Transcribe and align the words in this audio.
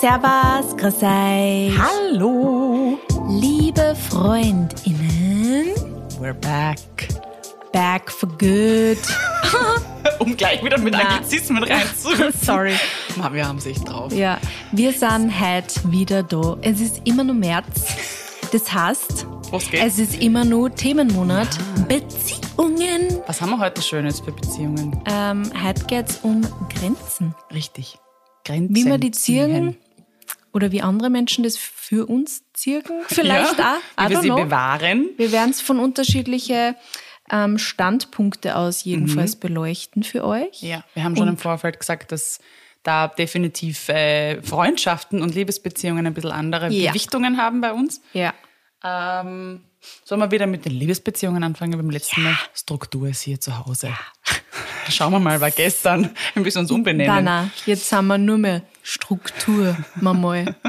Servus, 0.00 0.76
grüß 0.76 1.02
euch. 1.02 1.72
Hallo. 1.76 2.98
Liebe 3.28 3.96
FreundInnen, 4.08 5.74
We're 6.20 6.34
back. 6.34 6.78
back 7.72 8.08
for 8.08 8.28
good. 8.28 8.98
Um 10.20 10.36
gleich 10.36 10.64
wieder 10.64 10.78
mit 10.78 10.92
Na. 10.94 11.00
Anglizismen 11.00 11.64
reinzu. 11.64 12.10
Sorry. 12.44 12.74
Ma, 13.16 13.32
wir 13.32 13.46
haben 13.46 13.58
sich 13.58 13.78
drauf. 13.80 14.12
Ja, 14.12 14.38
wir 14.70 14.92
sind 14.92 15.32
heute 15.40 15.90
wieder 15.90 16.22
da. 16.22 16.56
Es 16.62 16.80
ist 16.80 17.00
immer 17.04 17.24
nur 17.24 17.34
März. 17.34 17.66
Das 18.52 18.72
heißt, 18.72 19.26
es 19.72 19.98
ist 19.98 20.22
immer 20.22 20.44
nur 20.44 20.72
Themenmonat 20.72 21.48
Beziehungen. 21.88 23.20
Was 23.26 23.40
haben 23.40 23.50
wir 23.50 23.58
heute 23.58 23.82
Schönes 23.82 24.20
für 24.20 24.30
Beziehungen? 24.32 25.00
Ähm, 25.06 25.50
heute 25.60 25.84
geht 25.86 26.08
es 26.10 26.18
um 26.18 26.42
Grenzen. 26.68 27.34
Richtig. 27.52 27.98
Grenzen. 28.44 28.74
Wie 28.74 28.84
wir 28.86 28.98
die 28.98 29.10
ziehen. 29.10 29.76
Oder 30.58 30.72
wie 30.72 30.82
andere 30.82 31.08
Menschen 31.08 31.44
das 31.44 31.56
für 31.56 32.06
uns 32.06 32.42
ziehen. 32.52 32.82
Vielleicht 33.06 33.58
ja, 33.58 33.78
auch. 33.96 34.04
I 34.04 34.08
Wie 34.08 34.10
wir 34.10 34.20
sie 34.22 34.28
know. 34.28 34.36
bewahren. 34.44 35.10
Wir 35.16 35.30
werden 35.30 35.50
es 35.50 35.60
von 35.60 35.78
unterschiedlichen 35.78 36.74
ähm, 37.30 37.58
Standpunkte 37.58 38.56
aus 38.56 38.82
jedenfalls 38.82 39.36
beleuchten 39.36 40.02
für 40.02 40.24
euch. 40.24 40.60
Ja, 40.62 40.82
wir 40.94 41.04
haben 41.04 41.16
schon 41.16 41.28
im 41.28 41.36
Vorfeld 41.36 41.78
gesagt, 41.78 42.10
dass 42.10 42.40
da 42.82 43.06
definitiv 43.06 43.88
äh, 43.88 44.42
Freundschaften 44.42 45.22
und 45.22 45.34
Liebesbeziehungen 45.34 46.06
ein 46.06 46.14
bisschen 46.14 46.32
andere 46.32 46.70
Ja. 46.70 46.90
Gewichtungen 46.90 47.36
haben 47.36 47.60
bei 47.60 47.72
uns. 47.72 48.00
Ja. 48.12 48.34
Ähm, 48.82 49.62
sollen 50.04 50.20
wir 50.20 50.30
wieder 50.30 50.46
mit 50.46 50.64
den 50.64 50.72
Liebesbeziehungen 50.72 51.42
anfangen? 51.44 51.76
Beim 51.78 51.90
letzten 51.90 52.22
Mal 52.22 52.36
Struktur 52.54 53.08
ist 53.08 53.22
hier 53.22 53.40
zu 53.40 53.66
Hause. 53.66 53.90
Schauen 54.90 55.12
wir 55.12 55.18
mal, 55.20 55.40
war 55.40 55.50
gestern. 55.50 56.10
Wir 56.34 56.42
müssen 56.42 56.60
uns 56.60 56.70
umbenennen. 56.70 57.14
Dana, 57.14 57.50
jetzt 57.66 57.92
haben 57.92 58.06
wir 58.06 58.16
nur 58.16 58.38
mehr 58.38 58.62
Struktur, 58.82 59.76
mal. 60.00 60.56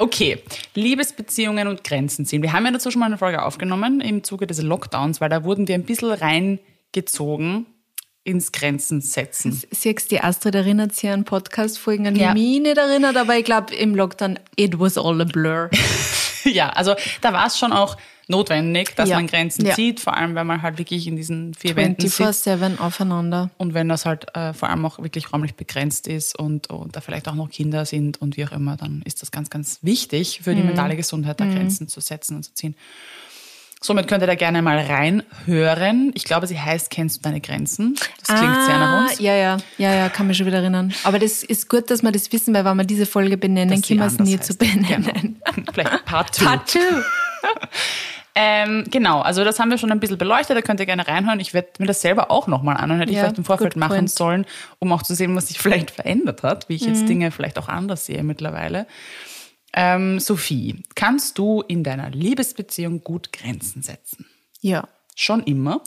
Okay, 0.00 0.40
Liebesbeziehungen 0.74 1.66
und 1.66 1.82
Grenzen 1.82 2.24
ziehen. 2.24 2.40
Wir 2.40 2.52
haben 2.52 2.64
ja 2.64 2.70
dazu 2.70 2.92
schon 2.92 3.00
mal 3.00 3.06
eine 3.06 3.18
Folge 3.18 3.42
aufgenommen 3.42 4.00
im 4.00 4.22
Zuge 4.22 4.46
des 4.46 4.62
Lockdowns, 4.62 5.20
weil 5.20 5.28
da 5.28 5.42
wurden 5.42 5.66
wir 5.66 5.74
ein 5.74 5.82
bisschen 5.84 6.12
reingezogen 6.12 7.66
ins 8.22 8.52
Grenzen 8.52 9.00
setzen. 9.00 9.60
Siehst 9.72 10.10
die 10.12 10.20
Astrid 10.20 10.54
erinnert 10.54 10.94
sich 10.94 11.10
an 11.10 11.24
Podcast-Folgen, 11.24 12.06
an 12.06 12.14
die 12.14 12.20
Ja. 12.20 12.32
mich 12.32 12.60
nicht 12.60 12.76
erinnert, 12.78 13.16
aber 13.16 13.38
ich 13.38 13.44
glaube 13.44 13.74
im 13.74 13.96
Lockdown, 13.96 14.38
it 14.54 14.78
was 14.78 14.96
all 14.96 15.20
a 15.20 15.24
blur. 15.24 15.68
ja, 16.54 16.70
also 16.70 16.94
da 17.20 17.32
war 17.32 17.46
es 17.46 17.58
schon 17.58 17.72
auch 17.72 17.96
notwendig, 18.30 18.94
dass 18.94 19.08
Ja. 19.08 19.16
man 19.16 19.26
Grenzen 19.26 19.64
Ja. 19.64 19.74
zieht, 19.74 20.00
vor 20.00 20.14
allem 20.14 20.34
wenn 20.34 20.46
man 20.46 20.60
halt 20.60 20.76
wirklich 20.76 21.06
in 21.06 21.16
diesen 21.16 21.54
vier 21.54 21.76
Wänden 21.76 22.02
sitzt 22.08 22.46
24-7 22.46 22.78
aufeinander. 22.78 23.48
und 23.56 23.72
wenn 23.72 23.88
das 23.88 24.04
halt 24.04 24.26
äh, 24.36 24.52
vor 24.52 24.68
allem 24.68 24.84
auch 24.84 24.98
wirklich 24.98 25.32
räumlich 25.32 25.54
begrenzt 25.54 26.06
ist 26.06 26.38
und, 26.38 26.68
und 26.68 26.94
da 26.94 27.00
vielleicht 27.00 27.26
auch 27.28 27.34
noch 27.34 27.48
Kinder 27.50 27.86
sind 27.86 28.20
und 28.20 28.36
wie 28.36 28.44
auch 28.44 28.52
immer, 28.52 28.76
dann 28.76 29.00
ist 29.06 29.22
das 29.22 29.30
ganz, 29.30 29.48
ganz 29.48 29.78
wichtig 29.82 30.40
für 30.42 30.54
die 30.54 30.62
mentale 30.62 30.94
Gesundheit, 30.96 31.40
da 31.40 31.46
Grenzen 31.46 31.88
zu 31.88 32.00
setzen 32.00 32.36
und 32.36 32.42
zu 32.42 32.52
ziehen. 32.52 32.74
Somit 33.80 34.08
könnt 34.08 34.22
ihr 34.22 34.26
da 34.26 34.34
gerne 34.34 34.60
mal 34.60 34.78
reinhören. 34.78 36.10
Ich 36.14 36.24
glaube, 36.24 36.46
sie 36.48 36.58
heißt 36.60 36.90
Kennst 36.90 37.18
du 37.18 37.22
deine 37.22 37.40
Grenzen? 37.40 37.94
Das 38.18 38.36
klingt 38.36 38.56
sehr 38.64 38.76
nach 38.78 39.02
uns. 39.02 39.12
Ah, 39.18 39.22
Ja, 39.22 39.34
ja, 39.36 39.56
ja, 39.78 39.94
ja, 39.94 40.08
kann 40.08 40.26
mich 40.26 40.36
schon 40.36 40.46
wieder 40.46 40.58
erinnern. 40.58 40.92
Aber 41.04 41.18
das 41.20 41.42
ist 41.44 41.68
gut, 41.68 41.88
dass 41.90 42.02
wir 42.02 42.10
das 42.10 42.32
wissen, 42.32 42.52
weil 42.54 42.64
wenn 42.64 42.76
wir 42.76 42.84
diese 42.84 43.06
Folge 43.06 43.36
benennen, 43.36 43.80
Dass 43.80 43.86
können 43.88 44.00
wir 44.00 44.06
es 44.06 44.18
nie 44.18 44.36
heißt. 44.36 44.44
zu 44.44 44.54
benennen. 44.56 45.36
Genau. 45.44 45.70
Vielleicht 45.72 46.04
Part 46.06 46.34
2. 46.34 46.44
Part 46.44 46.70
two. 46.72 46.78
Ähm, 48.40 48.84
genau, 48.88 49.20
also 49.20 49.42
das 49.42 49.58
haben 49.58 49.68
wir 49.70 49.78
schon 49.78 49.90
ein 49.90 49.98
bisschen 49.98 50.16
beleuchtet, 50.16 50.56
da 50.56 50.62
könnt 50.62 50.78
ihr 50.78 50.86
gerne 50.86 51.08
reinhören. 51.08 51.40
Ich 51.40 51.54
werde 51.54 51.70
mir 51.80 51.86
das 51.86 52.00
selber 52.00 52.30
auch 52.30 52.46
nochmal 52.46 52.76
anhören, 52.76 53.00
hätte 53.00 53.10
ich 53.10 53.16
Ja, 53.16 53.24
vielleicht 53.24 53.38
im 53.38 53.44
Vorfeld 53.44 53.74
machen 53.74 53.96
point. 53.96 54.10
sollen, 54.10 54.46
um 54.78 54.92
auch 54.92 55.02
zu 55.02 55.16
sehen, 55.16 55.34
was 55.34 55.48
sich 55.48 55.58
vielleicht 55.60 55.90
verändert 55.90 56.44
hat, 56.44 56.68
wie 56.68 56.76
ich 56.76 56.82
Mhm. 56.82 56.88
jetzt 56.88 57.08
Dinge 57.08 57.30
vielleicht 57.32 57.58
auch 57.58 57.68
anders 57.68 58.06
sehe 58.06 58.22
mittlerweile. 58.22 58.86
Ähm, 59.74 60.18
Sophie, 60.18 60.82
kannst 60.94 61.38
du 61.38 61.62
in 61.62 61.84
deiner 61.84 62.10
Liebesbeziehung 62.10 63.02
gut 63.04 63.32
Grenzen 63.32 63.82
setzen? 63.82 64.26
Ja. 64.60 64.88
Schon 65.14 65.42
immer? 65.44 65.82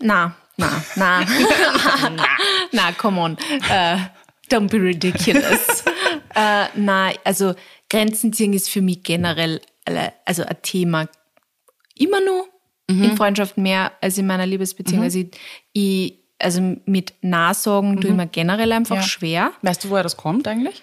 Na, 0.00 0.34
na, 0.56 0.84
na. 0.96 1.24
na, 2.72 2.92
come 2.92 3.20
on. 3.20 3.36
Äh, 3.70 3.98
don't 4.50 4.68
be 4.68 4.78
ridiculous. 4.80 5.84
äh, 6.34 6.66
na, 6.74 7.12
also 7.24 7.54
Grenzen 7.90 8.32
ziehen 8.32 8.52
ist 8.52 8.68
für 8.68 8.82
mich 8.82 9.02
generell 9.02 9.60
also 10.24 10.44
ein 10.44 10.56
Thema 10.62 11.08
immer 11.94 12.20
nur 12.20 12.46
in 12.88 13.16
Freundschaft 13.16 13.58
mehr 13.58 13.92
als 14.00 14.16
in 14.16 14.26
meiner 14.26 14.46
Liebesbeziehung. 14.46 15.02
Also, 15.02 15.18
ich, 15.18 15.28
ich, 15.72 16.18
also 16.38 16.76
mit 16.86 17.12
Nahsagen 17.20 18.00
tue 18.00 18.10
ich 18.10 18.16
mir 18.16 18.26
generell 18.26 18.72
einfach 18.72 18.96
Ja. 18.96 19.02
schwer. 19.02 19.52
Weißt 19.60 19.84
du, 19.84 19.90
woher 19.90 20.02
das 20.02 20.16
kommt 20.16 20.48
eigentlich? 20.48 20.82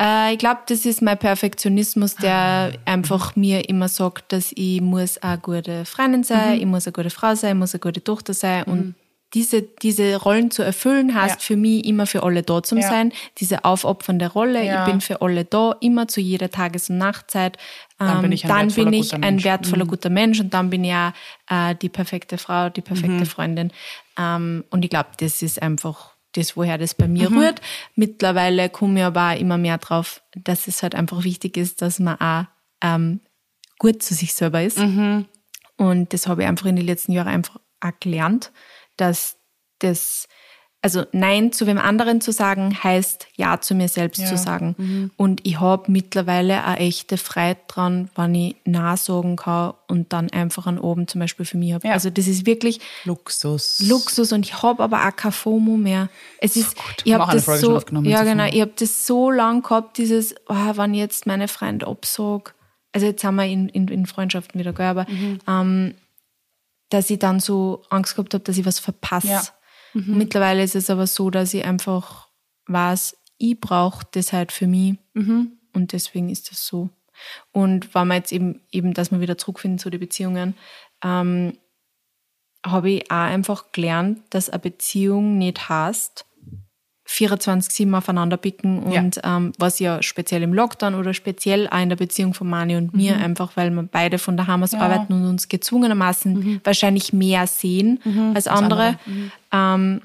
Äh, 0.00 0.32
ich 0.34 0.38
glaube, 0.38 0.60
das 0.68 0.84
ist 0.86 1.02
mein 1.02 1.18
Perfektionismus, 1.18 2.14
der 2.16 2.72
einfach 2.84 3.34
mir 3.36 3.68
immer 3.68 3.88
sagt, 3.88 4.32
dass 4.32 4.52
ich 4.54 4.80
muss 4.80 5.18
eine 5.18 5.38
gute 5.38 5.84
Freundin 5.84 6.22
sein, 6.24 6.58
ich 6.60 6.66
muss 6.66 6.86
eine 6.86 6.92
gute 6.92 7.10
Frau 7.10 7.34
sein, 7.34 7.56
ich 7.56 7.58
muss 7.58 7.74
eine 7.74 7.80
gute 7.80 8.02
Tochter 8.04 8.32
sein 8.34 8.62
und 8.64 8.94
diese, 9.34 9.60
diese 9.60 10.16
Rollen 10.16 10.50
zu 10.50 10.62
erfüllen, 10.62 11.14
heißt 11.14 11.40
Ja. 11.40 11.44
für 11.44 11.56
mich 11.56 11.84
immer 11.84 12.06
für 12.06 12.22
alle 12.22 12.42
da 12.42 12.62
zu 12.62 12.76
Ja. 12.76 12.88
sein. 12.88 13.12
Diese 13.38 13.62
aufopfernde 13.64 14.28
Rolle, 14.32 14.64
Ja. 14.64 14.86
ich 14.86 14.90
bin 14.90 15.02
für 15.02 15.20
alle 15.20 15.44
da, 15.44 15.74
immer 15.80 16.08
zu 16.08 16.22
jeder 16.22 16.50
Tages- 16.50 16.88
und 16.88 16.96
Nachtzeit. 16.96 17.58
Dann 17.98 18.16
Ähm, 18.16 18.22
bin 18.22 18.32
ich 18.32 18.44
ein 18.44 18.48
dann 18.48 18.58
wertvoller, 18.68 18.90
bin 18.90 18.94
ich 19.00 19.10
guter 19.10 19.16
ein 19.16 19.20
Mensch. 19.20 19.42
Mhm. 19.42 19.48
wertvoller, 19.48 19.84
guter 19.84 20.08
Mensch 20.10 20.40
und 20.40 20.54
dann 20.54 20.70
bin 20.70 20.82
ich 20.84 20.94
auch 20.94 21.12
äh, 21.50 21.74
die 21.74 21.90
perfekte 21.90 22.38
Frau, 22.38 22.70
die 22.70 22.80
perfekte 22.80 23.10
Mhm. 23.20 23.26
Freundin. 23.26 23.72
Ähm, 24.18 24.64
und 24.70 24.82
ich 24.84 24.90
glaube, 24.90 25.10
das 25.18 25.42
ist 25.42 25.60
einfach 25.60 26.12
das, 26.38 26.56
woher 26.56 26.78
das 26.78 26.94
bei 26.94 27.08
mir 27.08 27.30
Mhm. 27.30 27.38
rührt. 27.38 27.60
Mittlerweile 27.94 28.70
komme 28.70 29.00
ich 29.00 29.04
aber 29.06 29.32
auch 29.32 29.38
immer 29.38 29.58
mehr 29.58 29.78
drauf, 29.78 30.22
dass 30.34 30.68
es 30.68 30.82
halt 30.82 30.94
einfach 30.94 31.24
wichtig 31.24 31.56
ist, 31.56 31.82
dass 31.82 31.98
man 31.98 32.16
auch 32.20 32.44
ähm, 32.82 33.20
gut 33.78 34.02
zu 34.02 34.14
sich 34.14 34.34
selber 34.34 34.62
ist. 34.62 34.78
Mhm. 34.78 35.26
Und 35.76 36.12
das 36.12 36.26
habe 36.26 36.42
ich 36.42 36.48
einfach 36.48 36.66
in 36.66 36.76
den 36.76 36.86
letzten 36.86 37.12
Jahren 37.12 37.28
einfach 37.28 37.60
auch 37.80 37.92
gelernt, 38.00 38.50
dass 38.96 39.36
das, 39.78 40.26
also 40.96 41.04
Nein 41.12 41.52
zu 41.52 41.66
wem 41.66 41.76
anderen 41.78 42.20
zu 42.22 42.32
sagen, 42.32 42.82
heißt 42.82 43.26
Ja 43.36 43.60
zu 43.60 43.74
mir 43.74 43.88
selbst 43.88 44.20
Ja. 44.20 44.26
zu 44.26 44.36
sagen. 44.38 45.10
Und 45.16 45.46
ich 45.46 45.60
habe 45.60 45.90
mittlerweile 45.92 46.64
eine 46.64 46.78
echte 46.78 47.18
Freude 47.18 47.60
dran, 47.68 48.08
wenn 48.16 48.34
ich 48.34 48.56
Nein 48.64 48.96
sagen 48.96 49.36
kann 49.36 49.74
und 49.86 50.12
dann 50.12 50.30
einfach 50.30 50.66
an 50.66 50.78
oben 50.78 51.06
zum 51.06 51.20
Beispiel 51.20 51.44
für 51.44 51.58
mich 51.58 51.74
habe. 51.74 51.86
Ja. 51.86 51.92
Also 51.92 52.08
das 52.10 52.26
ist 52.26 52.46
wirklich 52.46 52.80
Luxus. 53.04 53.80
Luxus 53.86 54.32
und 54.32 54.46
ich 54.46 54.62
habe 54.62 54.82
aber 54.82 55.06
auch 55.06 55.14
kein 55.14 55.32
FOMO 55.32 55.76
mehr. 55.76 56.08
Es 56.40 56.56
ist, 56.56 56.74
ich 57.04 57.12
Haben 57.12 57.20
auch 57.22 57.28
habe 57.28 57.36
das 57.42 57.60
so, 57.60 57.78
ja 58.04 58.24
genau, 58.24 58.46
ich 58.46 58.60
habe 58.60 58.72
das 58.78 59.06
so 59.06 59.30
lang 59.30 59.62
gehabt, 59.62 59.98
dieses, 59.98 60.34
oh, 60.48 60.54
wenn 60.76 60.94
ich 60.94 61.00
jetzt 61.00 61.26
meine 61.26 61.48
Freunde 61.48 61.86
absage, 61.86 62.52
also 62.92 63.06
jetzt 63.06 63.22
haben 63.24 63.36
wir 63.36 63.44
in, 63.44 63.68
in, 63.68 63.88
in 63.88 64.06
Freundschaften 64.06 64.58
wieder, 64.58 64.72
gell, 64.72 64.86
aber 64.86 65.06
Mhm. 65.10 65.38
ähm, 65.46 65.94
dass 66.90 67.10
ich 67.10 67.18
dann 67.18 67.38
so 67.38 67.82
Angst 67.90 68.14
gehabt 68.14 68.32
habe, 68.32 68.44
dass 68.44 68.56
ich 68.56 68.64
was 68.64 68.78
verpasse. 68.78 69.28
Ja. 69.28 69.42
Mhm. 69.94 70.18
Mittlerweile 70.18 70.62
ist 70.62 70.74
es 70.76 70.90
aber 70.90 71.06
so, 71.06 71.30
dass 71.30 71.54
ich 71.54 71.64
einfach 71.64 72.28
weiß, 72.66 73.16
ich 73.38 73.60
brauche 73.60 74.06
das 74.12 74.32
halt 74.32 74.52
für 74.52 74.66
mich 74.66 74.96
Mhm. 75.14 75.52
und 75.72 75.92
deswegen 75.92 76.28
ist 76.28 76.50
das 76.50 76.66
so. 76.66 76.90
Und 77.52 77.94
wenn 77.94 78.08
wir 78.08 78.14
jetzt 78.16 78.32
eben, 78.32 78.60
eben, 78.70 78.94
dass 78.94 79.10
wir 79.10 79.20
wieder 79.20 79.38
zurückfinden 79.38 79.78
zu 79.78 79.90
den 79.90 80.00
Beziehungen, 80.00 80.54
ähm, 81.02 81.58
habe 82.64 82.90
ich 82.90 83.10
auch 83.10 83.16
einfach 83.16 83.72
gelernt, 83.72 84.20
dass 84.30 84.50
eine 84.50 84.58
Beziehung 84.58 85.38
nicht 85.38 85.68
heißt, 85.68 86.24
24-7 87.08 87.96
aufeinander 87.96 88.36
picken 88.36 88.82
und 88.82 89.20
Ähm, 89.24 89.52
was 89.58 89.78
ja 89.78 90.02
speziell 90.02 90.42
im 90.42 90.52
Lockdown 90.52 90.94
oder 90.94 91.14
speziell 91.14 91.66
auch 91.68 91.80
in 91.80 91.88
der 91.88 91.96
Beziehung 91.96 92.34
von 92.34 92.48
Mani 92.48 92.76
und 92.76 92.94
mir 92.94 93.16
einfach, 93.16 93.56
weil 93.56 93.70
wir 93.70 93.82
beide 93.82 94.18
von 94.18 94.36
daheim 94.36 94.62
aus 94.62 94.74
arbeiten 94.74 95.12
und 95.14 95.24
uns 95.26 95.48
gezwungenermaßen 95.48 96.60
wahrscheinlich 96.64 97.12
mehr 97.12 97.46
sehen 97.46 97.98
als 98.34 98.46
andere. 98.46 98.98
Ähm, 99.52 100.02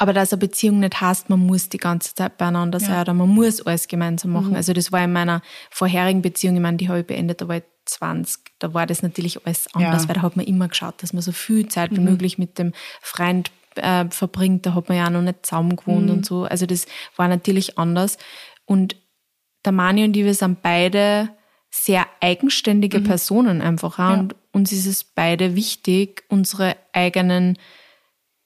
aber 0.00 0.12
dass 0.12 0.32
eine 0.32 0.38
Beziehung 0.38 0.78
nicht 0.80 1.00
heißt, 1.00 1.28
man 1.28 1.40
muss 1.44 1.68
die 1.68 1.76
ganze 1.78 2.14
Zeit 2.14 2.38
beieinander 2.38 2.78
sein 2.80 3.00
oder 3.00 3.14
man 3.14 3.28
muss 3.28 3.60
alles 3.66 3.88
gemeinsam 3.88 4.30
machen. 4.32 4.54
Also 4.54 4.72
das 4.72 4.92
war 4.92 5.02
in 5.04 5.12
meiner 5.12 5.42
vorherigen 5.70 6.22
Beziehung, 6.22 6.54
ich 6.56 6.62
meine, 6.62 6.76
die 6.76 6.88
habe 6.88 7.00
ich 7.00 7.06
beendet, 7.06 7.40
da 7.40 7.48
war 7.48 7.56
ich 7.56 7.64
20. 7.86 8.40
Da 8.60 8.74
war 8.74 8.86
das 8.86 9.02
natürlich 9.02 9.44
alles 9.44 9.66
anders, 9.74 10.02
Ja. 10.04 10.08
weil 10.08 10.14
da 10.16 10.22
hat 10.22 10.36
man 10.36 10.46
immer 10.46 10.68
geschaut, 10.68 11.02
dass 11.02 11.12
man 11.12 11.22
so 11.22 11.32
viel 11.32 11.68
Zeit 11.68 11.90
wie 11.90 12.00
möglich 12.00 12.38
mit 12.38 12.58
dem 12.58 12.72
Freund 13.00 13.50
äh, 13.78 14.10
verbringt. 14.10 14.66
Da 14.66 14.74
hat 14.74 14.88
man 14.88 14.98
ja 14.98 15.06
auch 15.06 15.10
noch 15.10 15.22
nicht 15.22 15.46
zusammen 15.46 15.76
gewohnt 15.76 16.10
und 16.10 16.26
so. 16.26 16.44
Also 16.44 16.66
das 16.66 16.86
war 17.16 17.28
natürlich 17.28 17.78
anders. 17.78 18.18
Und 18.64 18.96
der 19.64 19.72
Mani 19.72 20.04
und 20.04 20.16
ich, 20.16 20.24
wir 20.24 20.34
sind 20.34 20.62
beide 20.62 21.30
sehr 21.70 22.06
eigenständige 22.20 23.00
Personen 23.00 23.60
einfach. 23.60 23.98
Auch. 23.98 24.18
Und 24.18 24.34
uns 24.52 24.72
ist 24.72 24.86
es 24.86 25.04
beide 25.04 25.54
wichtig, 25.54 26.24
unsere 26.28 26.76
eigenen 26.92 27.58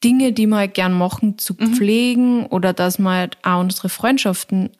Dinge, 0.02 0.32
die 0.32 0.46
wir 0.46 0.56
halt 0.56 0.74
gern 0.74 0.92
machen, 0.92 1.38
zu 1.38 1.54
pflegen 1.54 2.46
oder 2.46 2.72
dass 2.72 2.98
wir 2.98 3.10
halt 3.10 3.38
auch 3.42 3.60
unsere 3.60 3.88
Freundschaften 3.88 4.70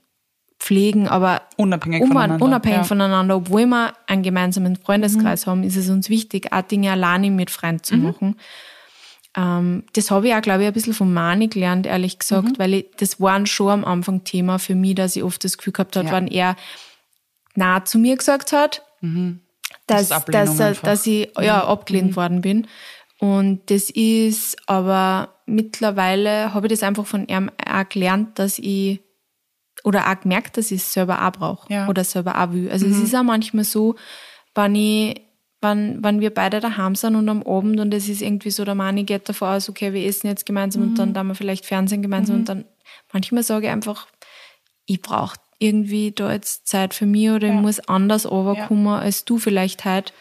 pflegen, 0.59 1.09
aber 1.09 1.43
Unabhängig 1.57 2.03
um- 2.03 2.09
voneinander, 2.09 2.45
unabhängig 2.45 2.79
ja. 2.79 2.85
voneinander, 2.85 3.37
obwohl 3.37 3.67
wir 3.67 3.95
einen 4.07 4.23
gemeinsamen 4.23 4.77
Freundeskreis 4.77 5.47
haben, 5.47 5.65
ist 5.65 5.77
es 5.77 5.91
uns 5.91 6.09
wichtig, 6.09 6.53
auch 6.53 6.63
Dinge 6.63 6.93
alleine 6.93 7.31
mit 7.31 7.51
Freunden 7.51 7.83
zu 7.83 7.97
machen. 7.97 8.37
Ähm, 9.37 9.85
das 9.95 10.11
habe 10.11 10.29
ich 10.29 10.35
auch, 10.35 10.43
glaube 10.43 10.63
ich, 10.63 10.67
ein 10.67 10.73
bisschen 10.73 10.95
von 10.95 11.13
Mani 11.13 11.49
gelernt, 11.49 11.87
ehrlich 11.87 12.19
gesagt, 12.19 12.49
mhm. 12.49 12.59
weil 12.59 12.75
ich, 12.75 12.87
das 12.99 13.21
waren 13.21 13.47
schon 13.47 13.69
am 13.69 13.85
Anfang 13.85 14.25
Thema 14.25 14.59
für 14.59 14.75
mich, 14.75 14.95
dass 14.95 15.17
ich 15.17 15.23
oft 15.23 15.43
das 15.45 15.57
Gefühl 15.57 15.73
gehabt 15.73 15.97
habe, 15.97 16.09
ja. 16.09 16.13
wenn 16.13 16.29
er 16.29 16.57
nah 17.55 17.85
zu 17.85 17.99
mir 17.99 18.17
gesagt 18.17 18.53
hat, 18.53 18.83
mhm. 19.01 19.41
dass, 19.87 20.09
das 20.09 20.25
dass, 20.27 20.57
dass, 20.57 20.81
dass 20.83 21.07
ich 21.07 21.31
ja, 21.41 21.63
mhm. 21.63 21.69
abgelehnt 21.71 22.11
mhm. 22.11 22.17
worden 22.17 22.41
bin. 22.43 22.67
Und 23.19 23.71
das 23.71 23.89
ist 23.89 24.57
aber 24.67 25.29
mittlerweile 25.47 26.53
habe 26.53 26.67
ich 26.67 26.73
das 26.73 26.83
einfach 26.83 27.07
von 27.07 27.27
ihm 27.29 27.51
auch 27.65 27.89
gelernt, 27.89 28.39
dass 28.39 28.59
ich 28.59 29.01
oder 29.85 30.11
auch 30.11 30.21
gemerkt, 30.21 30.57
dass 30.57 30.71
ich 30.71 30.83
es 30.83 30.93
selber 30.93 31.27
auch 31.27 31.33
brauche 31.33 31.73
ja. 31.73 31.89
oder 31.89 32.05
selber 32.05 32.41
auch 32.41 32.53
will. 32.53 32.71
Also 32.71 32.87
mhm. 32.87 32.93
es 32.93 32.99
ist 33.01 33.15
auch 33.15 33.23
manchmal 33.23 33.65
so, 33.65 33.97
wenn 34.55 34.75
ich 34.75 35.21
wenn, 35.63 36.03
wenn 36.03 36.21
wir 36.21 36.31
beide 36.35 36.61
daheim 36.61 36.95
sind 36.95 37.15
und 37.15 37.29
am 37.29 37.43
Abend 37.45 37.81
und 37.81 37.95
es 37.95 38.09
ist 38.09 38.21
irgendwie 38.21 38.51
so, 38.51 38.65
der 38.65 38.75
Mani 38.75 39.05
geht 39.05 39.29
davon 39.29 39.49
aus, 39.49 39.69
okay, 39.69 39.93
wir 39.93 40.05
essen 40.05 40.27
jetzt 40.27 40.45
gemeinsam 40.45 40.83
mhm. 40.83 40.89
und 40.89 40.99
dann 40.99 41.09
mhm. 41.11 41.15
da 41.15 41.23
wir 41.23 41.35
vielleicht 41.35 41.65
Fernsehen 41.65 42.03
gemeinsam 42.03 42.37
mhm. 42.37 42.41
und 42.41 42.49
dann 42.49 42.65
manchmal 43.13 43.45
sage 43.45 43.67
ich 43.67 43.73
einfach, 43.73 44.09
ich 44.87 45.01
brauche 45.01 45.37
irgendwie 45.61 46.11
da 46.11 46.33
jetzt 46.33 46.67
Zeit 46.67 46.93
für 46.93 47.07
mich 47.07 47.31
oder 47.31 47.47
ja. 47.47 47.55
ich 47.55 47.61
muss 47.61 47.81
anders 47.81 48.27
overkommen 48.27 48.87
ja. 48.87 48.99
als 48.99 49.25
du 49.25 49.39
vielleicht 49.39 49.85
halt. 49.85 50.13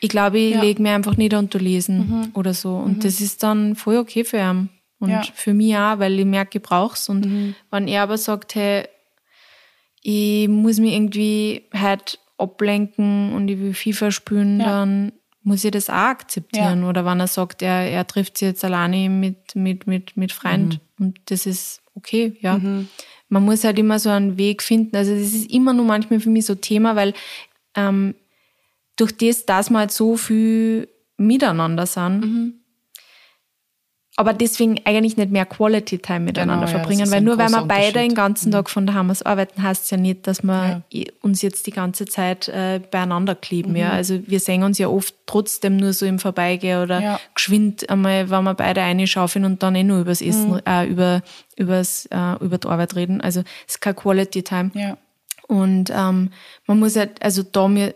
Ich 0.00 0.08
glaube, 0.08 0.38
ich 0.38 0.54
ja. 0.56 0.60
lege 0.60 0.82
mir 0.82 0.92
einfach 0.92 1.16
nicht 1.16 1.32
unter 1.32 1.60
Lesen 1.60 1.98
mhm. 1.98 2.30
oder 2.34 2.52
so. 2.52 2.74
Und 2.74 2.98
mhm. 2.98 3.00
das 3.00 3.20
ist 3.20 3.44
dann 3.44 3.76
voll 3.76 3.96
okay 3.96 4.24
für 4.24 4.38
ihn. 4.38 4.68
Und 4.98 5.26
für 5.34 5.54
mich 5.54 5.76
auch, 5.76 5.98
weil 5.98 6.18
ich 6.18 6.24
merke, 6.24 6.58
ich 6.58 6.62
brauch's. 6.62 7.08
Und 7.08 7.26
mhm. 7.26 7.54
wenn 7.70 7.88
er 7.88 8.02
aber 8.02 8.18
sagt, 8.18 8.54
hey, 8.56 8.86
ich 10.00 10.48
muss 10.48 10.78
mich 10.78 10.92
irgendwie 10.92 11.62
halt 11.72 12.18
ablenken 12.42 13.32
und 13.32 13.48
ich 13.48 13.58
will 13.58 13.74
FIFA 13.74 14.10
spielen, 14.10 14.60
ja. 14.60 14.66
dann 14.66 15.12
muss 15.42 15.64
ich 15.64 15.70
das 15.70 15.90
auch 15.90 15.94
akzeptieren. 15.94 16.82
Ja. 16.82 16.88
Oder 16.88 17.04
wenn 17.04 17.20
er 17.20 17.26
sagt, 17.26 17.62
er, 17.62 17.90
er 17.90 18.06
trifft 18.06 18.38
sich 18.38 18.48
jetzt 18.48 18.64
alleine 18.64 19.08
mit, 19.08 19.54
mit, 19.54 19.86
mit, 19.86 20.16
mit 20.16 20.32
Freund 20.32 20.80
mhm. 20.98 21.06
und 21.06 21.20
das 21.26 21.46
ist 21.46 21.82
okay, 21.94 22.36
ja. 22.40 22.58
Mhm. 22.58 22.88
Man 23.28 23.44
muss 23.44 23.64
halt 23.64 23.78
immer 23.78 23.98
so 23.98 24.10
einen 24.10 24.36
Weg 24.36 24.62
finden. 24.62 24.94
Also 24.94 25.12
das 25.12 25.32
ist 25.32 25.50
immer 25.50 25.72
nur 25.72 25.86
manchmal 25.86 26.20
für 26.20 26.28
mich 26.28 26.44
so 26.44 26.54
Thema, 26.54 26.96
weil 26.96 27.14
ähm, 27.74 28.14
durch 28.96 29.16
das, 29.16 29.46
dass 29.46 29.70
wir 29.70 29.78
halt 29.78 29.90
so 29.90 30.18
viel 30.18 30.88
miteinander 31.16 31.86
sind, 31.86 32.20
mhm 32.20 32.61
aber 34.22 34.34
deswegen 34.34 34.80
eigentlich 34.84 35.16
nicht 35.16 35.32
mehr 35.32 35.44
Quality 35.44 35.98
Time 35.98 36.20
miteinander 36.20 36.66
genau, 36.66 36.78
verbringen, 36.78 37.06
ja, 37.06 37.10
weil 37.10 37.22
nur 37.22 37.38
weil 37.38 37.48
wir 37.48 37.64
beide 37.64 37.98
den 37.98 38.14
ganzen 38.14 38.52
Tag 38.52 38.70
von 38.70 38.86
daheim 38.86 39.10
aus 39.10 39.22
arbeiten, 39.22 39.60
heißt 39.60 39.82
es 39.82 39.90
ja 39.90 39.96
nicht, 39.96 40.28
dass 40.28 40.44
wir 40.44 40.84
ja. 40.90 41.04
uns 41.22 41.42
jetzt 41.42 41.66
die 41.66 41.72
ganze 41.72 42.06
Zeit 42.06 42.46
äh, 42.46 42.80
beieinander 42.88 43.34
kleben. 43.34 43.70
Mhm. 43.70 43.76
Ja. 43.78 43.90
Also 43.90 44.20
wir 44.24 44.38
sehen 44.38 44.62
uns 44.62 44.78
ja 44.78 44.86
oft 44.86 45.12
trotzdem 45.26 45.76
nur 45.76 45.92
so 45.92 46.06
im 46.06 46.20
Vorbeigehen 46.20 46.84
oder 46.84 47.02
ja. 47.02 47.20
geschwind 47.34 47.90
einmal, 47.90 48.30
wenn 48.30 48.44
wir 48.44 48.54
beide 48.54 48.82
eine 48.82 49.08
schaufeln 49.08 49.44
und 49.44 49.60
dann 49.64 49.74
eh 49.74 49.82
nur 49.82 49.98
übers 49.98 50.22
Essen, 50.22 50.52
mhm. 50.52 50.60
äh, 50.66 50.86
über, 50.86 51.22
übers, 51.56 52.06
äh, 52.12 52.36
über 52.44 52.58
die 52.58 52.68
Arbeit 52.68 52.94
reden. 52.94 53.20
Also 53.20 53.40
es 53.66 53.74
ist 53.74 53.80
kein 53.80 53.96
Quality 53.96 54.44
Time. 54.44 54.70
Ja. 54.74 54.98
Und 55.48 55.90
ähm, 55.90 56.30
man 56.68 56.78
muss 56.78 56.94
halt, 56.94 57.20
also 57.24 57.42
da 57.42 57.66
mir, 57.66 57.92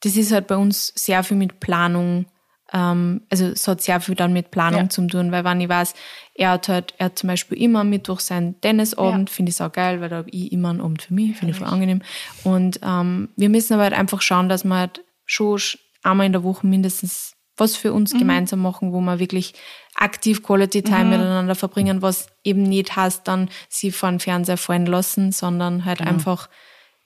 das 0.00 0.16
ist 0.16 0.32
halt 0.32 0.48
bei 0.48 0.56
uns 0.56 0.92
sehr 0.96 1.22
viel 1.22 1.36
mit 1.36 1.60
Planung 1.60 2.26
ähm, 2.72 3.22
also 3.30 3.46
es 3.46 3.66
hat 3.66 3.80
sehr 3.80 4.00
viel 4.00 4.14
dann 4.14 4.32
mit 4.32 4.50
Planung 4.50 4.82
ja. 4.82 4.88
zu 4.88 5.06
tun, 5.06 5.32
weil 5.32 5.44
wenn 5.44 5.60
ich 5.60 5.68
weiß, 5.68 5.94
er 6.34 6.50
hat 6.50 6.68
halt, 6.68 6.94
er 6.98 7.06
hat 7.06 7.18
zum 7.18 7.28
Beispiel 7.28 7.60
immer 7.60 7.80
am 7.80 7.90
Mittwoch 7.90 8.20
seinen 8.20 8.60
Tennisabend, 8.60 9.30
ja. 9.30 9.34
finde 9.34 9.50
ich 9.50 9.62
auch 9.62 9.72
geil, 9.72 10.00
weil 10.00 10.08
da 10.08 10.16
habe 10.16 10.30
ich 10.30 10.52
immer 10.52 10.70
einen 10.70 10.80
Abend 10.80 11.02
für 11.02 11.14
mich, 11.14 11.36
finde 11.36 11.52
ich 11.52 11.58
voll 11.58 11.68
angenehm. 11.68 12.02
Und 12.44 12.80
ähm, 12.82 13.30
wir 13.36 13.48
müssen 13.48 13.74
aber 13.74 13.84
halt 13.84 13.94
einfach 13.94 14.20
schauen, 14.22 14.48
dass 14.48 14.64
wir 14.64 14.76
halt 14.76 15.04
schon 15.24 15.58
einmal 16.02 16.26
in 16.26 16.32
der 16.32 16.44
Woche 16.44 16.66
mindestens 16.66 17.34
was 17.56 17.76
für 17.76 17.92
uns 17.92 18.14
mhm. 18.14 18.18
gemeinsam 18.18 18.60
machen, 18.60 18.92
wo 18.92 19.00
wir 19.00 19.18
wirklich 19.18 19.54
aktiv 19.96 20.42
Quality 20.42 20.82
Time 20.82 21.04
mhm. 21.04 21.10
miteinander 21.10 21.54
verbringen, 21.54 22.02
was 22.02 22.28
eben 22.44 22.62
nicht 22.62 22.94
heißt, 22.94 23.26
dann 23.26 23.48
sie 23.68 23.90
vor 23.90 24.10
den 24.10 24.20
Fernseher 24.20 24.56
fallen 24.56 24.86
lassen, 24.86 25.32
sondern 25.32 25.84
halt 25.84 25.98
genau. 25.98 26.10
einfach 26.10 26.48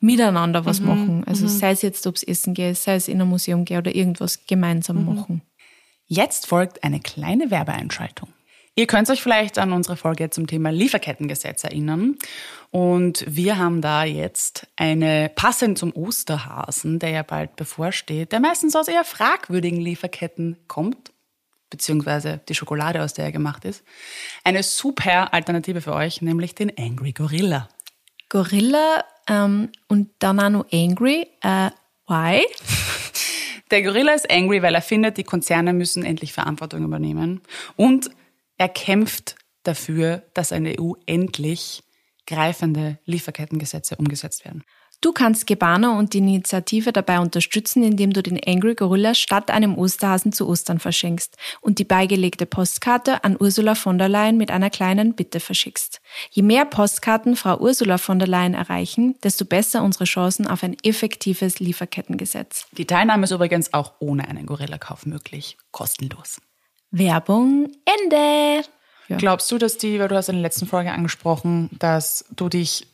miteinander 0.00 0.66
was 0.66 0.80
mhm. 0.80 0.86
machen. 0.86 1.24
Also 1.26 1.44
mhm. 1.44 1.48
sei 1.48 1.70
es 1.70 1.82
jetzt, 1.82 2.06
ob 2.06 2.16
es 2.16 2.22
essen 2.22 2.54
geht, 2.54 2.76
sei 2.76 2.96
es 2.96 3.08
in 3.08 3.20
ein 3.20 3.28
Museum 3.28 3.64
geht 3.64 3.78
oder 3.78 3.94
irgendwas 3.94 4.44
gemeinsam 4.46 4.98
mhm. 4.98 5.14
machen. 5.14 5.42
Jetzt 6.14 6.46
folgt 6.46 6.84
eine 6.84 7.00
kleine 7.00 7.50
Werbeeinschaltung. 7.50 8.28
Ihr 8.74 8.86
könnt 8.86 9.08
euch 9.08 9.22
vielleicht 9.22 9.56
an 9.56 9.72
unsere 9.72 9.96
Folge 9.96 10.28
zum 10.28 10.46
Thema 10.46 10.70
Lieferkettengesetz 10.70 11.64
erinnern. 11.64 12.18
Und 12.70 13.24
wir 13.26 13.56
haben 13.56 13.80
da 13.80 14.04
jetzt 14.04 14.66
eine 14.76 15.30
passend 15.34 15.78
zum 15.78 15.90
Osterhasen, 15.96 16.98
der 16.98 17.08
ja 17.08 17.22
bald 17.22 17.56
bevorsteht, 17.56 18.32
der 18.32 18.40
meistens 18.40 18.76
aus 18.76 18.88
eher 18.88 19.06
fragwürdigen 19.06 19.80
Lieferketten 19.80 20.58
kommt, 20.68 21.12
beziehungsweise 21.70 22.42
die 22.46 22.54
Schokolade, 22.54 23.02
aus 23.02 23.14
der 23.14 23.24
er 23.24 23.32
gemacht 23.32 23.64
ist, 23.64 23.82
eine 24.44 24.62
super 24.62 25.32
Alternative 25.32 25.80
für 25.80 25.94
euch, 25.94 26.20
nämlich 26.20 26.54
den 26.54 26.76
Angry 26.76 27.12
Gorilla. 27.12 27.70
Gorilla 28.28 29.02
ähm, 29.28 29.70
und 29.88 30.10
noch 30.20 30.66
Angry. 30.70 31.26
Äh, 31.40 31.70
why? 32.06 32.44
Der 33.72 33.82
Gorilla 33.82 34.12
ist 34.12 34.30
angry, 34.30 34.60
weil 34.60 34.74
er 34.74 34.82
findet, 34.82 35.16
die 35.16 35.24
Konzerne 35.24 35.72
müssen 35.72 36.04
endlich 36.04 36.34
Verantwortung 36.34 36.84
übernehmen. 36.84 37.40
Und 37.74 38.10
er 38.58 38.68
kämpft 38.68 39.36
dafür, 39.62 40.22
dass 40.34 40.52
in 40.52 40.64
der 40.64 40.78
EU 40.78 40.92
endlich 41.06 41.82
greifende 42.26 42.98
Lieferkettengesetze 43.06 43.96
umgesetzt 43.96 44.44
werden. 44.44 44.62
Du 45.02 45.10
kannst 45.10 45.48
Gebana 45.48 45.98
und 45.98 46.14
die 46.14 46.18
Initiative 46.18 46.92
dabei 46.92 47.18
unterstützen, 47.18 47.82
indem 47.82 48.12
du 48.12 48.22
den 48.22 48.38
Angry 48.46 48.76
Gorilla 48.76 49.14
statt 49.14 49.50
einem 49.50 49.76
Osterhasen 49.76 50.32
zu 50.32 50.48
Ostern 50.48 50.78
verschenkst 50.78 51.36
und 51.60 51.80
die 51.80 51.84
beigelegte 51.84 52.46
Postkarte 52.46 53.24
an 53.24 53.36
Ursula 53.38 53.74
von 53.74 53.98
der 53.98 54.08
Leyen 54.08 54.36
mit 54.36 54.52
einer 54.52 54.70
kleinen 54.70 55.14
Bitte 55.14 55.40
verschickst. 55.40 56.00
Je 56.30 56.44
mehr 56.44 56.64
Postkarten 56.64 57.34
Frau 57.34 57.58
Ursula 57.58 57.98
von 57.98 58.20
der 58.20 58.28
Leyen 58.28 58.54
erreichen, 58.54 59.16
desto 59.24 59.44
besser 59.44 59.82
unsere 59.82 60.04
Chancen 60.04 60.46
auf 60.46 60.62
ein 60.62 60.76
effektives 60.84 61.58
Lieferkettengesetz. 61.58 62.66
Die 62.70 62.86
Teilnahme 62.86 63.24
ist 63.24 63.32
übrigens 63.32 63.74
auch 63.74 63.94
ohne 63.98 64.28
einen 64.28 64.46
Gorilla-Kauf 64.46 65.04
möglich. 65.04 65.56
Kostenlos. 65.72 66.40
Werbung 66.92 67.72
Ende. 67.84 68.64
Ja. 69.08 69.16
Glaubst 69.16 69.50
du, 69.50 69.58
dass 69.58 69.78
die, 69.78 69.98
weil 69.98 70.06
du 70.06 70.14
hast 70.14 70.28
in 70.28 70.36
der 70.36 70.42
letzten 70.42 70.66
Folge 70.66 70.92
angesprochen, 70.92 71.70
dass 71.80 72.24
du 72.36 72.48
dich 72.48 72.86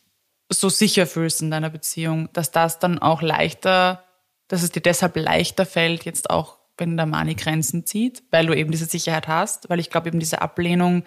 so 0.51 0.69
sicher 0.69 1.07
fühlst 1.07 1.43
in 1.43 1.51
deiner 1.51 1.71
Beziehung, 1.71 2.29
dass 2.33 2.51
das 2.51 2.79
dann 2.79 2.99
auch 2.99 3.23
leichter, 3.23 4.05
dass 4.49 4.63
es 4.63 4.73
dir 4.73 4.81
deshalb 4.81 5.17
leichter 5.17 5.67
fällt, 5.67 6.05
jetzt 6.05 6.31
auch 6.31 6.59
wenn 6.79 6.97
der 6.97 7.07
Mani 7.07 7.35
Grenzen 7.35 7.85
zieht, 7.85 8.23
weil 8.31 8.47
du 8.47 8.55
eben 8.55 8.71
diese 8.71 8.87
Sicherheit 8.87 9.29
hast, 9.29 9.69
weil 9.69 9.81
ich 9.81 9.91
glaube 9.91 10.09
eben 10.09 10.21
diese 10.21 10.41
Ablehnung 10.41 11.03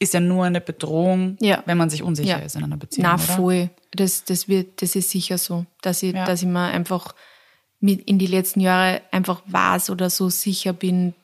ist 0.00 0.14
ja 0.14 0.20
nur 0.20 0.44
eine 0.44 0.60
Bedrohung, 0.60 1.36
ja. 1.40 1.62
wenn 1.66 1.78
man 1.78 1.90
sich 1.90 2.02
unsicher 2.02 2.38
ja. 2.38 2.44
ist 2.44 2.56
in 2.56 2.64
einer 2.64 2.76
Beziehung. 2.76 3.08
Na, 3.08 3.18
voll. 3.18 3.70
Das, 3.92 4.24
das, 4.24 4.48
wird, 4.48 4.82
das 4.82 4.94
ist 4.94 5.10
sicher 5.10 5.38
so, 5.38 5.66
dass 5.82 6.02
ich, 6.02 6.14
ja. 6.14 6.24
dass 6.24 6.42
ich 6.42 6.48
mir 6.48 6.66
einfach 6.66 7.14
mit 7.80 8.02
in 8.02 8.18
die 8.18 8.26
letzten 8.26 8.60
Jahre 8.60 9.02
einfach 9.10 9.42
weiß 9.46 9.90
oder 9.90 10.10
so 10.10 10.28
sicher 10.28 10.72
bin, 10.72 11.14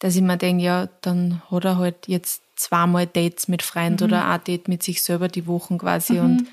dass 0.00 0.16
ich 0.16 0.22
mir 0.22 0.36
denke, 0.36 0.64
ja, 0.64 0.88
dann 1.00 1.42
hat 1.50 1.64
er 1.64 1.78
halt 1.78 2.08
jetzt 2.08 2.42
zweimal 2.56 3.06
Dates 3.06 3.48
mit 3.48 3.62
Freund 3.62 4.00
mhm. 4.00 4.06
oder 4.06 4.26
ein 4.28 4.44
Date 4.44 4.68
mit 4.68 4.82
sich 4.82 5.02
selber 5.02 5.28
die 5.28 5.46
Wochen 5.46 5.78
quasi 5.78 6.14
mhm. 6.14 6.24
und 6.24 6.46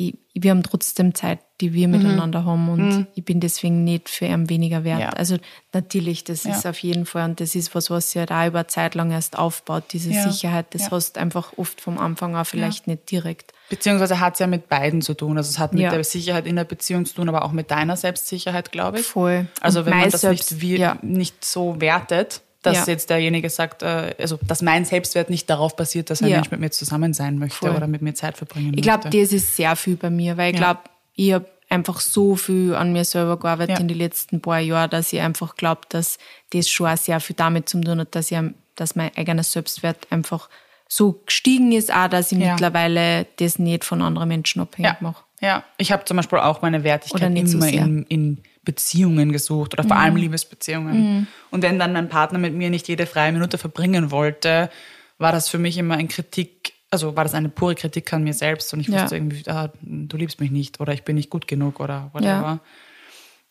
ich, 0.00 0.16
wir 0.32 0.52
haben 0.52 0.62
trotzdem 0.62 1.12
Zeit, 1.12 1.40
die 1.60 1.72
wir 1.72 1.88
mhm. 1.88 1.98
miteinander 1.98 2.44
haben 2.44 2.68
und 2.68 2.88
mhm. 2.88 3.06
ich 3.16 3.24
bin 3.24 3.40
deswegen 3.40 3.82
nicht 3.82 4.08
für 4.08 4.26
ihn 4.26 4.48
weniger 4.48 4.84
wert. 4.84 5.00
Ja. 5.00 5.08
Also 5.10 5.38
natürlich, 5.72 6.22
das 6.22 6.44
ja. 6.44 6.52
ist 6.52 6.66
auf 6.68 6.78
jeden 6.78 7.04
Fall 7.04 7.28
und 7.28 7.40
das 7.40 7.56
ist 7.56 7.74
was, 7.74 7.90
was 7.90 8.12
sich 8.12 8.24
da 8.24 8.46
über 8.46 8.68
Zeit 8.68 8.94
lang 8.94 9.10
erst 9.10 9.36
aufbaut, 9.36 9.84
diese 9.92 10.12
ja. 10.12 10.30
Sicherheit. 10.30 10.66
Das 10.70 10.92
hast 10.92 11.18
einfach 11.18 11.54
oft 11.56 11.80
vom 11.80 11.98
Anfang 11.98 12.36
an 12.36 12.44
vielleicht 12.44 12.86
nicht 12.86 13.10
direkt. 13.10 13.52
Beziehungsweise 13.70 14.20
hat 14.20 14.34
es 14.34 14.38
ja 14.38 14.46
mit 14.46 14.68
beiden 14.68 15.02
zu 15.02 15.14
tun. 15.14 15.36
Also 15.36 15.50
es 15.50 15.58
hat 15.58 15.72
mit 15.74 15.82
der 15.82 16.04
Sicherheit 16.04 16.46
in 16.46 16.54
der 16.54 16.64
Beziehung 16.64 17.04
zu 17.04 17.16
tun, 17.16 17.28
aber 17.28 17.44
auch 17.44 17.52
mit 17.52 17.72
deiner 17.72 17.96
Selbstsicherheit, 17.96 18.70
glaube 18.70 19.00
ich. 19.00 19.06
Voll. 19.06 19.48
Also 19.60 19.80
und 19.80 19.86
wenn 19.86 19.98
man 19.98 20.10
das 20.10 20.20
selbst, 20.20 20.52
nicht, 20.52 20.62
wie, 20.62 20.88
nicht 21.02 21.44
so 21.44 21.80
wertet, 21.80 22.42
dass 22.62 22.86
ja. 22.86 22.92
jetzt 22.92 23.10
derjenige 23.10 23.50
sagt, 23.50 23.82
äh, 23.82 24.14
also 24.18 24.38
dass 24.46 24.62
mein 24.62 24.84
Selbstwert 24.84 25.30
nicht 25.30 25.48
darauf 25.48 25.76
basiert, 25.76 26.10
dass 26.10 26.22
ein 26.22 26.28
ja. 26.28 26.36
Mensch 26.36 26.50
mit 26.50 26.60
mir 26.60 26.70
zusammen 26.70 27.14
sein 27.14 27.38
möchte 27.38 27.58
Voll. 27.58 27.76
oder 27.76 27.86
mit 27.86 28.02
mir 28.02 28.14
Zeit 28.14 28.36
verbringen 28.36 28.72
ich 28.74 28.82
glaub, 28.82 29.04
möchte. 29.04 29.08
Ich 29.08 29.12
glaube, 29.12 29.26
das 29.26 29.32
ist 29.32 29.56
sehr 29.56 29.76
viel 29.76 29.96
bei 29.96 30.10
mir, 30.10 30.36
weil 30.36 30.54
ich 30.54 30.60
ja. 30.60 30.72
glaube, 30.72 30.88
ich 31.14 31.32
habe 31.32 31.46
einfach 31.68 32.00
so 32.00 32.34
viel 32.36 32.74
an 32.74 32.92
mir 32.92 33.04
selber 33.04 33.38
gearbeitet 33.38 33.76
ja. 33.76 33.80
in 33.80 33.88
den 33.88 33.98
letzten 33.98 34.40
paar 34.40 34.58
Jahren, 34.58 34.90
dass 34.90 35.12
ich 35.12 35.20
einfach 35.20 35.56
glaube, 35.56 35.82
dass 35.88 36.18
das 36.50 36.68
schon 36.68 36.96
sehr 36.96 37.20
viel 37.20 37.36
damit 37.36 37.68
zu 37.68 37.80
tun 37.80 38.00
hat, 38.00 38.14
dass, 38.14 38.30
ich, 38.30 38.38
dass 38.74 38.96
mein 38.96 39.16
eigener 39.16 39.42
Selbstwert 39.42 40.06
einfach 40.10 40.48
so 40.88 41.20
gestiegen 41.26 41.72
ist, 41.72 41.92
auch 41.92 42.08
dass 42.08 42.32
ich 42.32 42.38
mittlerweile 42.38 43.26
das 43.36 43.58
nicht 43.58 43.84
von 43.84 44.00
anderen 44.00 44.28
Menschen 44.28 44.62
abhängig 44.62 45.00
mache. 45.00 45.22
Ja, 45.40 45.62
ich 45.76 45.92
habe 45.92 46.04
zum 46.04 46.16
Beispiel 46.16 46.38
auch 46.38 46.62
meine 46.62 46.82
Wertigkeit 46.82 47.22
immer 47.22 47.46
so 47.46 47.58
in, 47.58 48.04
in 48.04 48.42
Beziehungen 48.64 49.32
gesucht 49.32 49.72
oder 49.74 49.84
vor 49.84 49.96
mhm. 49.96 50.02
allem 50.02 50.16
Liebesbeziehungen. 50.16 50.96
Mhm. 50.96 51.26
Und 51.50 51.62
wenn 51.62 51.78
dann 51.78 51.92
mein 51.92 52.08
Partner 52.08 52.38
mit 52.38 52.54
mir 52.54 52.70
nicht 52.70 52.88
jede 52.88 53.06
freie 53.06 53.32
Minute 53.32 53.58
verbringen 53.58 54.10
wollte, 54.10 54.70
war 55.18 55.32
das 55.32 55.48
für 55.48 55.58
mich 55.58 55.78
immer 55.78 55.96
ein 55.96 56.08
Kritik, 56.08 56.74
also 56.90 57.16
war 57.16 57.24
das 57.24 57.34
eine 57.34 57.48
pure 57.48 57.74
Kritik 57.74 58.12
an 58.12 58.24
mir 58.24 58.34
selbst 58.34 58.72
und 58.72 58.80
ich 58.80 58.88
ja. 58.88 59.02
wusste 59.02 59.16
irgendwie, 59.16 59.48
ah, 59.48 59.70
du 59.82 60.16
liebst 60.16 60.40
mich 60.40 60.50
nicht 60.50 60.80
oder 60.80 60.92
ich 60.92 61.02
bin 61.02 61.16
nicht 61.16 61.30
gut 61.30 61.48
genug 61.48 61.80
oder 61.80 62.10
whatever. 62.12 62.28
Ja. 62.28 62.60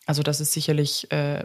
Also 0.06 0.22
das 0.22 0.40
ist 0.40 0.52
sicherlich 0.52 1.10
äh, 1.12 1.44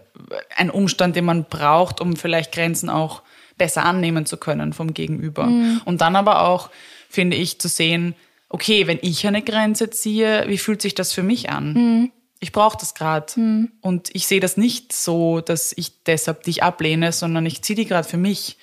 ein 0.55 0.69
Umstand, 0.69 1.15
den 1.17 1.25
man 1.25 1.43
braucht, 1.43 1.99
um 1.99 2.15
vielleicht 2.15 2.53
Grenzen 2.53 2.89
auch 2.89 3.21
besser 3.57 3.83
annehmen 3.83 4.25
zu 4.25 4.37
können 4.37 4.71
vom 4.71 4.93
Gegenüber. 4.93 5.45
Mhm. 5.45 5.81
Und 5.83 6.01
dann 6.01 6.15
aber 6.15 6.47
auch, 6.47 6.69
finde 7.09 7.35
ich, 7.35 7.59
zu 7.59 7.67
sehen, 7.67 8.15
okay, 8.49 8.87
wenn 8.87 8.99
ich 9.01 9.27
eine 9.27 9.41
Grenze 9.41 9.89
ziehe, 9.89 10.45
wie 10.47 10.57
fühlt 10.57 10.81
sich 10.81 10.95
das 10.95 11.11
für 11.11 11.23
mich 11.23 11.49
an? 11.49 11.73
Mhm. 11.73 12.11
Ich 12.43 12.51
brauche 12.51 12.77
das 12.77 12.93
gerade. 12.93 13.39
Mhm. 13.39 13.71
Und 13.79 14.09
ich 14.13 14.27
sehe 14.27 14.41
das 14.41 14.57
nicht 14.57 14.91
so, 14.91 15.39
dass 15.39 15.73
ich 15.77 16.03
deshalb 16.03 16.43
dich 16.43 16.61
ablehne, 16.61 17.13
sondern 17.13 17.45
ich 17.45 17.61
ziehe 17.61 17.77
die 17.77 17.85
gerade 17.85 18.07
für 18.07 18.17
mich, 18.17 18.57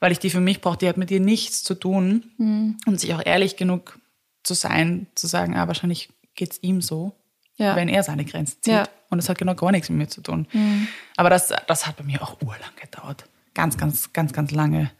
weil 0.00 0.10
ich 0.10 0.18
die 0.18 0.30
für 0.30 0.40
mich 0.40 0.62
brauche. 0.62 0.78
Die 0.78 0.88
hat 0.88 0.96
mit 0.96 1.10
dir 1.10 1.20
nichts 1.20 1.62
zu 1.62 1.74
tun. 1.74 2.32
Mhm. 2.38 2.78
Und 2.86 2.98
sich 2.98 3.12
auch 3.12 3.20
ehrlich 3.24 3.56
genug 3.56 3.98
zu 4.42 4.54
sein, 4.54 5.06
zu 5.14 5.26
sagen, 5.26 5.54
ah, 5.54 5.68
wahrscheinlich 5.68 6.08
geht 6.34 6.52
es 6.52 6.62
ihm 6.62 6.80
so, 6.80 7.12
ja. 7.56 7.76
wenn 7.76 7.90
er 7.90 8.02
seine 8.02 8.24
Grenze 8.24 8.58
zieht. 8.62 8.72
Ja. 8.72 8.88
Und 9.10 9.18
das 9.18 9.28
hat 9.28 9.36
genau 9.36 9.54
gar 9.54 9.70
nichts 9.70 9.90
mit 9.90 9.98
mir 9.98 10.08
zu 10.08 10.22
tun. 10.22 10.48
Mhm. 10.52 10.88
Aber 11.16 11.28
das, 11.28 11.52
das 11.66 11.86
hat 11.86 11.96
bei 11.96 12.04
mir 12.04 12.22
auch 12.22 12.40
urlang 12.40 12.72
gedauert. 12.80 13.26
Ganz, 13.52 13.76
ganz, 13.76 14.14
ganz, 14.14 14.32
ganz 14.32 14.50
lange. 14.50 14.90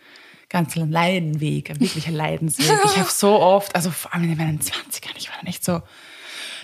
Ganz 0.50 0.76
Leidenweg, 0.76 1.71
ein 1.71 1.81
wirklicher 1.81 2.12
Leidensweg. 2.12 2.78
Ich 2.85 2.99
habe 2.99 3.09
so 3.11 3.40
oft, 3.40 3.75
also 3.75 3.90
vor 3.90 4.12
allem 4.12 4.31
in 4.31 4.37
meinen 4.37 4.61
20ern, 4.61 5.16
ich 5.16 5.31
war 5.31 5.37
dann 5.38 5.47
echt 5.47 5.64
so, 5.64 5.81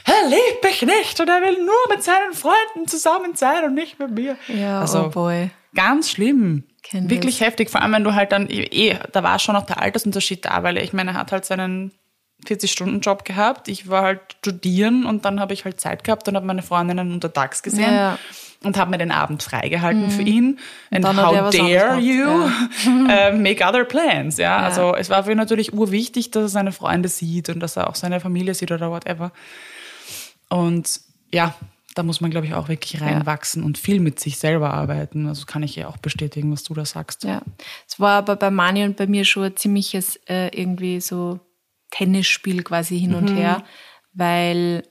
er 0.05 0.29
liebt 0.29 0.65
mich 0.65 0.83
nicht 0.83 1.21
und 1.21 1.29
er 1.29 1.41
will 1.43 1.59
nur 1.65 1.95
mit 1.95 2.03
seinen 2.03 2.33
Freunden 2.33 2.89
zusammen 2.89 3.35
sein 3.35 3.65
und 3.65 3.75
nicht 3.75 3.99
mit 3.99 4.11
mir. 4.11 4.37
Ja, 4.49 4.81
also, 4.81 5.05
oh 5.05 5.09
boy. 5.09 5.51
Ganz 5.75 6.11
schlimm. 6.11 6.65
Kenn 6.83 7.09
Wirklich 7.09 7.39
das. 7.39 7.47
heftig. 7.47 7.71
Vor 7.71 7.81
allem, 7.81 7.93
wenn 7.93 8.05
du 8.05 8.15
halt 8.15 8.33
dann, 8.33 8.49
eh, 8.51 8.99
da 9.13 9.23
war 9.23 9.39
schon 9.39 9.55
noch 9.55 9.67
der 9.67 9.81
Altersunterschied 9.81 10.45
da, 10.45 10.63
weil 10.63 10.79
ich 10.79 10.93
meine, 10.93 11.13
er 11.13 11.17
hat 11.17 11.33
halt 11.33 11.45
seinen 11.45 11.93
40-Stunden-Job 12.47 13.25
gehabt. 13.25 13.69
Ich 13.69 13.89
war 13.89 14.03
halt 14.03 14.21
studieren 14.39 15.07
und 15.07 15.25
dann 15.25 15.41
habe 15.41 15.55
ich 15.55 15.65
halt 15.65 15.81
Zeit 15.81 16.05
gehabt 16.05 16.29
und 16.29 16.37
habe 16.37 16.47
meine 16.47 16.63
Freundinnen 16.63 17.13
untertags 17.13 17.63
gesehen 17.63 17.93
ja. 17.93 18.19
und 18.65 18.77
habe 18.77 18.91
mir 18.91 18.99
den 18.99 19.13
Abend 19.13 19.43
freigehalten 19.43 20.07
mhm. 20.07 20.11
für 20.11 20.23
ihn. 20.23 20.59
And 20.91 21.07
how 21.07 21.15
dare 21.51 21.99
you 21.99 22.27
ja. 22.85 23.31
uh, 23.31 23.37
make 23.37 23.65
other 23.65 23.85
plans? 23.85 24.39
Ja? 24.39 24.59
ja, 24.61 24.67
also 24.67 24.95
es 24.97 25.09
war 25.09 25.25
für 25.25 25.33
ihn 25.33 25.39
natürlich 25.39 25.73
urwichtig, 25.73 26.33
dass 26.33 26.43
er 26.43 26.49
seine 26.49 26.73
Freunde 26.73 27.09
sieht 27.09 27.49
und 27.49 27.61
dass 27.61 27.77
er 27.77 27.89
auch 27.89 27.95
seine 27.95 28.21
Familie 28.21 28.55
sieht 28.55 28.73
oder 28.73 28.91
whatever. 28.91 29.31
Und 30.53 31.01
ja, 31.33 31.55
da 31.95 32.03
muss 32.03 32.21
man, 32.21 32.31
glaube 32.31 32.47
ich, 32.47 32.55
auch 32.55 32.69
wirklich 32.69 33.01
reinwachsen 33.01 33.63
ja. 33.63 33.67
und 33.67 33.79
viel 33.79 34.01
mit 34.01 34.21
sich 34.21 34.39
selber 34.39 34.73
arbeiten. 34.73 35.27
Also 35.27 35.47
kann 35.47 35.63
ich 35.63 35.77
ja 35.77 35.89
auch 35.89 35.97
bestätigen, 35.97 36.53
was 36.53 36.63
du 36.63 36.75
da 36.75 36.85
sagst. 36.85 37.25
Ja, 37.25 37.43
es 37.89 37.99
war 37.99 38.19
aber 38.19 38.37
bei 38.37 38.51
Mani 38.51 38.85
und 38.85 38.97
bei 38.97 39.07
mir 39.07 39.25
schon 39.25 39.45
ein 39.45 39.57
ziemliches 39.57 40.17
äh, 40.29 40.49
irgendwie 40.49 41.01
so 41.01 41.41
Tennisspiel 41.91 42.63
quasi 42.63 42.99
hin 42.99 43.15
und 43.15 43.31
mhm. 43.31 43.37
her, 43.37 43.65
weil 44.13 44.85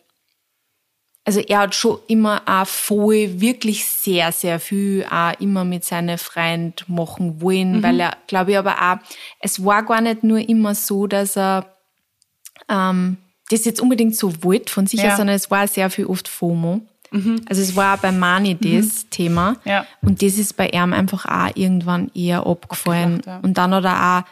also 1.24 1.40
er 1.40 1.60
hat 1.60 1.76
schon 1.76 2.00
immer 2.08 2.42
auch 2.48 2.66
voll 2.66 3.40
wirklich 3.40 3.86
sehr, 3.86 4.32
sehr 4.32 4.60
viel 4.60 5.06
auch 5.10 5.40
immer 5.40 5.64
mit 5.64 5.86
seinen 5.86 6.18
Freund 6.18 6.90
machen 6.90 7.42
wollen, 7.42 7.78
mhm. 7.78 7.84
weil 7.84 8.00
er, 8.00 8.18
glaube 8.26 8.52
ich, 8.52 8.58
aber 8.58 8.76
auch, 8.82 8.98
es 9.40 9.64
war 9.64 9.84
gar 9.84 10.02
nicht 10.02 10.24
nur 10.24 10.40
immer 10.40 10.74
so, 10.74 11.06
dass 11.06 11.38
er 11.38 11.76
ähm, 12.68 13.18
das 13.52 13.66
jetzt 13.66 13.82
unbedingt 13.82 14.16
so 14.16 14.44
wollte 14.44 14.72
von 14.72 14.88
sich 14.88 15.02
ja. 15.02 15.16
sondern 15.16 15.36
es 15.36 15.52
war 15.52 15.68
sehr 15.68 15.90
viel 15.90 16.06
oft 16.06 16.28
FOMO. 16.28 16.82
Mhm. 17.12 17.42
Also 17.48 17.62
es 17.62 17.76
war 17.76 17.96
auch 17.96 18.02
bei 18.02 18.12
Mani 18.12 18.56
mhm. 18.60 18.78
das 18.78 19.04
mhm. 19.04 19.10
Thema. 19.10 19.56
Ja. 19.66 19.86
Und 20.02 20.22
das 20.22 20.38
ist 20.38 20.56
bei 20.56 20.70
ihm 20.70 20.94
einfach 20.94 21.26
auch 21.26 21.56
irgendwann 21.56 22.10
eher 22.14 22.48
abgefallen. 22.48 23.22
Ja. 23.26 23.40
Und 23.40 23.58
dann 23.58 23.74
hat 23.74 23.86
er 23.86 24.20
auch 24.20 24.32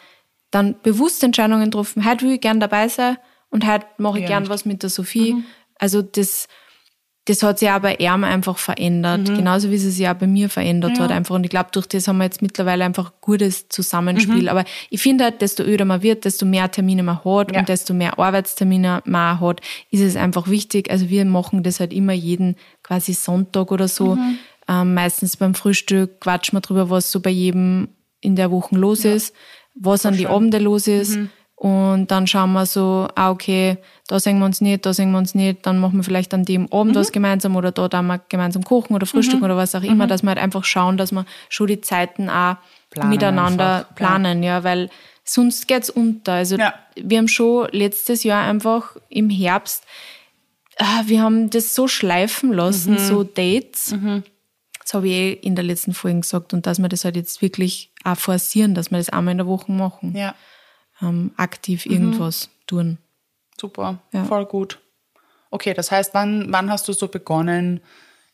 dann 0.52 0.76
bewusst 0.82 1.24
Entscheidungen 1.24 1.66
getroffen. 1.66 2.06
Heute 2.06 2.26
will 2.26 2.36
ich 2.36 2.42
gern 2.42 2.60
dabei 2.60 2.88
sein 2.88 3.18
und 3.50 3.68
heute 3.68 3.86
mache 3.98 4.20
ich 4.20 4.26
gern 4.26 4.44
nicht. 4.44 4.50
was 4.50 4.66
mit 4.66 4.82
der 4.82 4.90
Sophie. 4.90 5.34
Mhm. 5.34 5.44
Also 5.78 6.02
das, 6.02 6.48
das 7.30 7.44
hat 7.44 7.60
sich 7.60 7.70
auch 7.70 7.80
bei 7.80 7.96
ihm 7.96 8.24
einfach 8.24 8.58
verändert. 8.58 9.30
Mhm. 9.30 9.36
Genauso 9.36 9.70
wie 9.70 9.76
es 9.76 9.84
sich 9.84 10.08
auch 10.08 10.16
bei 10.16 10.26
mir 10.26 10.50
verändert 10.50 10.98
ja. 10.98 11.04
hat 11.04 11.12
einfach. 11.12 11.36
Und 11.36 11.44
ich 11.44 11.52
glaube, 11.52 11.70
durch 11.72 11.86
das 11.86 12.08
haben 12.08 12.18
wir 12.18 12.24
jetzt 12.24 12.42
mittlerweile 12.42 12.84
einfach 12.84 13.12
ein 13.12 13.18
gutes 13.22 13.70
Zusammenspiel. 13.70 14.44
Mhm. 14.44 14.50
Aber 14.50 14.66
ich 14.90 15.00
finde 15.00 15.26
halt, 15.26 15.40
desto 15.42 15.62
öder 15.62 15.86
man 15.86 16.02
wird, 16.02 16.26
desto 16.26 16.48
mehr 16.48 16.72
Termine 16.72 17.04
man 17.04 17.24
hat 17.24 17.54
ja. 17.54 17.60
und 17.60 17.70
desto 17.70 17.94
mehr 17.94 18.18
Arbeitstermine 18.18 19.04
man 19.06 19.40
hat, 19.40 19.62
ist 19.92 20.02
es 20.02 20.16
einfach 20.16 20.48
wichtig. 20.48 20.90
Also 20.90 21.10
wir 21.10 21.24
machen 21.26 21.62
das 21.62 21.80
halt 21.80 21.94
immer 21.94 22.14
jeden 22.14 22.56
quasi 22.82 23.14
Sonntag 23.14 23.72
oder 23.72 23.88
so. 23.88 24.16
Mhm. 24.16 24.40
Ähm, 24.68 24.94
meistens 24.96 25.38
beim 25.38 25.54
Frühstück 25.54 26.22
quatschen 26.22 26.58
wir 26.58 26.62
drüber, 26.62 26.90
was 26.90 27.12
so 27.12 27.20
bei 27.20 27.30
jedem 27.30 27.90
in 28.22 28.36
der 28.36 28.50
Woche 28.50 28.76
los 28.76 29.04
ja. 29.04 29.14
ist, 29.14 29.36
was 29.76 30.04
an 30.08 30.18
die 30.18 30.26
Abende 30.26 30.58
los 30.58 30.88
ist. 30.88 31.16
Mhm. 31.16 31.30
Und 31.60 32.08
dann 32.08 32.25
schauen 32.25 32.54
wir 32.54 32.66
so, 32.66 33.10
ah, 33.16 33.32
okay, 33.32 33.80
da 34.08 34.18
sehen 34.18 34.39
wir 34.39 34.46
uns 34.46 34.62
nicht, 34.62 34.86
da 34.86 34.94
sehen 34.94 35.12
wir 35.12 35.18
uns 35.18 35.36
nicht, 35.36 35.66
dann 35.66 35.78
machen 35.78 35.98
wir 35.98 36.06
vielleicht 36.06 36.34
an 36.34 36.46
dem 36.46 36.72
Abend 36.72 36.94
mhm. 36.94 37.00
was 37.00 37.12
gemeinsam 37.12 37.58
oder 37.58 37.74
da 37.74 37.89
dann 37.89 38.08
wir 38.08 38.22
gemeinsam 38.30 38.63
kochen 38.63 38.96
oder 38.96 39.06
frühstücken 39.06 39.39
mhm. 39.39 39.44
oder 39.44 39.58
was 39.58 39.75
auch 39.75 39.84
immer, 39.84 40.06
mhm. 40.06 40.08
dass 40.08 40.24
wir 40.24 40.30
halt 40.30 40.39
einfach 40.39 40.63
schauen, 40.63 40.96
dass 40.96 41.12
wir 41.12 41.25
schon 41.50 41.68
die 41.68 41.82
Zeiten 41.82 42.30
auch 42.30 42.56
planen 42.92 43.10
miteinander 43.10 43.80
einfach. 43.80 43.96
planen, 43.96 44.42
ja. 44.42 44.60
ja, 44.60 44.63
weil 44.63 44.89
sonst 45.25 45.68
geht's 45.68 45.89
unter. 45.89 46.32
Also 46.32 46.56
ja. 46.56 46.74
wir 46.96 47.18
haben 47.18 47.28
schon 47.28 47.68
letztes 47.74 48.24
Jahr 48.24 48.48
einfach 48.48 48.96
im 49.10 49.30
Herbst, 49.30 49.84
ah, 50.78 51.01
wir 51.08 51.22
haben 51.22 51.50
das 51.50 51.75
so 51.75 51.89
schleifen 51.89 52.54
lassen, 52.54 52.94
mhm. 52.94 53.00
so 53.00 53.25
Dates. 53.25 53.92
Mhm. 53.92 54.24
Das 54.82 54.94
habe 54.94 55.10
ich 55.10 55.13
eh 55.13 55.34
in 55.34 55.56
der 55.56 55.66
letzten 55.66 55.94
Folge 55.94 56.22
gesagt 56.22 56.54
und 56.54 56.66
dass 56.66 56.80
wir 56.80 56.88
das 56.88 57.04
halt 57.04 57.18
jetzt 57.18 57.42
wirklich 57.42 57.92
auch 58.06 58.18
forcieren, 58.18 58.75
dass 58.75 58.92
wir 58.92 58.98
das 58.98 59.10
einmal 59.10 59.34
in 59.34 59.39
der 59.39 59.48
Woche 59.48 59.74
machen. 59.74 60.16
Ja 60.16 60.36
ähm, 61.01 61.32
aktiv 61.38 61.86
mhm. 61.86 61.91
irgendwas 61.91 62.48
mhm. 62.48 62.68
tun. 62.68 62.98
Super, 63.60 64.00
ja. 64.12 64.24
voll 64.25 64.46
gut. 64.46 64.79
Okay, 65.51 65.74
das 65.74 65.91
heißt, 65.91 66.13
wann, 66.13 66.51
wann 66.51 66.72
hast 66.72 66.88
du 66.88 66.94
so 66.94 67.08
begonnen, 67.08 67.82